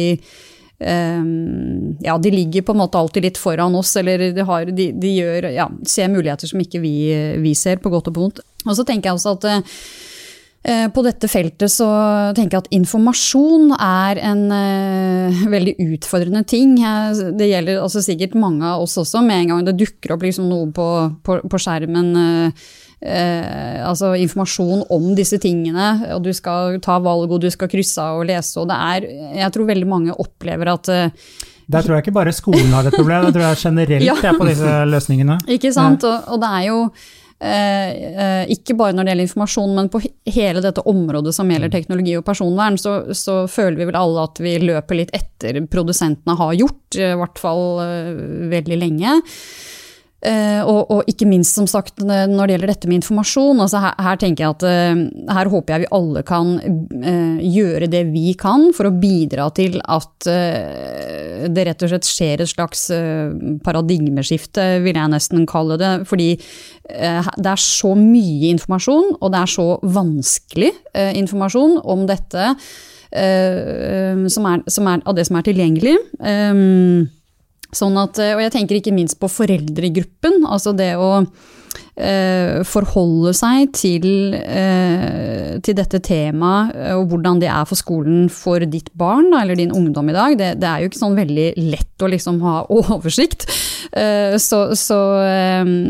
ja, 0.79 2.17
de 2.19 2.31
ligger 2.31 2.65
på 2.67 2.73
en 2.75 2.81
måte 2.81 2.99
alltid 2.99 3.23
litt 3.23 3.37
foran 3.39 3.75
oss, 3.79 3.93
eller 3.95 4.25
de, 4.35 4.43
har, 4.43 4.65
de, 4.67 4.89
de 4.91 5.13
gjør, 5.15 5.47
ja, 5.55 5.69
ser 5.87 6.11
muligheter 6.11 6.51
som 6.51 6.59
ikke 6.59 6.81
vi, 6.83 6.97
vi, 7.39 7.53
ser, 7.55 7.79
på 7.79 7.91
godt 7.93 8.09
og 8.11 8.17
på 8.17 8.25
vondt. 8.25 8.43
Og 8.65 8.75
så 8.75 8.83
tenker 8.83 9.09
jeg 9.09 9.19
også 9.19 9.35
at 9.37 9.47
uh, 9.55 10.87
på 10.91 11.05
dette 11.05 11.29
feltet 11.31 11.71
så 11.71 11.87
tenker 12.35 12.57
jeg 12.57 12.65
at 12.65 12.75
informasjon 12.75 13.71
er 13.77 14.19
en 14.33 14.43
uh, 14.51 15.43
veldig 15.55 15.77
utfordrende 15.95 16.43
ting. 16.49 16.75
Det 17.39 17.51
gjelder 17.53 17.79
altså 17.79 18.03
sikkert 18.03 18.35
mange 18.35 18.67
av 18.67 18.83
oss 18.83 18.97
også. 18.99 19.23
Med 19.23 19.45
en 19.45 19.53
gang 19.53 19.67
det 19.69 19.77
dukker 19.79 20.17
opp 20.17 20.27
liksom 20.27 20.49
noe 20.51 20.73
på, 20.75 20.89
på, 21.23 21.39
på 21.45 21.61
skjermen 21.61 22.11
uh, 22.19 22.67
eh, 23.01 23.81
altså 23.85 24.13
informasjon 24.19 24.85
om 24.93 25.09
disse 25.17 25.39
tingene, 25.41 25.89
og 26.15 26.23
du 26.27 26.31
skal 26.35 26.79
ta 26.83 26.99
valg 27.03 27.31
og 27.31 27.43
du 27.43 27.49
skal 27.53 27.71
krysse 27.71 28.01
av 28.01 28.21
og 28.21 28.29
lese, 28.29 28.55
og 28.61 28.69
det 28.71 28.77
er 28.77 29.09
Jeg 29.41 29.51
tror 29.55 29.69
veldig 29.73 29.89
mange 29.89 30.15
opplever 30.15 30.73
at 30.75 30.93
eh, 30.93 31.27
der 31.65 31.81
tror 31.81 31.97
jeg 31.97 32.05
ikke 32.05 32.19
bare 32.19 32.33
skolen 32.35 32.73
har 32.75 32.85
et 32.85 32.93
problem, 32.93 33.25
det 33.25 33.35
tror 33.35 33.47
jeg 33.47 33.61
generelt 33.63 34.05
ja. 34.05 34.15
er 34.21 34.37
på 34.37 34.45
disse 34.45 34.73
løsningene. 34.85 35.39
Ikke 35.55 35.71
sant, 35.73 36.05
og, 36.05 36.27
og 36.29 36.41
det 36.43 36.49
er 36.59 36.65
jo 36.67 36.79
eh, 37.41 37.91
eh, 38.11 38.53
ikke 38.53 38.75
bare 38.77 38.93
når 38.93 39.07
det 39.07 39.13
gjelder 39.13 39.27
informasjon, 39.29 39.75
men 39.79 39.89
på 39.89 40.01
hele 40.35 40.61
dette 40.61 40.83
området 40.85 41.33
som 41.35 41.49
gjelder 41.49 41.73
teknologi 41.73 42.13
og 42.19 42.25
personvern, 42.27 42.77
så, 42.81 42.99
så 43.17 43.39
føler 43.51 43.79
vi 43.81 43.89
vel 43.89 43.97
alle 43.99 44.27
at 44.29 44.41
vi 44.45 44.57
løper 44.61 45.01
litt 45.01 45.15
etter 45.17 45.57
produsentene 45.71 46.37
har 46.37 46.53
gjort, 46.59 46.99
i 46.99 47.13
hvert 47.17 47.41
fall 47.41 47.65
eh, 47.85 48.11
veldig 48.53 48.79
lenge. 48.85 49.17
Uh, 50.23 50.63
og, 50.65 50.79
og, 50.89 51.09
ikke 51.11 51.27
minst, 51.29 51.53
som 51.53 51.67
sagt, 51.69 51.99
når 52.01 52.47
det 52.47 52.55
gjelder 52.55 52.71
dette 52.71 52.89
med 52.89 52.97
informasjon. 52.97 53.59
Altså 53.61 53.81
her, 53.83 53.93
her, 54.01 54.17
tenker 54.17 54.45
jeg 54.45 54.55
at 54.55 54.63
uh, 54.65 55.01
her 55.37 55.49
håper 55.51 55.75
jeg 55.75 55.83
vi 55.83 55.89
alle 55.93 56.23
kan 56.25 56.55
uh, 56.63 57.43
gjøre 57.43 57.89
det 57.91 58.01
vi 58.09 58.33
kan 58.39 58.71
for 58.73 58.89
å 58.89 58.95
bidra 58.95 59.51
til 59.53 59.77
at 59.83 60.13
det 60.25 61.65
rett 61.67 61.83
og 61.85 61.91
slett 61.91 62.07
skjer 62.07 62.41
et 62.41 62.49
slags 62.49 62.87
paradigmeskifte, 63.65 64.63
vil 64.85 64.97
jeg 64.97 65.11
nesten 65.11 65.43
kalle 65.49 65.77
det. 65.77 65.91
Fordi 66.09 66.31
det 66.39 67.51
er 67.51 67.61
så 67.61 67.91
mye 67.97 68.49
informasjon, 68.55 69.11
og 69.19 69.33
det 69.33 69.41
er 69.41 69.51
så 69.51 69.67
vanskelig 69.83 70.71
informasjon 71.21 71.77
om 71.83 72.07
dette 72.09 72.47
som 73.11 74.49
er, 74.49 74.65
som 74.71 74.89
er, 74.89 75.05
av 75.05 75.19
det 75.19 75.27
som 75.29 75.37
er 75.39 75.47
tilgjengelig. 75.51 75.95
Sånn 77.75 77.97
at, 77.99 78.19
og 78.23 78.39
jeg 78.39 78.53
tenker 78.53 78.79
ikke 78.79 78.95
minst 78.95 79.19
på 79.19 79.27
foreldregruppen. 79.31 80.45
Altså 80.47 80.71
det 80.77 80.93
å 80.95 81.25
eh, 81.95 82.61
forholde 82.67 83.33
seg 83.35 83.71
til, 83.75 84.35
eh, 84.35 85.55
til, 85.63 85.77
dette 85.77 86.01
temaet 86.03 86.75
eh, 86.75 86.93
og 86.95 87.09
hvordan 87.11 87.41
det 87.41 87.49
er 87.51 87.67
for 87.69 87.79
skolen 87.79 88.27
for 88.31 88.63
ditt 88.69 88.91
barn 88.97 89.31
da, 89.33 89.43
eller 89.43 89.59
din 89.59 89.73
ungdom 89.75 90.11
i 90.11 90.15
dag. 90.15 90.37
Det, 90.39 90.51
det, 90.61 90.69
er 90.69 90.83
jo 90.83 90.91
ikke 90.91 91.01
sånn 91.01 91.17
veldig 91.19 91.47
lett 91.71 92.05
å 92.05 92.11
liksom 92.11 92.41
ha 92.45 92.57
oversikt. 92.79 93.47
Så, 93.95 94.57
så 94.75 94.97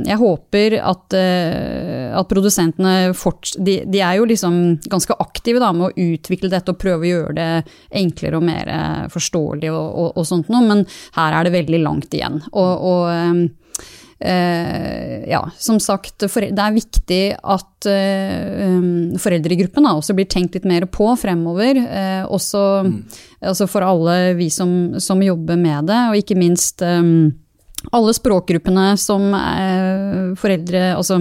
jeg 0.05 0.17
håper 0.19 0.75
at, 0.77 1.15
at 1.15 2.27
produsentene 2.29 3.15
forts 3.17 3.55
de, 3.57 3.79
de, 3.89 4.01
er 4.03 4.19
jo 4.19 4.27
liksom 4.29 4.59
ganske 4.91 5.15
aktive 5.23 5.61
da, 5.63 5.71
med 5.73 5.87
å 5.87 6.11
utvikle 6.11 6.51
dette 6.51 6.75
og 6.75 6.81
prøve 6.83 7.07
å 7.07 7.09
gjøre 7.09 7.35
det 7.39 7.49
enklere 7.97 8.37
og 8.37 8.45
mer 8.45 8.69
forståelig 9.13 9.71
og, 9.71 9.87
og, 9.87 10.09
og 10.19 10.27
sånt 10.27 10.51
noe, 10.53 10.67
men 10.67 10.83
her 11.17 11.39
er 11.39 11.47
det 11.47 11.55
veldig 11.55 11.81
langt 11.87 12.13
igjen. 12.13 12.43
og, 12.51 12.85
og 12.91 13.64
ja, 14.15 15.41
som 15.59 15.79
sagt, 15.83 16.23
det 16.23 16.61
er 16.61 16.75
viktig 16.75 17.21
at 17.35 17.87
uh, 17.89 18.77
um, 18.77 19.17
foreldregruppen 19.19 19.87
også 19.89 20.15
blir 20.15 20.29
tenkt 20.31 20.55
litt 20.55 20.67
mer 20.69 20.87
på 20.87 21.09
fremover. 21.19 21.75
Uh, 21.83 22.23
også, 22.33 22.61
mm. 22.87 22.95
altså 23.51 23.67
for 23.69 23.85
alle 23.85 24.35
vi 24.39 24.47
som, 24.53 24.95
som, 25.03 25.23
jobber 25.25 25.59
med 25.59 25.91
det, 25.91 25.99
og 26.09 26.19
ikke 26.21 26.39
minst 26.39 26.81
um, 26.85 27.33
alle 27.91 28.13
språkgruppene 28.15 28.85
som 28.97 29.29
foreldre 30.39 30.83
Altså 30.95 31.19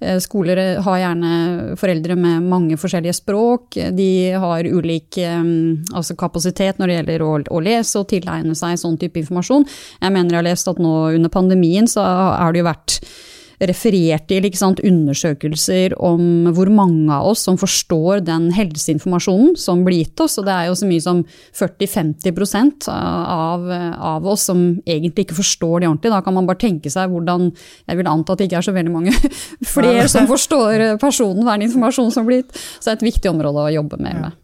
eh, 0.00 0.18
skoler 0.22 0.60
har 0.84 0.98
gjerne 1.00 1.76
foreldre 1.80 2.16
med 2.18 2.46
mange 2.48 2.78
forskjellige 2.80 3.16
språk. 3.20 3.78
De 3.96 4.10
har 4.32 4.68
ulik 4.68 5.18
eh, 5.22 5.46
altså 5.94 6.16
kapasitet 6.18 6.80
når 6.80 6.90
det 6.90 6.98
gjelder 6.98 7.26
å, 7.26 7.32
å, 7.50 7.62
lese 7.64 8.00
og 8.00 8.10
tilegne 8.12 8.56
seg 8.58 8.78
sånn 8.80 8.98
type 9.00 9.20
informasjon. 9.22 9.66
Jeg 10.00 10.14
mener 10.14 10.36
jeg 10.36 10.42
har 10.42 10.50
lest 10.50 10.70
at 10.72 10.82
nå 10.82 10.94
under 11.16 11.32
pandemien 11.32 11.88
så 11.90 12.04
har 12.04 12.52
det 12.52 12.62
jo 12.62 12.70
vært 12.70 13.00
referert 13.60 14.26
til 14.28 14.46
sant, 14.56 14.80
undersøkelser 14.84 15.94
om 16.02 16.50
hvor 16.54 16.70
mange 16.72 17.08
av 17.12 17.30
oss 17.30 17.46
som 17.46 17.58
forstår 17.60 18.24
den 18.26 18.50
helseinformasjonen 18.56 19.54
som 19.60 19.84
blir 19.86 20.04
gitt 20.04 20.20
oss. 20.24 20.38
Og 20.40 20.48
det 20.48 20.54
er 20.54 20.70
jo 20.70 20.78
så 20.78 20.88
mye 20.88 21.04
som 21.04 21.22
40-50% 21.56 22.88
av, 22.92 23.68
av 23.96 24.26
oss 24.28 24.48
som 24.50 24.64
egentlig 24.84 25.26
ikke 25.26 25.40
forstår 25.40 25.82
det 25.82 25.90
ordentlig. 25.90 26.14
Da 26.14 26.22
kan 26.24 26.36
man 26.36 26.48
bare 26.48 26.62
tenke 26.62 26.92
seg 26.92 27.12
hvordan 27.12 27.52
Jeg 27.86 27.98
vil 27.98 28.08
anta 28.10 28.34
at 28.34 28.40
det 28.40 28.48
ikke 28.48 28.58
er 28.60 28.66
så 28.66 28.74
veldig 28.76 28.92
mange 28.92 29.14
flere 29.76 30.08
som 30.10 30.28
forstår 30.28 30.98
personen, 31.02 31.44
hver 31.46 31.62
informasjonen 31.64 32.12
som 32.14 32.26
blir 32.28 32.44
gitt. 32.44 32.58
Så 32.78 32.90
det 32.90 32.96
er 32.96 33.00
et 33.00 33.08
viktig 33.12 33.32
område 33.32 33.64
å 33.64 33.78
jobbe 33.78 34.00
mer 34.02 34.20
med. 34.26 34.42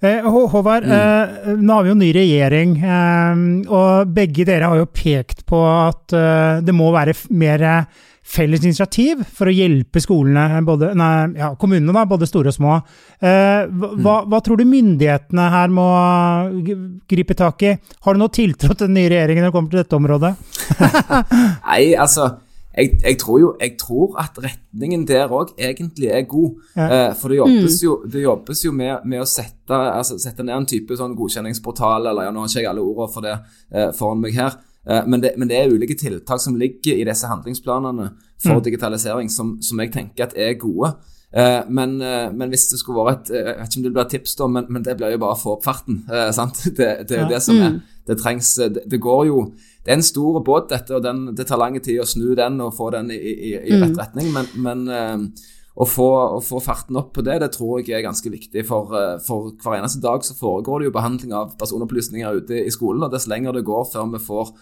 Eh, 0.00 0.26
Håvard, 0.28 0.84
mm. 0.84 0.92
eh, 0.92 1.54
nå 1.56 1.72
har 1.72 1.84
vi 1.84 1.90
jo 1.90 1.96
ny 1.96 2.10
regjering, 2.12 2.74
eh, 2.84 3.38
og 3.72 4.10
begge 4.12 4.44
dere 4.44 4.68
har 4.68 4.82
jo 4.82 4.90
pekt 4.92 5.46
på 5.48 5.62
at 5.64 6.12
eh, 6.12 6.60
det 6.64 6.74
må 6.76 6.90
være 6.92 7.16
mer 7.32 7.64
felles 8.26 8.64
initiativ 8.64 9.22
for 9.36 9.48
å 9.48 9.54
hjelpe 9.54 10.00
skolene, 10.02 10.62
både, 10.66 10.90
nei, 10.98 11.10
ja, 11.38 11.52
kommunene, 11.58 11.94
da, 11.94 12.06
både 12.10 12.28
store 12.28 12.50
og 12.50 12.56
små. 12.56 12.78
Eh, 13.20 13.66
hva, 13.70 13.92
mm. 13.92 14.08
hva, 14.32 14.40
tror 14.44 14.60
du 14.60 14.66
myndighetene 14.68 15.50
her 15.52 15.70
må 15.72 15.86
gripe 17.08 17.36
tak 17.38 17.62
i? 17.66 17.76
Har 18.06 18.16
du 18.16 18.22
noe 18.22 18.34
tiltro 18.34 18.74
til 18.74 18.88
den 18.88 18.98
nye 18.98 19.12
regjeringen 19.12 19.46
når 19.46 19.52
det 19.52 19.58
kommer 19.58 19.74
til 19.76 19.82
dette 19.84 20.00
området? 20.00 20.34
nei, 21.70 21.94
altså 21.94 22.32
jeg, 22.76 22.98
jeg, 23.00 23.16
tror 23.20 23.38
jo 23.40 23.50
jeg 23.56 23.72
tror 23.80 24.18
at 24.20 24.36
retningen 24.42 25.06
der 25.08 25.32
òg 25.32 25.54
egentlig 25.56 26.10
er 26.12 26.26
god. 26.28 26.58
Ja. 26.76 26.86
Eh, 26.86 27.12
for 27.16 27.32
det 27.32 27.38
jobbes 27.38 27.78
mm. 27.78 27.84
jo, 27.86 27.94
det 28.12 28.24
jobbes 28.26 28.64
jo 28.66 28.72
med, 28.76 29.06
med, 29.08 29.22
å 29.24 29.28
sette, 29.28 29.72
altså, 29.72 30.18
sette, 30.20 30.44
ned 30.44 30.58
en 30.58 30.68
type 30.68 30.98
sånn 30.98 31.16
godkjenningsportal, 31.16 32.10
eller 32.10 32.28
ja, 32.28 32.34
nå 32.34 32.44
har 32.44 32.52
ikke 32.52 32.64
jeg 32.64 32.70
alle 32.74 32.84
ordene 32.84 33.14
for 33.14 33.24
det 33.24 33.36
eh, 33.36 33.92
foran 33.96 34.20
meg 34.20 34.36
her. 34.36 34.58
Eh, 34.90 35.02
men 35.06 35.22
det, 35.22 35.34
men 35.36 35.48
det, 35.50 35.58
er 35.58 35.74
ulike 35.74 35.98
tiltak 35.98 36.40
som 36.40 36.56
ligger 36.58 36.94
i 36.94 37.04
disse 37.06 37.26
handlingsplanene 37.26 38.10
for 38.42 38.60
mm. 38.60 38.64
digitalisering, 38.68 39.30
som, 39.32 39.56
som, 39.62 39.80
jeg 39.82 39.92
tenker 39.94 40.28
at 40.28 40.36
er 40.38 40.54
gode. 40.60 40.92
Eh, 41.34 41.62
men, 41.68 41.98
eh, 42.00 42.28
men, 42.32 42.48
hvis 42.52 42.68
det 42.70 42.78
skulle 42.78 43.02
vært 43.08 43.32
et 43.32 43.34
Jeg 43.34 43.56
vet 43.58 43.72
ikke 43.72 43.80
om 43.80 43.86
det 43.86 43.94
blir 43.96 44.10
tips, 44.12 44.36
da, 44.38 44.46
men, 44.46 44.68
men 44.70 44.84
det 44.86 44.96
blir 44.96 45.16
jo 45.16 45.22
bare 45.24 45.34
å 45.34 45.40
få 45.40 45.56
opp 45.56 45.66
farten. 45.66 46.04
Det, 46.06 46.90
det, 47.08 47.16
er 47.16 47.24
jo 47.24 47.30
det 47.32 47.42
som 47.42 47.58
er. 47.58 47.74
Mm. 47.74 47.82
Det 48.06 48.18
trengs 48.20 48.52
det, 48.70 49.00
går 49.02 49.24
jo 49.26 49.40
Det 49.82 49.90
er 49.90 49.96
en 49.98 50.06
stor 50.06 50.38
båt, 50.46 50.68
dette, 50.70 50.94
og 50.94 51.02
den, 51.02 51.24
det 51.34 51.48
tar 51.48 51.58
lang 51.58 51.80
tid 51.82 51.98
å 52.00 52.06
snu 52.06 52.36
den 52.38 52.60
og 52.62 52.74
få 52.76 52.92
den 52.94 53.10
i, 53.10 53.18
i, 53.18 53.52
i 53.58 53.80
rett 53.80 53.90
mm. 53.90 53.98
retning. 53.98 54.30
Men, 54.34 54.52
men 54.62 55.32
å 55.76 55.84
få, 55.84 56.08
å 56.38 56.40
få, 56.40 56.60
farten 56.64 56.96
opp 56.96 57.12
på 57.16 57.24
det, 57.26 57.36
det 57.42 57.50
tror 57.52 57.82
jeg 57.82 57.98
er 57.98 58.06
ganske 58.06 58.32
viktig. 58.32 58.64
For, 58.68 58.96
eh, 58.96 59.18
for, 59.24 59.52
hver 59.60 59.76
eneste 59.76 60.00
dag 60.04 60.24
så 60.24 60.36
foregår 60.38 60.80
det 60.80 60.88
jo 60.88 60.96
behandling 60.96 61.36
av 61.36 61.52
personopplysninger 61.60 62.40
ute 62.40 62.64
i 62.64 62.72
skolen. 62.72 63.04
Og 63.04 63.12
dess 63.12 63.28
lenger 63.28 63.58
det 63.58 63.66
går 63.68 63.84
før 63.92 64.08
vi 64.14 64.22
får 64.24 64.54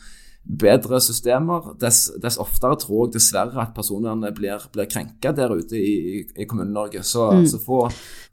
bedre 0.44 0.98
systemer, 1.00 1.70
dess, 1.81 2.11
dess 2.20 2.37
oftere 2.42 2.77
tror 2.77 3.07
jeg 3.07 3.14
dessverre 3.14 3.62
at 3.62 3.70
personvernet 3.72 4.35
blir, 4.37 4.61
blir 4.74 4.88
krenka 4.90 5.31
der 5.33 5.55
ute 5.57 5.79
i, 5.79 6.20
i, 6.37 6.44
Kommune-Norge. 6.44 7.00
Så, 7.07 7.31
mm. 7.33 7.46
så 7.48 7.61
få, 7.64 7.79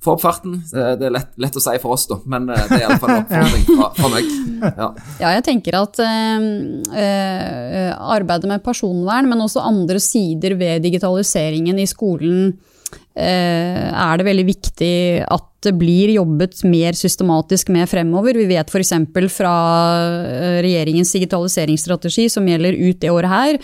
få, 0.02 0.18
opp 0.18 0.24
farten. 0.26 0.58
Det 0.74 1.06
er 1.08 1.14
lett, 1.14 1.32
lett, 1.40 1.56
å 1.56 1.64
si 1.64 1.78
for 1.80 1.96
oss, 1.96 2.10
da, 2.10 2.18
men 2.34 2.50
eh, 2.52 2.66
det 2.68 2.82
er 2.82 2.88
iallfall 2.88 3.14
en 3.14 3.22
oppfordring 3.24 3.64
fra, 3.70 3.92
fra 3.96 4.12
meg. 4.12 4.34
Ja. 4.66 4.90
ja. 5.22 5.32
jeg 5.38 5.46
tenker 5.48 5.78
at 5.80 6.02
øh, 6.04 7.94
arbeidet 8.18 8.52
med 8.52 8.66
personvern, 8.66 9.30
men 9.32 9.46
også 9.46 9.64
andre 9.70 10.02
sider 10.04 10.58
ved 10.60 10.84
digitaliseringen 10.84 11.80
i 11.80 11.88
skolen 11.90 12.52
er 13.16 14.18
det 14.18 14.26
veldig 14.26 14.46
viktig 14.48 14.94
at 15.28 15.51
det 15.62 15.74
blir 15.78 16.10
jobbet 16.16 16.64
mer 16.66 16.96
systematisk 16.98 17.70
med 17.74 17.90
fremover. 17.90 18.38
Vi 18.38 18.48
vet 18.50 18.72
f.eks. 18.72 18.94
fra 19.30 19.54
eh, 20.26 20.58
regjeringens 20.66 21.14
digitaliseringsstrategi 21.14 22.28
som 22.34 22.48
gjelder 22.50 22.78
ut 22.80 23.02
det 23.02 23.12
året 23.14 23.30
her, 23.32 23.60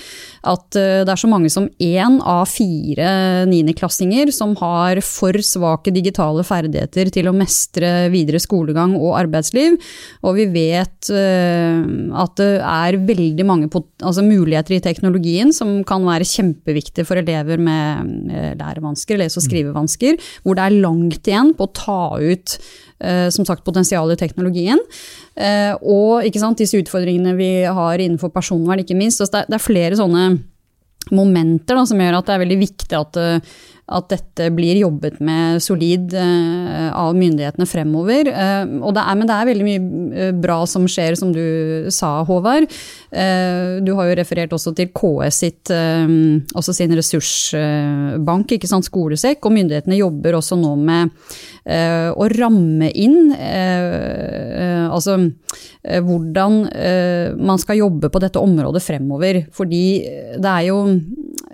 at 0.53 0.77
eh, 0.77 1.01
det 1.07 1.13
er 1.13 1.21
så 1.23 1.29
mange 1.31 1.49
som 1.53 1.65
én 1.81 2.19
av 2.21 2.45
fire 2.51 3.45
niendeklassinger 3.49 4.29
som 4.35 4.53
har 4.61 5.01
for 5.05 5.41
svake 5.41 5.93
digitale 5.95 6.45
ferdigheter 6.45 7.09
til 7.13 7.31
å 7.31 7.35
mestre 7.35 8.11
videre 8.13 8.41
skolegang 8.43 8.93
og 8.99 9.17
arbeidsliv. 9.23 9.79
Og 10.21 10.37
vi 10.37 10.47
vet 10.53 11.07
at 11.07 12.39
det 12.39 12.47
er 12.61 12.97
veldig 13.07 13.45
mange 13.47 13.69
altså 13.71 14.23
muligheter 14.25 14.75
i 14.75 14.81
teknologien 14.83 15.53
som 15.55 15.79
kan 15.87 16.05
være 16.05 16.27
kjempeviktige 16.27 17.05
for 17.07 17.19
elever 17.19 17.61
med 17.61 18.57
lærevansker, 18.59 19.19
lese- 19.21 19.39
og 19.39 19.45
skrivevansker, 19.45 20.17
hvor 20.43 20.57
det 20.57 20.65
er 20.65 20.79
langt 20.83 21.29
igjen 21.29 21.53
på 21.57 21.67
å 21.67 21.73
ta 21.77 21.86
ut 22.21 22.57
eh, 22.99 23.27
som 23.33 23.47
sagt, 23.47 23.65
potensialet 23.67 24.17
i 24.17 24.25
teknologien. 24.25 24.81
Eh, 25.35 25.73
og 25.81 26.27
sant, 26.39 26.59
disse 26.59 26.79
utfordringene 26.81 27.35
vi 27.37 27.51
har 27.63 28.03
innenfor 28.03 28.33
personvern, 28.35 28.83
ikke 28.83 28.97
minst. 28.97 29.21
Så 29.21 29.29
det 29.31 29.47
er 29.47 29.63
flere 29.63 29.99
sånne 29.99 30.29
momenter 31.13 31.77
da, 31.77 31.85
som 31.87 32.01
gjør 32.01 32.19
at 32.19 32.27
det 32.27 32.35
er 32.35 32.43
veldig 32.43 32.59
viktig 32.65 32.97
at, 32.99 33.19
at 33.87 34.09
dette 34.11 34.49
blir 34.51 34.75
jobbet 34.81 35.21
med 35.23 35.61
solid 35.63 36.11
uh, 36.11 36.89
av 36.91 37.15
myndighetene 37.15 37.67
fremover. 37.69 38.27
Uh, 38.27 38.91
det 38.91 39.03
er, 39.03 39.15
men 39.15 39.29
det 39.29 39.37
er 39.37 39.47
veldig 39.47 39.67
mye 39.67 40.27
bra 40.43 40.59
som 40.67 40.87
skjer, 40.91 41.15
som 41.19 41.31
du 41.35 41.87
sa, 41.93 42.17
Håvard. 42.27 42.67
du 43.83 43.91
har 43.95 44.07
jo 44.09 44.15
referert 44.19 44.53
også 44.55 44.73
til 44.75 44.89
KS 44.95 45.37
sitt, 45.43 45.71
også 46.57 46.73
sin 46.75 46.93
ressursbank, 46.97 48.51
ikke 48.55 48.69
sant, 48.69 48.87
skolesekk, 48.87 49.45
og 49.45 49.55
myndighetene 49.55 49.99
jobber 49.99 50.37
også 50.39 50.57
nå 50.59 50.73
med 50.81 51.13
å 51.67 52.27
ramme 52.31 52.89
inn 52.95 53.31
altså 53.37 55.17
hvordan 56.07 56.59
man 57.39 57.61
skal 57.61 57.81
jobbe 57.83 58.11
på 58.11 58.21
dette 58.23 58.41
området 58.41 58.83
fremover. 58.83 59.43
Fordi 59.55 59.83
det 60.37 60.53
er 60.53 60.67
jo 60.69 60.81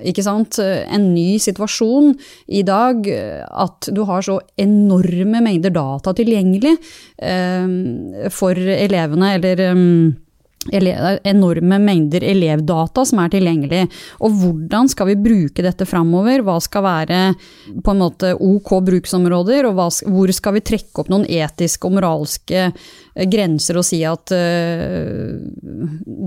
ikke 0.04 0.26
sant, 0.26 0.60
en 0.62 1.12
ny 1.14 1.36
situasjon 1.42 2.14
i 2.48 2.64
dag 2.68 3.08
at 3.10 3.90
du 3.94 4.04
har 4.08 4.26
så 4.26 4.40
enorme 4.60 5.42
mengder 5.44 5.74
data 5.74 6.14
tilgjengelig 6.18 6.76
eh, 7.22 8.30
for 8.34 8.58
elevene, 8.58 9.34
eller 9.38 9.66
um, 9.74 10.14
enorme 10.72 11.80
mengder 11.80 12.24
elevdata 12.24 13.04
som 13.06 13.20
er 13.24 13.32
tilgjengelig. 13.34 13.84
Og 14.24 14.36
hvordan 14.40 14.90
skal 14.92 15.12
vi 15.12 15.20
bruke 15.20 15.66
dette 15.66 15.88
framover? 15.90 16.44
Hva 16.46 16.60
skal 16.64 16.86
være 16.86 17.22
på 17.84 17.94
en 17.94 18.02
måte 18.02 18.34
ok 18.38 18.76
bruksområder, 18.88 19.68
og 19.68 19.78
hva, 19.78 19.88
hvor 20.08 20.32
skal 20.36 20.58
vi 20.58 20.66
trekke 20.66 21.04
opp 21.04 21.12
noen 21.12 21.26
etiske 21.28 21.88
og 21.88 21.98
moralske 21.98 22.66
eh, 22.68 23.28
grenser 23.30 23.80
og 23.80 23.86
si 23.88 24.02
at 24.08 24.34
uh, 24.34 25.36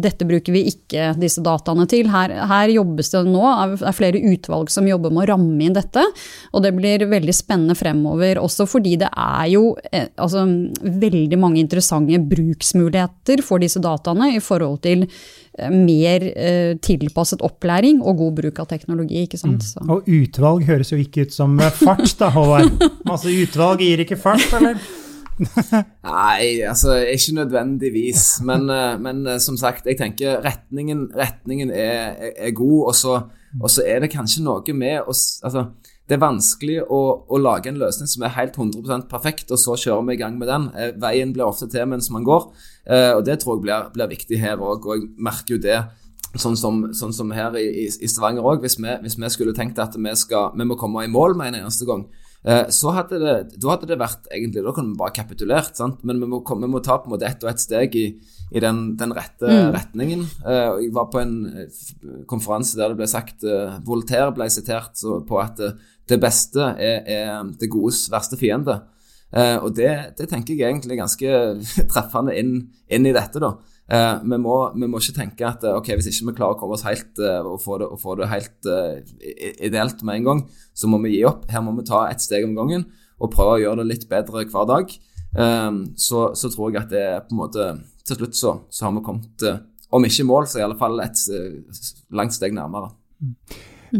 dette 0.07 0.27
bruker 0.29 0.55
vi 0.55 0.67
ikke 0.71 1.13
disse 1.21 1.43
dataene 1.45 1.87
til. 1.91 2.11
Her, 2.13 2.35
her 2.51 2.73
jobbes 2.73 3.13
det 3.13 3.25
nå, 3.29 3.45
det 3.73 3.89
er 3.89 3.97
flere 3.97 4.23
utvalg 4.33 4.71
som 4.73 4.89
jobber 4.89 5.15
med 5.15 5.25
å 5.25 5.31
ramme 5.35 5.67
inn 5.67 5.77
dette, 5.77 6.05
og 6.53 6.65
det 6.65 6.75
blir 6.77 7.07
veldig 7.11 7.35
spennende 7.35 7.77
fremover. 7.79 8.41
Også 8.43 8.69
fordi 8.69 8.97
det 9.01 9.11
er 9.11 9.47
jo 9.53 9.73
eh, 9.91 10.09
altså, 10.15 10.45
veldig 10.83 11.41
mange 11.41 11.63
interessante 11.63 12.21
bruksmuligheter 12.27 13.43
for 13.45 13.63
disse 13.63 13.81
dataene 13.83 14.26
i 14.35 14.43
forhold 14.43 14.81
til 14.85 15.07
eh, 15.07 15.73
mer 15.73 16.27
eh, 16.33 16.75
tilpasset 16.83 17.43
opplæring 17.47 18.03
og 18.03 18.21
god 18.21 18.37
bruk 18.41 18.61
av 18.65 18.69
teknologi. 18.71 19.25
ikke 19.25 19.41
sant? 19.41 19.65
Mm. 19.81 19.91
Og 19.95 20.11
utvalg 20.19 20.67
høres 20.69 20.93
jo 20.93 21.01
ikke 21.01 21.27
ut 21.27 21.35
som 21.35 21.59
fart, 21.59 22.09
da, 22.21 22.31
Håvard? 22.35 22.73
Masse 23.09 23.33
utvalg 23.43 23.85
gir 23.85 24.05
ikke 24.05 24.21
fart, 24.21 24.47
eller? 24.59 24.81
Nei, 26.07 26.63
altså 26.65 26.95
ikke 27.13 27.37
nødvendigvis. 27.43 28.29
Men, 28.47 28.71
eh, 28.73 28.95
men, 29.01 29.27
som 29.41 29.59
sagt, 29.61 29.87
jeg 29.87 30.01
tenker 30.01 30.41
retningen, 30.45 31.09
retningen 31.17 31.71
er, 31.71 32.33
er, 32.37 32.55
god. 32.57 32.95
Og 33.61 33.71
så 33.71 33.85
er 33.87 34.03
det 34.05 34.13
kanskje 34.13 34.45
noe 34.45 34.77
med 34.77 35.03
å 35.03 35.13
altså, 35.13 35.69
det 36.07 36.15
er 36.15 36.23
vanskelig 36.23 36.79
å, 36.87 37.01
å, 37.27 37.39
lage 37.43 37.71
en 37.71 37.81
løsning 37.81 38.07
som 38.07 38.23
er 38.23 38.35
helt 38.37 38.55
100% 38.55 39.09
perfekt, 39.11 39.51
og 39.51 39.59
så 39.59 39.75
kjører 39.75 40.05
vi 40.07 40.15
i 40.15 40.21
gang 40.21 40.37
med 40.39 40.47
den. 40.51 40.69
Eh, 40.79 40.93
veien 41.03 41.33
blir 41.35 41.49
ofte 41.49 41.67
til 41.71 41.89
mens 41.91 42.13
man 42.15 42.27
går, 42.27 42.47
eh, 42.87 43.13
og 43.17 43.25
det 43.27 43.41
tror 43.43 43.57
jeg 43.57 43.65
blir, 43.65 43.89
blir 43.95 44.13
viktig 44.13 44.39
her 44.39 44.63
òg. 44.63 44.87
Og 44.87 45.01
jeg 45.01 45.09
merker 45.19 45.57
jo 45.57 45.63
det 45.65 45.81
sånn 46.39 46.55
som, 46.59 46.85
sånn 46.95 47.15
som 47.17 47.33
her 47.35 47.57
i, 47.59 47.89
i 47.91 48.11
Stavanger 48.11 48.47
òg. 48.47 48.63
Hvis, 48.63 48.79
hvis, 48.79 49.19
vi 49.19 49.33
skulle 49.35 49.57
tenkt 49.57 49.83
at 49.83 49.99
vi, 49.99 50.15
skal, 50.19 50.53
vi 50.55 50.69
må 50.69 50.79
komme 50.79 51.03
i 51.03 51.11
mål 51.11 51.35
med 51.39 51.51
en 51.51 51.65
eneste 51.65 51.89
gang, 51.89 52.07
så 52.71 52.93
hadde 52.95 53.19
det, 53.19 53.33
da 53.59 53.73
hadde 53.73 53.89
det 53.91 53.97
vært 53.99 54.29
egentlig, 54.31 54.63
Da 54.63 54.71
kunne 54.71 54.93
vi 54.93 55.01
bare 55.01 55.15
kapitulert. 55.17 55.75
sant? 55.75 56.05
Men 56.07 56.21
vi 56.23 56.29
må, 56.31 56.39
vi 56.47 56.69
må 56.71 56.79
ta 56.79 57.01
på 57.03 57.11
en 57.11 57.17
måte 57.17 57.27
ett 57.27 57.43
og 57.43 57.51
ett 57.51 57.63
steg 57.65 57.97
i, 57.99 58.05
i 58.53 58.63
den, 58.63 58.93
den 59.01 59.15
rette 59.17 59.51
mm. 59.51 59.73
retningen. 59.75 60.23
jeg 60.47 60.93
var 60.95 61.09
på 61.11 61.25
en 61.25 61.35
konferanse 62.31 62.79
der 62.79 62.95
det 62.95 63.01
ble 63.01 63.09
sagt 63.11 63.43
Voltaire 63.83 64.31
ble 64.37 64.47
sitert 64.55 65.03
på 65.27 65.41
at 65.43 65.59
det 66.07 66.21
beste 66.23 66.71
er, 66.79 67.03
er 67.03 67.51
det 67.59 67.73
godes 67.73 68.05
verste 68.15 68.39
fiende. 68.39 68.79
Eh, 69.35 69.57
og 69.59 69.75
det, 69.75 69.91
det, 70.19 70.29
tenker 70.31 70.55
jeg 70.55 70.71
egentlig 70.71 71.01
ganske 71.01 71.31
treffende 71.93 72.37
inn, 72.39 72.53
inn 72.87 73.09
i 73.09 73.15
dette, 73.17 73.43
da. 73.43 73.57
Eh, 73.87 74.15
vi, 74.23 74.39
må, 74.43 74.55
vi, 74.75 74.87
må, 74.91 74.99
ikke 74.99 75.15
tenke 75.21 75.47
at 75.47 75.63
ok, 75.71 75.93
hvis 75.95 76.09
ikke 76.11 76.33
vi 76.33 76.37
klarer 76.41 76.57
å 76.57 76.59
komme 76.59 76.75
oss 76.75 76.87
helt 76.89 77.21
eh, 77.23 77.39
og, 77.39 77.61
få 77.63 77.79
det, 77.79 77.87
og 77.87 78.01
få 78.03 78.17
det 78.19 78.31
helt 78.33 78.71
eh, 78.71 79.53
ideelt 79.69 80.03
med 80.07 80.21
en 80.21 80.27
gang, 80.31 80.41
så 80.75 80.91
må 80.91 80.99
vi 81.05 81.15
gi 81.15 81.27
opp. 81.29 81.45
Her 81.53 81.63
må 81.63 81.77
vi 81.77 81.87
ta 81.87 82.07
ett 82.11 82.25
steg 82.25 82.49
om 82.49 82.57
gangen 82.59 82.89
og 83.17 83.31
prøve 83.33 83.57
å 83.57 83.63
gjøre 83.63 83.85
det 83.85 83.93
litt 83.93 84.09
bedre 84.11 84.43
hver 84.51 84.67
dag. 84.69 84.91
Um, 85.37 85.83
så, 86.01 86.31
så, 86.39 86.49
tror 86.49 86.71
jeg 86.73 86.81
at 86.81 86.93
det 86.93 87.01
er 87.05 87.25
på 87.27 87.35
en 87.35 87.41
måte 87.43 87.65
Til 88.09 88.17
slutt 88.17 88.39
så, 88.39 88.53
så 88.73 88.87
har 88.87 88.93
vi 88.95 89.03
kommet, 89.05 89.43
uh, 89.45 89.59
om 89.93 90.05
ikke 90.07 90.23
i 90.23 90.29
mål, 90.31 90.47
så 90.49 90.63
i 90.63 90.65
alle 90.65 90.79
fall 90.81 90.97
et 91.03 91.21
langt 92.17 92.33
steg 92.33 92.55
nærmere. 92.57 92.89
Mm. 93.21 93.35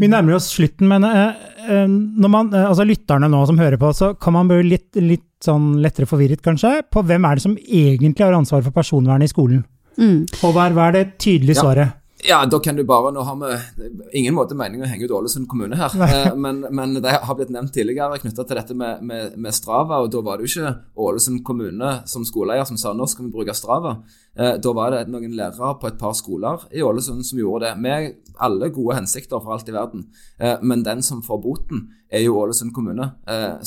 Vi 0.01 0.09
nærmer 0.09 0.37
oss 0.37 0.49
slutten, 0.51 0.89
men 0.89 1.05
når 1.05 2.31
man, 2.31 2.49
altså 2.51 2.83
lytterne 2.85 3.29
nå 3.31 3.39
som 3.47 3.59
hører 3.59 3.79
på, 3.79 3.91
så 3.95 4.11
kan 4.19 4.35
man 4.35 4.49
bli 4.49 4.59
litt, 4.67 4.99
litt 4.99 5.27
sånn 5.43 5.77
lettere 5.83 6.09
forvirret, 6.09 6.43
kanskje, 6.43 6.81
på 6.91 7.03
hvem 7.07 7.27
er 7.27 7.39
det 7.39 7.45
som 7.45 7.55
egentlig 7.55 8.25
har 8.25 8.35
ansvar 8.35 8.65
for 8.65 8.75
personvernet 8.75 9.29
i 9.29 9.31
skolen? 9.31 9.63
Mm. 9.97 10.25
Håvard, 10.41 10.77
hva 10.77 10.89
er 10.91 10.99
det 10.99 11.05
tydelige 11.21 11.59
svaret? 11.59 11.97
Ja, 12.25 12.45
da 12.45 12.59
kan 12.59 12.75
du 12.75 12.83
bare 12.83 13.11
Nå 13.11 13.21
har 13.21 13.35
vi 13.37 13.89
ingen 14.19 14.33
måte 14.33 14.55
mening 14.57 14.81
å 14.81 14.87
henge 14.89 15.05
ut 15.05 15.13
Ålesund 15.13 15.45
kommune 15.49 15.77
her, 15.77 15.93
eh, 16.01 16.33
men, 16.35 16.63
men, 16.73 16.95
det 17.03 17.13
har 17.13 17.35
blitt 17.37 17.51
nevnt 17.53 17.75
tidligere 17.75 18.17
knytta 18.17 18.45
til 18.47 18.57
dette 18.57 18.77
med, 18.77 19.03
med, 19.05 19.35
med, 19.37 19.53
Strava. 19.53 19.99
og 20.01 20.09
Da 20.11 20.23
var 20.25 20.39
det 20.39 20.47
jo 20.47 20.63
ikke 20.63 20.73
Ålesund 21.07 21.43
kommune 21.45 21.91
som 22.09 22.25
skoleeier 22.25 22.65
som 22.65 22.79
sa 22.81 22.95
nå 22.97 23.05
skal 23.09 23.27
vi 23.27 23.35
bruke 23.35 23.53
Strava. 23.57 23.99
Eh, 24.33 24.55
da 24.63 24.73
var 24.73 24.95
det 24.95 25.03
noen 25.13 25.35
lærere 25.37 25.75
på 25.77 25.91
et 25.91 25.99
par 26.01 26.15
skoler 26.17 26.65
i 26.73 26.81
Ålesund 26.81 27.21
som 27.27 27.41
gjorde 27.41 27.67
det, 27.67 27.75
med 27.85 28.33
alle 28.41 28.71
gode 28.73 28.97
hensikter 28.97 29.37
for 29.37 29.53
alt 29.53 29.69
i 29.69 29.77
verden. 29.77 30.07
Eh, 30.41 30.57
men 30.65 30.85
den 30.85 31.05
som 31.05 31.21
får 31.25 31.43
boten, 31.45 31.85
er 32.09 32.23
jo 32.23 32.37
Ålesund 32.39 32.71
kommune. 32.71 33.03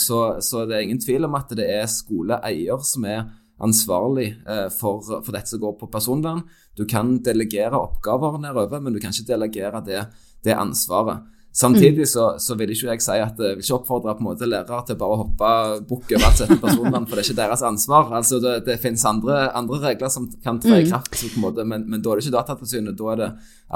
Så, 0.01 0.17
så 0.41 0.63
det 0.65 0.79
er 0.79 0.87
ingen 0.87 1.01
tvil 1.03 1.27
om 1.27 1.35
at 1.37 1.51
det 1.53 1.67
er 1.75 1.91
skoleeier 1.93 2.81
som 2.89 3.05
er 3.05 3.27
ansvarlig 3.61 4.29
for, 4.77 5.03
for 5.05 5.33
dette 5.35 5.53
som 5.53 5.61
går 5.63 5.75
på 5.81 5.91
personvern. 5.93 6.43
Du 6.77 6.87
kan 6.89 7.19
delegere 7.25 7.79
oppgaver 7.79 8.39
nedover, 8.41 8.81
men 8.81 8.97
du 8.97 9.01
kan 9.03 9.13
ikke 9.13 9.33
delegere 9.35 9.83
det, 9.85 10.05
det 10.47 10.57
ansvaret. 10.57 11.27
Samtidig 11.53 12.05
mm. 12.05 12.07
så, 12.07 12.25
så, 12.39 12.55
vil 12.55 12.71
ikke 12.71 12.93
jeg 12.93 13.03
si 13.03 13.17
at 13.19 13.41
jeg 13.43 13.57
vil 13.59 13.65
ikke 13.65 13.79
oppfordre 13.81 14.13
på 14.15 14.23
en 14.23 14.29
måte 14.29 14.47
lærere 14.47 14.85
til 14.87 14.99
bare 15.01 15.15
å 15.17 15.23
hoppe 15.25 15.49
bukk 15.89 16.13
over 16.15 16.27
alt 16.29 16.39
sett 16.39 16.53
personvern, 16.63 17.09
for 17.09 17.19
det 17.19 17.25
er 17.25 17.27
ikke 17.27 17.41
deres 17.41 17.65
ansvar. 17.67 18.13
Altså 18.21 18.39
Det, 18.43 18.53
det 18.69 18.77
finnes 18.83 19.03
andre, 19.09 19.49
andre, 19.59 19.81
regler 19.83 20.13
som 20.15 20.29
kan 20.45 20.61
tre 20.63 20.79
i 20.79 20.85
mm. 20.87 20.93
kraft, 20.93 21.17
en 21.27 21.43
måte, 21.43 21.65
men, 21.67 21.89
men, 21.91 22.05
da 22.05 22.13
er 22.13 22.21
det 22.21 22.27
ikke 22.29 22.37
Datatilsynet. 22.37 22.95
Da 22.99 23.09
er 23.11 23.19
det 23.19 23.31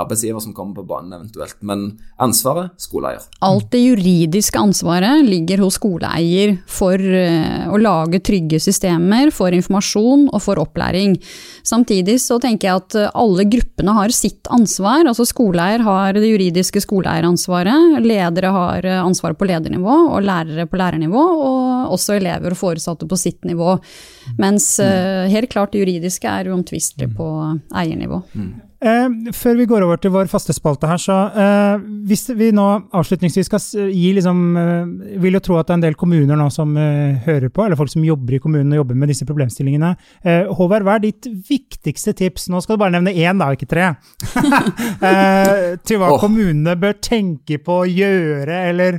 arbeidsgiver 0.05 0.43
som 0.43 0.55
kommer 0.55 0.79
på 0.79 0.87
banen 0.87 1.17
eventuelt. 1.19 1.57
Men 1.67 1.83
ansvaret 2.23 2.71
skoleeier. 2.83 3.27
Alt 3.47 3.69
det 3.75 3.83
juridiske 3.83 4.59
ansvaret 4.59 5.27
ligger 5.27 5.65
hos 5.65 5.81
skoleeier 5.81 6.57
for 6.71 6.99
uh, 6.99 7.75
å 7.75 7.79
lage 7.83 8.23
trygge 8.23 8.63
systemer 8.63 9.35
for 9.35 9.55
informasjon 9.55 10.29
og 10.31 10.43
for 10.47 10.63
opplæring. 10.63 11.17
Samtidig 11.67 12.21
så 12.23 12.39
tenker 12.43 12.71
jeg 12.71 12.85
at 12.85 12.99
alle 13.19 13.47
gruppene 13.51 13.99
har 13.99 14.15
sitt 14.15 14.47
ansvar. 14.55 15.09
altså 15.11 15.27
Skoleeier 15.27 15.83
har 15.87 16.15
det 16.15 16.31
juridiske 16.31 16.83
skoleeieransvaret 16.85 17.64
ansvaret. 17.65 18.05
Ledere 18.05 18.47
har 18.47 18.85
eh, 18.85 19.05
ansvaret 19.05 19.39
på 19.39 19.45
ledernivå, 19.45 20.15
og 20.15 20.23
lærere 20.23 20.67
på 20.67 20.77
lærernivå, 20.77 21.23
og 21.45 21.93
også 21.93 22.17
elever 22.19 22.53
og 22.53 22.59
foresatte 22.59 23.07
på 23.07 23.17
sitt 23.17 23.45
nivå. 23.45 23.79
Mens 24.39 24.81
uh, 24.81 25.29
helt 25.29 25.51
klart 25.51 25.73
det 25.73 25.81
juridiske 25.81 26.27
er 26.27 26.49
uomtvistelig 26.49 27.11
på 27.17 27.27
eiernivå. 27.75 28.23
Eh, 28.85 29.33
før 29.33 29.57
vi 29.57 29.67
går 29.69 29.85
over 29.87 30.01
til 30.01 30.13
vår 30.13 30.29
faste 30.29 30.53
spalte 30.53 30.89
her, 30.91 31.01
så 31.01 31.17
eh, 31.41 31.85
hvis 32.09 32.27
vi 32.37 32.51
nå 32.53 32.67
avslutningsvis 32.93 33.49
skal 33.49 33.89
gi 33.89 34.11
liksom 34.19 34.43
eh, 34.61 35.17
Vil 35.23 35.39
jo 35.39 35.43
tro 35.45 35.57
at 35.57 35.71
det 35.71 35.73
er 35.73 35.79
en 35.79 35.85
del 35.87 35.97
kommuner 35.99 36.37
nå 36.37 36.51
som 36.53 36.75
eh, 36.77 37.17
hører 37.25 37.49
på, 37.49 37.65
eller 37.65 37.81
folk 37.81 37.93
som 37.93 38.05
jobber 38.05 38.37
i 38.37 38.43
kommunen 38.45 38.75
og 38.75 38.83
jobber 38.83 38.99
med 39.01 39.13
disse 39.13 39.27
problemstillingene. 39.29 39.95
Eh, 40.23 40.51
Håvard, 40.59 40.85
hva 40.85 40.99
er 40.99 41.07
ditt 41.07 41.29
viktigste 41.49 42.13
tips? 42.19 42.51
Nå 42.53 42.61
skal 42.65 42.77
du 42.77 42.85
bare 42.85 42.97
nevne 42.99 43.15
én, 43.17 43.41
da, 43.41 43.53
ikke 43.55 43.71
tre. 43.71 43.95
Eh, 45.05 45.75
til 45.85 45.99
hva 46.01 46.09
oh. 46.15 46.21
kommunene 46.21 46.75
bør 46.81 46.95
tenke 47.03 47.59
på 47.63 47.81
å 47.83 47.89
gjøre, 47.89 48.57
eller 48.71 48.99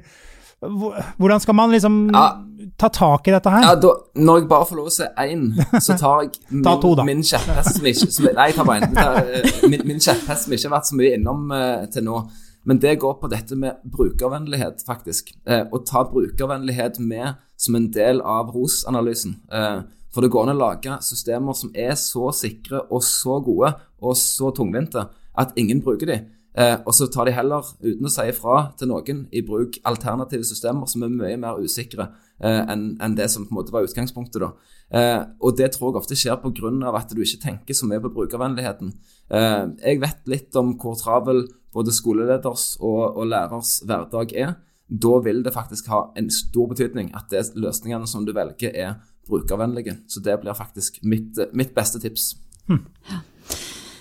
hvordan 1.18 1.44
skal 1.44 1.58
man 1.58 1.74
liksom 1.74 2.00
ja. 2.14 2.26
ta 2.78 2.90
tak 2.94 3.28
i 3.28 3.34
dette 3.36 3.52
her? 3.52 3.68
Ja, 3.68 3.76
da, 3.80 3.92
når 4.16 4.42
jeg 4.42 4.50
bare 4.52 4.70
får 4.70 4.80
lov 4.80 4.90
å 4.92 4.96
se 4.96 5.10
én, 5.26 5.46
så 5.80 5.98
tar 6.00 6.26
jeg 6.26 6.34
min, 6.50 6.64
ta 6.68 6.76
to, 6.82 6.96
min 7.08 7.24
kjepphest 7.26 7.80
som 7.80 7.92
ikke 7.92 8.10
som, 8.10 8.30
Nei, 8.32 8.50
jeg 8.52 8.68
bare 8.72 8.80
én. 8.82 8.98
Eh, 9.06 9.70
min, 9.72 9.86
min 9.94 10.02
kjepphest 10.02 10.48
som 10.48 10.58
ikke 10.58 10.70
har 10.70 10.76
vært 10.78 10.92
så 10.92 11.00
mye 11.00 11.16
innom 11.20 11.48
uh, 11.54 11.86
til 11.94 12.08
nå. 12.08 12.20
Men 12.66 12.80
det 12.82 12.96
går 13.02 13.20
på 13.22 13.30
dette 13.30 13.56
med 13.56 13.82
brukervennlighet, 13.94 14.82
faktisk. 14.88 15.30
Eh, 15.46 15.68
å 15.70 15.82
ta 15.86 16.02
brukervennlighet 16.10 16.98
med 16.98 17.38
som 17.62 17.78
en 17.78 17.92
del 17.94 18.24
av 18.26 18.50
ROS-analysen. 18.56 19.36
Eh, 19.54 19.84
for 20.14 20.26
det 20.26 20.32
går 20.34 20.48
an 20.48 20.56
å 20.56 20.62
lage 20.64 20.96
systemer 21.06 21.54
som 21.58 21.74
er 21.78 21.94
så 22.00 22.32
sikre 22.34 22.82
og 22.90 23.04
så 23.06 23.38
gode 23.46 23.74
og 24.02 24.18
så 24.18 24.50
tungvinte 24.56 25.04
at 25.38 25.54
ingen 25.60 25.84
bruker 25.86 26.10
dem. 26.10 26.26
Eh, 26.56 26.78
og 26.88 26.94
så 26.96 27.08
tar 27.12 27.28
de 27.28 27.34
heller, 27.36 27.68
uten 27.84 28.08
å 28.08 28.12
si 28.12 28.24
ifra 28.32 28.60
til 28.80 28.88
noen, 28.88 29.26
i 29.36 29.42
bruk 29.44 29.76
alternative 29.84 30.48
systemer 30.48 30.88
som 30.88 31.04
er 31.04 31.12
mye 31.12 31.40
mer 31.40 31.60
usikre 31.60 32.08
eh, 32.40 32.62
enn 32.72 32.94
en 33.04 33.18
det 33.18 33.28
som 33.32 33.44
på 33.44 33.52
en 33.52 33.60
måte 33.60 33.74
var 33.76 33.84
utgangspunktet. 33.88 34.40
da. 34.40 34.54
Eh, 34.96 35.22
og 35.44 35.58
det 35.60 35.74
tror 35.74 35.92
jeg 35.92 36.00
ofte 36.00 36.18
skjer 36.20 36.40
pga. 36.40 36.94
at 36.96 37.12
du 37.12 37.22
ikke 37.22 37.44
tenker 37.44 37.74
så 37.74 37.90
mye 37.90 38.00
på 38.00 38.14
brukervennligheten. 38.16 38.94
Eh, 39.30 39.66
jeg 39.84 40.00
vet 40.00 40.22
litt 40.32 40.56
om 40.56 40.78
hvor 40.80 40.96
travel 40.96 41.48
både 41.76 41.92
skoleleders 41.92 42.78
og, 42.80 43.18
og 43.18 43.28
lærers 43.28 43.82
hverdag 43.84 44.32
er. 44.34 44.56
da 44.88 45.20
vil 45.20 45.44
det 45.44 45.52
faktisk 45.54 45.88
ha 45.90 46.12
en 46.16 46.30
stor 46.30 46.68
betydning 46.70 47.10
at 47.16 47.26
det 47.32 47.56
løsningene 47.56 48.08
som 48.08 48.26
du 48.26 48.32
velger, 48.32 48.70
er 48.70 48.94
brukervennlige. 49.28 49.98
Så 50.08 50.22
det 50.22 50.40
blir 50.40 50.54
faktisk 50.54 51.00
mitt, 51.04 51.36
mitt 51.54 51.74
beste 51.74 52.00
tips. 52.00 52.36
Hm. 52.70 52.86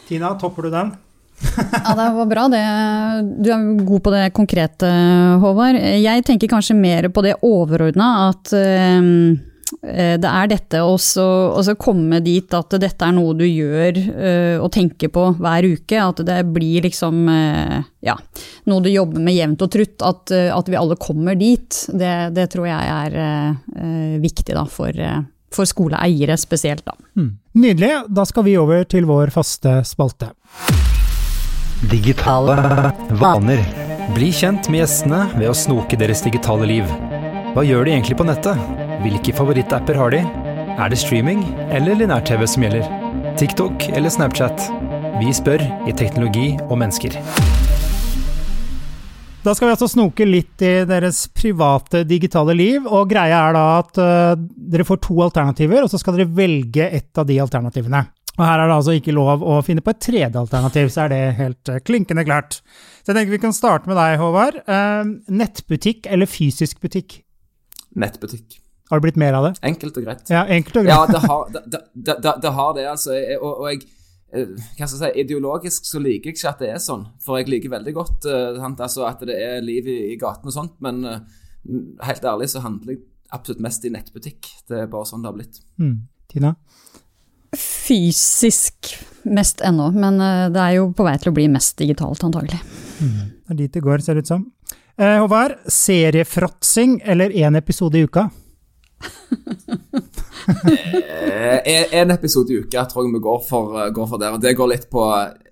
Tina, 0.07 0.35
topper 0.39 0.63
du 0.63 0.71
den? 0.71 0.93
Ja, 1.57 1.95
det 1.99 2.11
var 2.19 2.29
bra 2.31 2.45
det. 2.53 2.67
Du 3.45 3.51
er 3.53 3.65
god 3.85 4.05
på 4.05 4.13
det 4.15 4.29
konkrete, 4.37 4.93
Håvard. 5.43 5.79
Jeg 5.79 6.25
tenker 6.29 6.51
kanskje 6.51 6.79
mer 6.79 7.11
på 7.13 7.25
det 7.27 7.39
overordna, 7.43 8.31
at 8.31 8.55
um 8.55 9.11
det 9.83 10.29
er 10.29 10.49
dette 10.51 10.81
å 10.85 10.97
komme 11.81 12.21
dit 12.25 12.55
at 12.57 12.77
dette 12.81 13.07
er 13.07 13.15
noe 13.17 13.35
du 13.37 13.45
gjør 13.47 13.99
uh, 13.99 14.57
og 14.63 14.71
tenker 14.75 15.11
på 15.13 15.27
hver 15.41 15.67
uke. 15.67 15.99
At 16.01 16.23
det 16.27 16.39
blir 16.55 16.87
liksom 16.87 17.25
uh, 17.29 17.81
ja, 18.05 18.17
noe 18.71 18.85
du 18.85 18.91
jobber 18.93 19.25
med 19.25 19.37
jevnt 19.39 19.65
og 19.65 19.73
trutt. 19.75 19.97
At, 20.05 20.33
uh, 20.35 20.53
at 20.57 20.71
vi 20.71 20.79
alle 20.81 20.99
kommer 21.01 21.39
dit. 21.39 21.81
Det, 21.93 22.15
det 22.37 22.49
tror 22.55 22.69
jeg 22.71 22.95
er 22.95 24.19
viktig 24.23 24.57
da, 24.57 24.65
for, 24.71 25.05
for, 25.55 25.69
skoleeiere 25.69 26.39
spesielt. 26.41 26.85
Da. 26.87 26.97
Mm. 27.19 27.37
Nydelig. 27.65 27.95
Da 28.09 28.27
skal 28.29 28.49
vi 28.49 28.59
over 28.61 28.85
til 28.89 29.09
vår 29.11 29.35
faste 29.35 29.81
spalte. 29.89 30.33
Digitale 31.83 32.55
vaner. 33.11 33.61
Bli 34.15 34.29
kjent 34.33 34.69
med 34.71 34.85
gjestene 34.85 35.25
ved 35.35 35.51
å 35.51 35.57
snoke 35.59 35.99
deres 35.99 36.23
digitale 36.23 36.69
liv. 36.71 36.87
Hva 37.55 37.65
gjør 37.67 37.85
de 37.85 37.95
egentlig 37.97 38.17
på 38.21 38.27
nettet? 38.29 38.61
Hvilke 39.03 39.35
favorittapper 39.37 39.99
har 39.99 40.15
de? 40.15 40.23
Er 40.79 40.93
det 40.93 41.01
streaming 41.03 41.43
eller 41.75 41.99
linær-TV 41.99 42.47
som 42.49 42.65
gjelder? 42.65 42.87
TikTok 43.41 43.89
eller 43.91 44.13
Snapchat? 44.15 44.69
Vi 45.19 45.35
spør 45.35 45.67
i 45.91 45.97
Teknologi 45.99 46.55
og 46.69 46.79
mennesker. 46.81 47.19
Da 49.45 49.53
skal 49.53 49.69
vi 49.69 49.75
altså 49.75 49.91
snoke 49.91 50.25
litt 50.25 50.63
i 50.65 50.75
deres 50.89 51.27
private 51.37 52.07
digitale 52.09 52.55
liv. 52.57 52.87
og 52.87 53.11
Greia 53.11 53.43
er 53.51 53.59
da 53.59 53.65
at 53.83 53.99
uh, 54.01 54.39
dere 54.39 54.87
får 54.89 55.03
to 55.05 55.19
alternativer, 55.27 55.85
og 55.85 55.91
så 55.93 56.01
skal 56.01 56.17
dere 56.17 56.33
velge 56.33 56.87
ett 56.87 57.19
av 57.19 57.27
de 57.29 57.43
alternativene. 57.43 58.07
Og 58.35 58.43
Her 58.43 58.65
er 58.65 58.67
det 58.71 58.79
altså 58.81 58.97
ikke 58.99 59.15
lov 59.15 59.45
å 59.47 59.61
finne 59.63 59.83
på 59.85 59.93
et 59.95 60.03
tredje 60.03 60.41
alternativ, 60.41 60.89
så 60.91 61.05
er 61.05 61.13
det 61.13 61.21
helt 61.39 61.71
uh, 61.71 61.79
klinkende 61.87 62.25
klart. 62.27 62.59
Så 63.05 63.13
jeg 63.13 63.21
tenker 63.21 63.37
Vi 63.37 63.43
kan 63.45 63.55
starte 63.55 63.91
med 63.91 63.99
deg, 64.01 64.19
Håvard. 64.19 64.59
Uh, 64.67 65.23
nettbutikk 65.31 66.09
eller 66.11 66.31
fysisk 66.31 66.83
butikk? 66.83 67.21
Nettbutikk. 67.95 68.59
Har 68.91 69.01
det 69.01 69.07
blitt 69.07 69.21
mer 69.21 69.37
av 69.39 69.47
det? 69.49 69.53
Enkelt 69.65 69.97
og 70.01 70.07
greit. 70.07 70.25
Ja, 70.33 70.45
enkelt 70.51 70.81
og 70.81 70.87
greit. 70.87 70.97
ja, 70.97 71.07
det 71.09 71.21
har 71.25 71.53
det, 71.55 71.63
det, 71.95 72.17
det, 72.27 72.35
det 72.43 72.53
har 72.59 72.81
altså. 72.91 73.17
Og, 73.39 73.53
og 73.53 73.71
jeg 73.71 73.81
eh, 74.35 74.51
hva 74.77 74.89
skal 74.89 74.99
jeg 74.99 75.15
si, 75.15 75.23
Ideologisk 75.25 75.89
så 75.89 76.03
liker 76.03 76.31
jeg 76.31 76.37
ikke 76.37 76.53
at 76.53 76.65
det 76.65 76.71
er 76.75 76.83
sånn, 76.83 77.07
for 77.25 77.41
jeg 77.41 77.49
liker 77.53 77.73
veldig 77.73 77.95
godt 77.97 78.29
uh, 78.29 78.61
altså 78.75 79.07
at 79.09 79.25
det 79.25 79.39
er 79.41 79.65
liv 79.65 79.89
i, 79.89 79.99
i 80.13 80.19
gaten 80.21 80.51
og 80.51 80.57
sånt, 80.57 80.75
men 80.85 81.01
uh, 81.07 81.21
helt 82.05 82.27
ærlig 82.29 82.51
så 82.53 82.65
handler 82.67 82.97
jeg 82.97 83.05
absolutt 83.35 83.63
mest 83.65 83.87
i 83.87 83.93
nettbutikk. 83.95 84.51
Det 84.69 84.83
er 84.83 84.91
bare 84.91 85.09
sånn 85.09 85.25
det 85.25 85.31
har 85.31 85.39
blitt. 85.39 85.63
Mm. 85.81 85.97
Tina? 86.31 86.53
Fysisk 87.59 88.95
mest 89.25 89.63
ennå, 89.65 89.91
men 89.97 90.21
uh, 90.21 90.51
det 90.53 90.61
er 90.61 90.79
jo 90.79 90.91
på 90.97 91.07
vei 91.07 91.17
til 91.21 91.33
å 91.33 91.37
bli 91.37 91.49
mest 91.53 91.79
digitalt, 91.81 92.25
antagelig. 92.27 92.61
Mm. 93.01 93.19
Det 93.45 93.55
er 93.55 93.61
dit 93.63 93.77
det 93.77 93.85
går, 93.85 94.05
ser 94.05 94.19
det 94.19 94.27
ut 94.27 94.35
som. 94.35 94.47
Håvard, 94.95 95.57
seriefråtsing 95.67 97.01
eller 97.11 97.33
én 97.35 97.59
episode 97.59 97.99
i 97.99 98.05
uka? 98.07 98.29
Eh, 101.65 101.95
en 102.01 102.11
episode 102.11 102.53
i 102.53 102.59
uka 102.61 102.85
tror 102.89 103.07
jeg 103.07 103.15
vi 103.15 103.21
går 103.25 103.39
for, 103.49 103.79
eh, 103.81 103.91
går 103.91 104.07
for 104.09 104.19
der. 104.19 104.33
og 104.33 104.41
Det 104.41 104.57
går 104.57 104.69
litt 104.69 104.91
på 104.91 105.01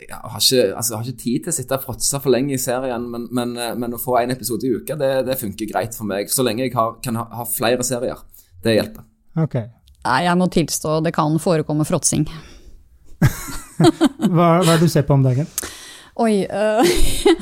Jeg 0.00 0.10
har 0.10 0.40
ikke, 0.40 0.76
altså, 0.76 0.92
jeg 0.92 0.98
har 0.98 1.06
ikke 1.06 1.22
tid 1.22 1.44
til 1.44 1.52
å 1.52 1.56
sitte 1.56 1.72
og 1.78 1.84
fråtse 1.84 2.20
for 2.20 2.30
lenge 2.30 2.52
i 2.52 2.58
serien, 2.58 3.10
men, 3.10 3.28
men, 3.30 3.56
eh, 3.56 3.74
men, 3.74 3.94
å 3.94 4.00
få 4.00 4.20
en 4.20 4.30
episode 4.30 4.66
i 4.66 4.74
uka, 4.74 4.96
det, 4.96 5.26
det 5.26 5.38
funker 5.38 5.70
greit 5.70 5.94
for 5.94 6.04
meg. 6.04 6.28
Så 6.28 6.44
lenge 6.44 6.66
jeg 6.66 6.74
har, 6.74 6.98
kan 7.02 7.16
ha, 7.16 7.24
ha, 7.32 7.44
flere 7.44 7.82
serier. 7.82 8.18
Det 8.62 8.76
hjelper. 8.76 9.04
Ok. 9.36 9.56
Nei, 10.02 10.22
jeg 10.26 10.38
må 10.38 10.48
tilstå 10.50 10.98
det 11.04 11.12
kan 11.14 11.36
forekomme 11.42 11.86
fråtsing. 11.86 12.26
hva, 13.22 14.48
hva 14.58 14.58
er 14.58 14.74
det 14.74 14.82
du 14.82 14.90
ser 14.90 15.06
på 15.06 15.14
om 15.14 15.22
dagen? 15.22 15.46
Oi 16.20 16.42
uh, 16.44 16.82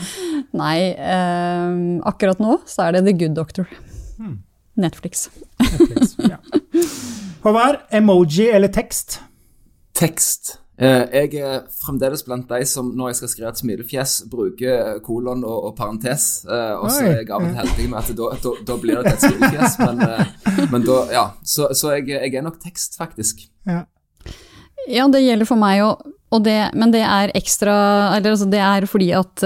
Nei, 0.63 0.93
uh, 0.95 1.73
akkurat 2.07 2.43
nå 2.43 2.61
så 2.69 2.87
er 2.87 2.99
det 2.99 3.07
The 3.09 3.17
Good 3.25 3.35
Doctor. 3.39 3.67
Hmm. 4.21 4.43
Netflix. 4.81 5.29
Netflix 5.59 6.15
ja. 6.21 6.39
Håvard, 7.45 7.81
emoji 7.97 8.51
eller 8.53 8.69
tekst? 8.73 9.21
Tekst. 9.97 10.60
Eh, 10.81 11.03
jeg 11.13 11.43
er 11.45 11.67
fremdeles 11.83 12.23
blant 12.25 12.49
de 12.49 12.65
som 12.69 12.87
når 12.97 13.11
jeg 13.11 13.19
skal 13.19 13.31
skrive 13.35 13.51
et 13.53 13.61
smilefjes, 13.61 14.15
bruker 14.33 15.01
kolon 15.05 15.43
og, 15.45 15.67
og 15.69 15.75
parentes. 15.77 16.29
Eh, 16.49 16.77
og 16.79 16.89
så 16.89 17.05
er 17.05 17.19
jeg 17.19 17.29
av 17.29 17.45
og 17.45 17.51
til 17.51 17.59
heldig 17.59 17.89
med 17.93 17.99
at 18.01 18.13
da, 18.21 18.29
da, 18.47 18.53
da 18.71 18.77
blir 18.81 19.03
det 19.05 19.13
et 19.13 19.27
smilefjes. 19.27 19.77
Men, 19.83 20.01
eh, 20.07 20.63
men 20.73 20.87
da, 20.87 20.97
ja. 21.13 21.27
Så, 21.45 21.69
så 21.77 21.93
jeg, 21.99 22.09
jeg, 22.15 22.33
er 22.33 22.47
nok 22.47 22.57
tekst, 22.65 22.97
faktisk. 23.01 23.45
Ja, 23.69 23.85
ja 24.89 25.07
det 25.13 25.21
gjelder 25.27 25.51
for 25.51 25.61
meg 25.61 25.85
òg. 25.85 26.09
Det, 26.31 26.57
men 26.79 26.93
det 26.95 27.01
er 27.03 27.33
ekstra 27.35 27.73
eller 28.15 28.37
altså 28.37 28.47
Det 28.47 28.61
er 28.63 28.85
fordi 28.87 29.09
at 29.19 29.43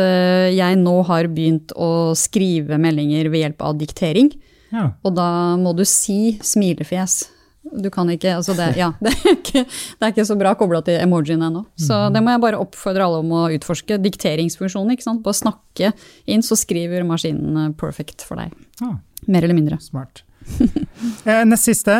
jeg 0.52 0.76
nå 0.76 0.98
har 1.08 1.30
begynt 1.32 1.72
å 1.80 2.12
skrive 2.12 2.76
meldinger 2.76 3.30
ved 3.32 3.40
hjelp 3.40 3.64
av 3.64 3.78
diktering. 3.80 4.28
Ja. 4.68 4.90
Og 5.00 5.14
da 5.16 5.30
må 5.56 5.72
du 5.72 5.80
si 5.88 6.36
smilefjes. 6.44 7.22
Du 7.64 7.88
kan 7.92 8.10
ikke 8.12 8.34
Altså, 8.36 8.54
det, 8.58 8.74
ja, 8.78 8.90
det, 9.04 9.14
er, 9.14 9.38
ikke, 9.38 9.64
det 9.64 10.06
er 10.06 10.12
ikke 10.12 10.26
så 10.28 10.36
bra 10.38 10.54
kobla 10.58 10.82
til 10.84 11.00
emojien 11.00 11.42
ennå. 11.42 11.64
Så 11.80 11.96
mhm. 11.96 12.16
det 12.16 12.24
må 12.24 12.34
jeg 12.34 12.44
bare 12.44 12.60
oppfordre 12.62 13.06
alle 13.06 13.22
om 13.24 13.34
å 13.34 13.46
utforske. 13.56 13.98
Dikteringsfunksjonen, 14.04 14.94
ikke 14.94 15.06
sant. 15.06 15.24
Bare 15.24 15.40
snakke 15.40 15.94
inn, 16.30 16.44
så 16.44 16.58
skriver 16.58 17.06
maskinen 17.08 17.74
perfect 17.80 18.26
for 18.26 18.40
deg. 18.40 18.54
Ah. 18.84 18.98
Mer 19.26 19.46
eller 19.46 19.56
mindre. 19.56 19.80
Smart. 19.84 20.24
Eh, 21.24 21.40
nest 21.48 21.64
siste, 21.66 21.94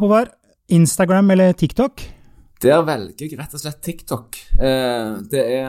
Håvard. 0.00 0.32
Instagram 0.74 1.30
eller 1.30 1.52
TikTok? 1.56 2.02
Der 2.64 2.80
velger 2.86 3.28
jeg 3.28 3.38
rett 3.38 3.54
og 3.54 3.60
slett 3.62 3.78
TikTok. 3.84 4.38
Eh, 4.58 5.12
det 5.30 5.44
er 5.60 5.68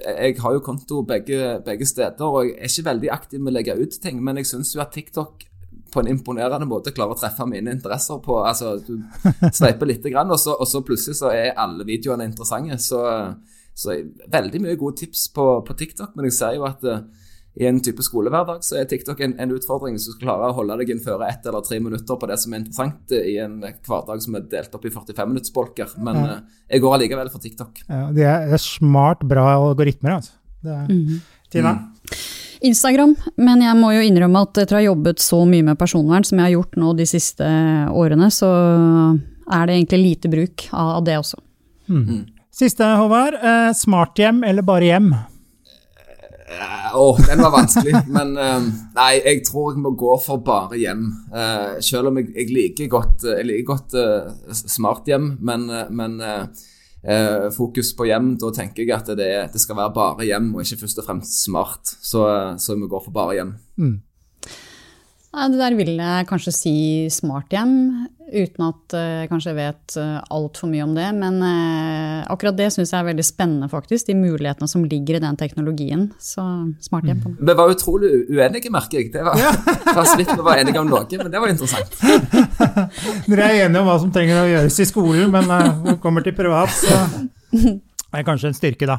jeg 0.00 0.36
har 0.40 0.54
jo 0.54 0.62
konto 0.64 1.02
begge, 1.06 1.58
begge, 1.66 1.86
steder, 1.88 2.24
og 2.24 2.46
jeg 2.46 2.56
er 2.56 2.70
ikke 2.70 2.86
veldig 2.88 3.10
aktiv 3.12 3.42
med 3.42 3.52
å 3.52 3.56
legge 3.58 3.76
ut 3.76 3.96
ting. 4.02 4.20
Men 4.24 4.40
jeg 4.40 4.48
syns 4.50 4.72
jo 4.74 4.82
at 4.84 4.94
TikTok 4.94 5.44
på 5.92 6.02
en 6.02 6.10
imponerende 6.12 6.68
måte 6.68 6.94
klarer 6.94 7.16
å 7.16 7.20
treffe 7.20 7.46
mine 7.48 7.72
interesser 7.74 8.20
på 8.24 8.40
altså, 8.42 8.76
Du 8.84 8.96
sveiper 9.52 9.90
litt, 9.90 10.06
og 10.06 10.36
så, 10.38 10.54
og 10.56 10.68
så, 10.68 10.82
plutselig 10.86 11.18
så 11.20 11.32
er 11.34 11.56
alle 11.58 11.86
videoene 11.88 12.28
interessante. 12.28 12.78
Så, 12.82 13.00
så 13.74 13.96
veldig 14.30 14.62
mye 14.66 14.78
gode 14.80 15.02
tips 15.02 15.28
på, 15.34 15.48
på 15.66 15.76
TikTok, 15.78 16.14
men 16.16 16.30
jeg 16.30 16.38
ser 16.38 16.58
jo 16.58 16.68
at 16.68 16.86
i 17.58 17.66
en 17.66 17.80
type 17.82 18.02
skolehverdag 18.06 18.62
så 18.62 18.78
er 18.78 18.86
TikTok 18.88 19.20
en, 19.24 19.32
en 19.42 19.52
utfordring 19.56 19.96
hvis 19.96 20.06
du 20.06 20.12
skal 20.12 20.28
klare 20.28 20.50
å 20.52 20.56
holde 20.60 20.76
deg 20.80 20.92
innenfor 20.92 21.24
ett 21.26 21.46
eller 21.50 21.64
tre 21.66 21.80
minutter 21.82 22.18
på 22.20 22.28
det 22.30 22.36
som 22.38 22.54
er 22.54 22.62
interessant 22.62 23.14
i 23.16 23.34
en 23.42 23.56
hverdag 23.64 24.22
som 24.22 24.36
er 24.38 24.44
delt 24.52 24.76
opp 24.78 24.86
i 24.86 24.92
45 24.94 25.32
minuttsbolker. 25.32 25.96
Men 25.98 26.20
ja. 26.20 26.28
Eh, 26.36 26.60
jeg 26.76 26.84
går 26.84 26.96
allikevel 26.96 27.32
for 27.32 27.42
TikTok. 27.42 27.82
Ja, 27.88 28.04
det 28.14 28.28
er, 28.30 28.54
smart, 28.62 29.26
bra 29.26 29.48
algoritmer, 29.56 30.20
altså. 30.20 30.38
Er, 30.62 30.86
mm. 30.86 31.18
Tina? 31.50 31.74
Mm. 31.74 32.14
Instagram, 32.66 33.14
men 33.40 33.62
jeg 33.64 33.76
må 33.78 33.92
jo 33.94 34.02
innrømme 34.04 34.42
at 34.44 34.58
etter 34.60 34.76
å 34.76 34.80
ha 34.80 34.84
jobbet 34.84 35.22
så 35.24 35.40
mye 35.48 35.64
med 35.70 35.78
personvern 35.80 36.26
som 36.26 36.38
jeg 36.38 36.48
har 36.48 36.56
gjort 36.58 36.76
nå 36.80 36.92
de 36.98 37.06
siste 37.08 37.46
årene, 37.96 38.28
så 38.34 38.50
er 39.50 39.66
det 39.66 39.78
egentlig 39.78 40.02
lite 40.02 40.30
bruk 40.32 40.66
av 40.76 41.02
det 41.06 41.16
også. 41.20 41.40
Mm. 41.90 42.26
Siste, 42.54 42.84
Håvard. 42.84 43.34
Eh, 43.40 43.72
smarthjem 43.74 44.44
eller 44.44 44.66
bare 44.66 44.88
hjem? 44.90 45.12
Å, 46.50 46.98
oh, 46.98 47.18
den 47.22 47.40
var 47.40 47.54
vanskelig. 47.54 47.94
Men 48.16 48.34
uh, 48.36 48.58
nei, 48.96 49.12
jeg 49.22 49.44
tror 49.46 49.72
jeg 49.72 49.82
må 49.84 49.94
gå 49.98 50.16
for 50.22 50.42
bare 50.44 50.78
hjem. 50.80 51.06
Uh, 51.32 51.78
selv 51.84 52.10
om 52.10 52.18
jeg, 52.20 52.32
jeg, 52.34 52.50
liker 52.54 52.90
godt, 52.90 53.26
jeg 53.28 53.46
liker 53.46 53.68
godt 53.70 53.96
uh, 53.96 54.54
smart 54.58 55.08
hjem, 55.08 55.32
men, 55.40 55.68
men 57.02 57.52
fokus 57.54 57.94
på 57.96 58.04
hjem, 58.10 58.34
da 58.40 58.50
tenker 58.52 58.84
jeg 58.84 58.92
at 58.96 59.06
det, 59.16 59.30
det, 59.54 59.60
skal 59.62 59.78
være 59.78 59.94
bare 59.94 60.26
hjem, 60.28 60.54
og 60.54 60.64
ikke 60.64 60.82
først 60.82 61.00
og 61.00 61.06
fremst 61.06 61.38
smart. 61.44 61.94
Så, 62.04 62.24
så 62.60 62.76
vi 62.76 62.88
går 62.90 63.04
for 63.06 63.14
bare 63.14 63.38
hjem. 63.38 63.54
Mm. 63.80 63.94
Det 65.30 65.60
der 65.60 65.76
vil 65.78 65.92
jeg 65.94 66.26
kanskje 66.26 66.50
si 66.50 66.72
smarthjem, 67.14 67.74
uten 68.30 68.64
at 68.66 68.94
jeg 68.96 69.28
kanskje 69.30 69.52
vet 69.54 69.94
uh, 70.02 70.16
altfor 70.34 70.66
mye 70.70 70.82
om 70.82 70.96
det. 70.96 71.06
Men 71.14 71.36
uh, 71.38 72.26
akkurat 72.34 72.56
det 72.58 72.66
syns 72.74 72.90
jeg 72.90 72.98
er 72.98 73.06
veldig 73.12 73.26
spennende, 73.26 73.68
faktisk. 73.70 74.08
De 74.08 74.16
mulighetene 74.18 74.66
som 74.70 74.82
ligger 74.82 75.20
i 75.20 75.22
den 75.22 75.38
teknologien. 75.38 76.08
Så 76.18 76.42
smarthjem. 76.82 77.22
Mm. 77.22 77.38
Vi 77.46 77.56
var 77.62 77.70
utrolig 77.70 78.10
uenige, 78.26 78.74
merker 78.74 78.98
jeg. 78.98 79.12
Det 79.14 79.22
var, 79.26 79.38
ja. 79.38 79.54
var 80.00 80.10
litt 80.18 80.34
vi 80.34 80.48
var 80.50 80.64
enige 80.64 80.82
om 80.82 80.90
noe, 80.90 81.06
men 81.22 81.30
det 81.30 81.44
var 81.46 81.54
interessant. 81.54 81.94
Dere 83.30 83.46
er 83.46 83.68
enige 83.68 83.84
om 83.84 83.92
hva 83.92 83.98
som 84.02 84.10
trenger 84.14 84.42
å 84.42 84.50
gjøres 84.50 84.82
i 84.82 84.90
skolen, 84.90 85.30
men 85.30 85.46
når 85.46 85.70
det 85.86 85.96
kommer 86.02 86.26
til 86.26 86.34
privat, 86.34 86.74
så 86.74 86.98
er 88.10 88.18
det 88.18 88.26
kanskje 88.26 88.50
en 88.50 88.58
styrke, 88.58 88.90
da. 88.90 88.98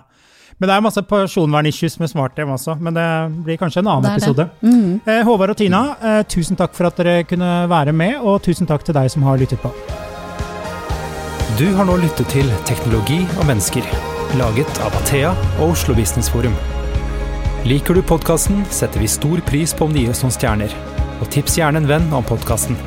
Men 0.61 0.69
det 0.69 0.75
er 0.75 0.83
masse 0.85 1.01
personvernissues 1.09 1.95
med 1.97 2.09
smart-TV 2.11 2.51
også, 2.53 2.75
men 2.85 2.93
det 2.93 3.05
blir 3.47 3.57
kanskje 3.57 3.81
en 3.81 3.87
annen 3.95 4.11
episode. 4.11 4.45
Mm. 4.61 4.99
Eh, 5.09 5.21
Håvard 5.25 5.55
og 5.55 5.57
Tina, 5.57 5.79
eh, 5.97 6.19
tusen 6.29 6.59
takk 6.59 6.75
for 6.77 6.85
at 6.85 6.99
dere 7.01 7.23
kunne 7.25 7.49
være 7.71 7.95
med, 7.97 8.19
og 8.21 8.43
tusen 8.45 8.69
takk 8.69 8.85
til 8.85 8.93
deg 8.93 9.09
som 9.09 9.25
har 9.25 9.41
lyttet 9.41 9.57
på. 9.63 9.71
Du 11.57 11.65
har 11.73 11.89
nå 11.89 11.95
lyttet 12.03 12.29
til 12.29 12.53
Teknologi 12.69 13.23
og 13.39 13.47
mennesker, 13.49 13.89
laget 14.37 14.83
av 14.85 14.93
Athea 15.01 15.33
og 15.57 15.71
Oslo 15.71 15.97
Business 15.97 16.29
Forum. 16.29 16.53
Liker 17.65 17.97
du 17.97 18.05
podkasten, 18.05 18.61
setter 18.69 19.01
vi 19.01 19.09
stor 19.09 19.41
pris 19.49 19.73
på 19.73 19.89
om 19.89 19.97
du 19.97 20.03
gir 20.03 20.13
oss 20.13 20.21
noen 20.21 20.37
stjerner. 20.37 20.77
Og 21.21 21.29
tips 21.33 21.57
gjerne 21.57 21.81
en 21.81 21.89
venn 21.89 22.13
om 22.13 22.25
podkasten. 22.29 22.77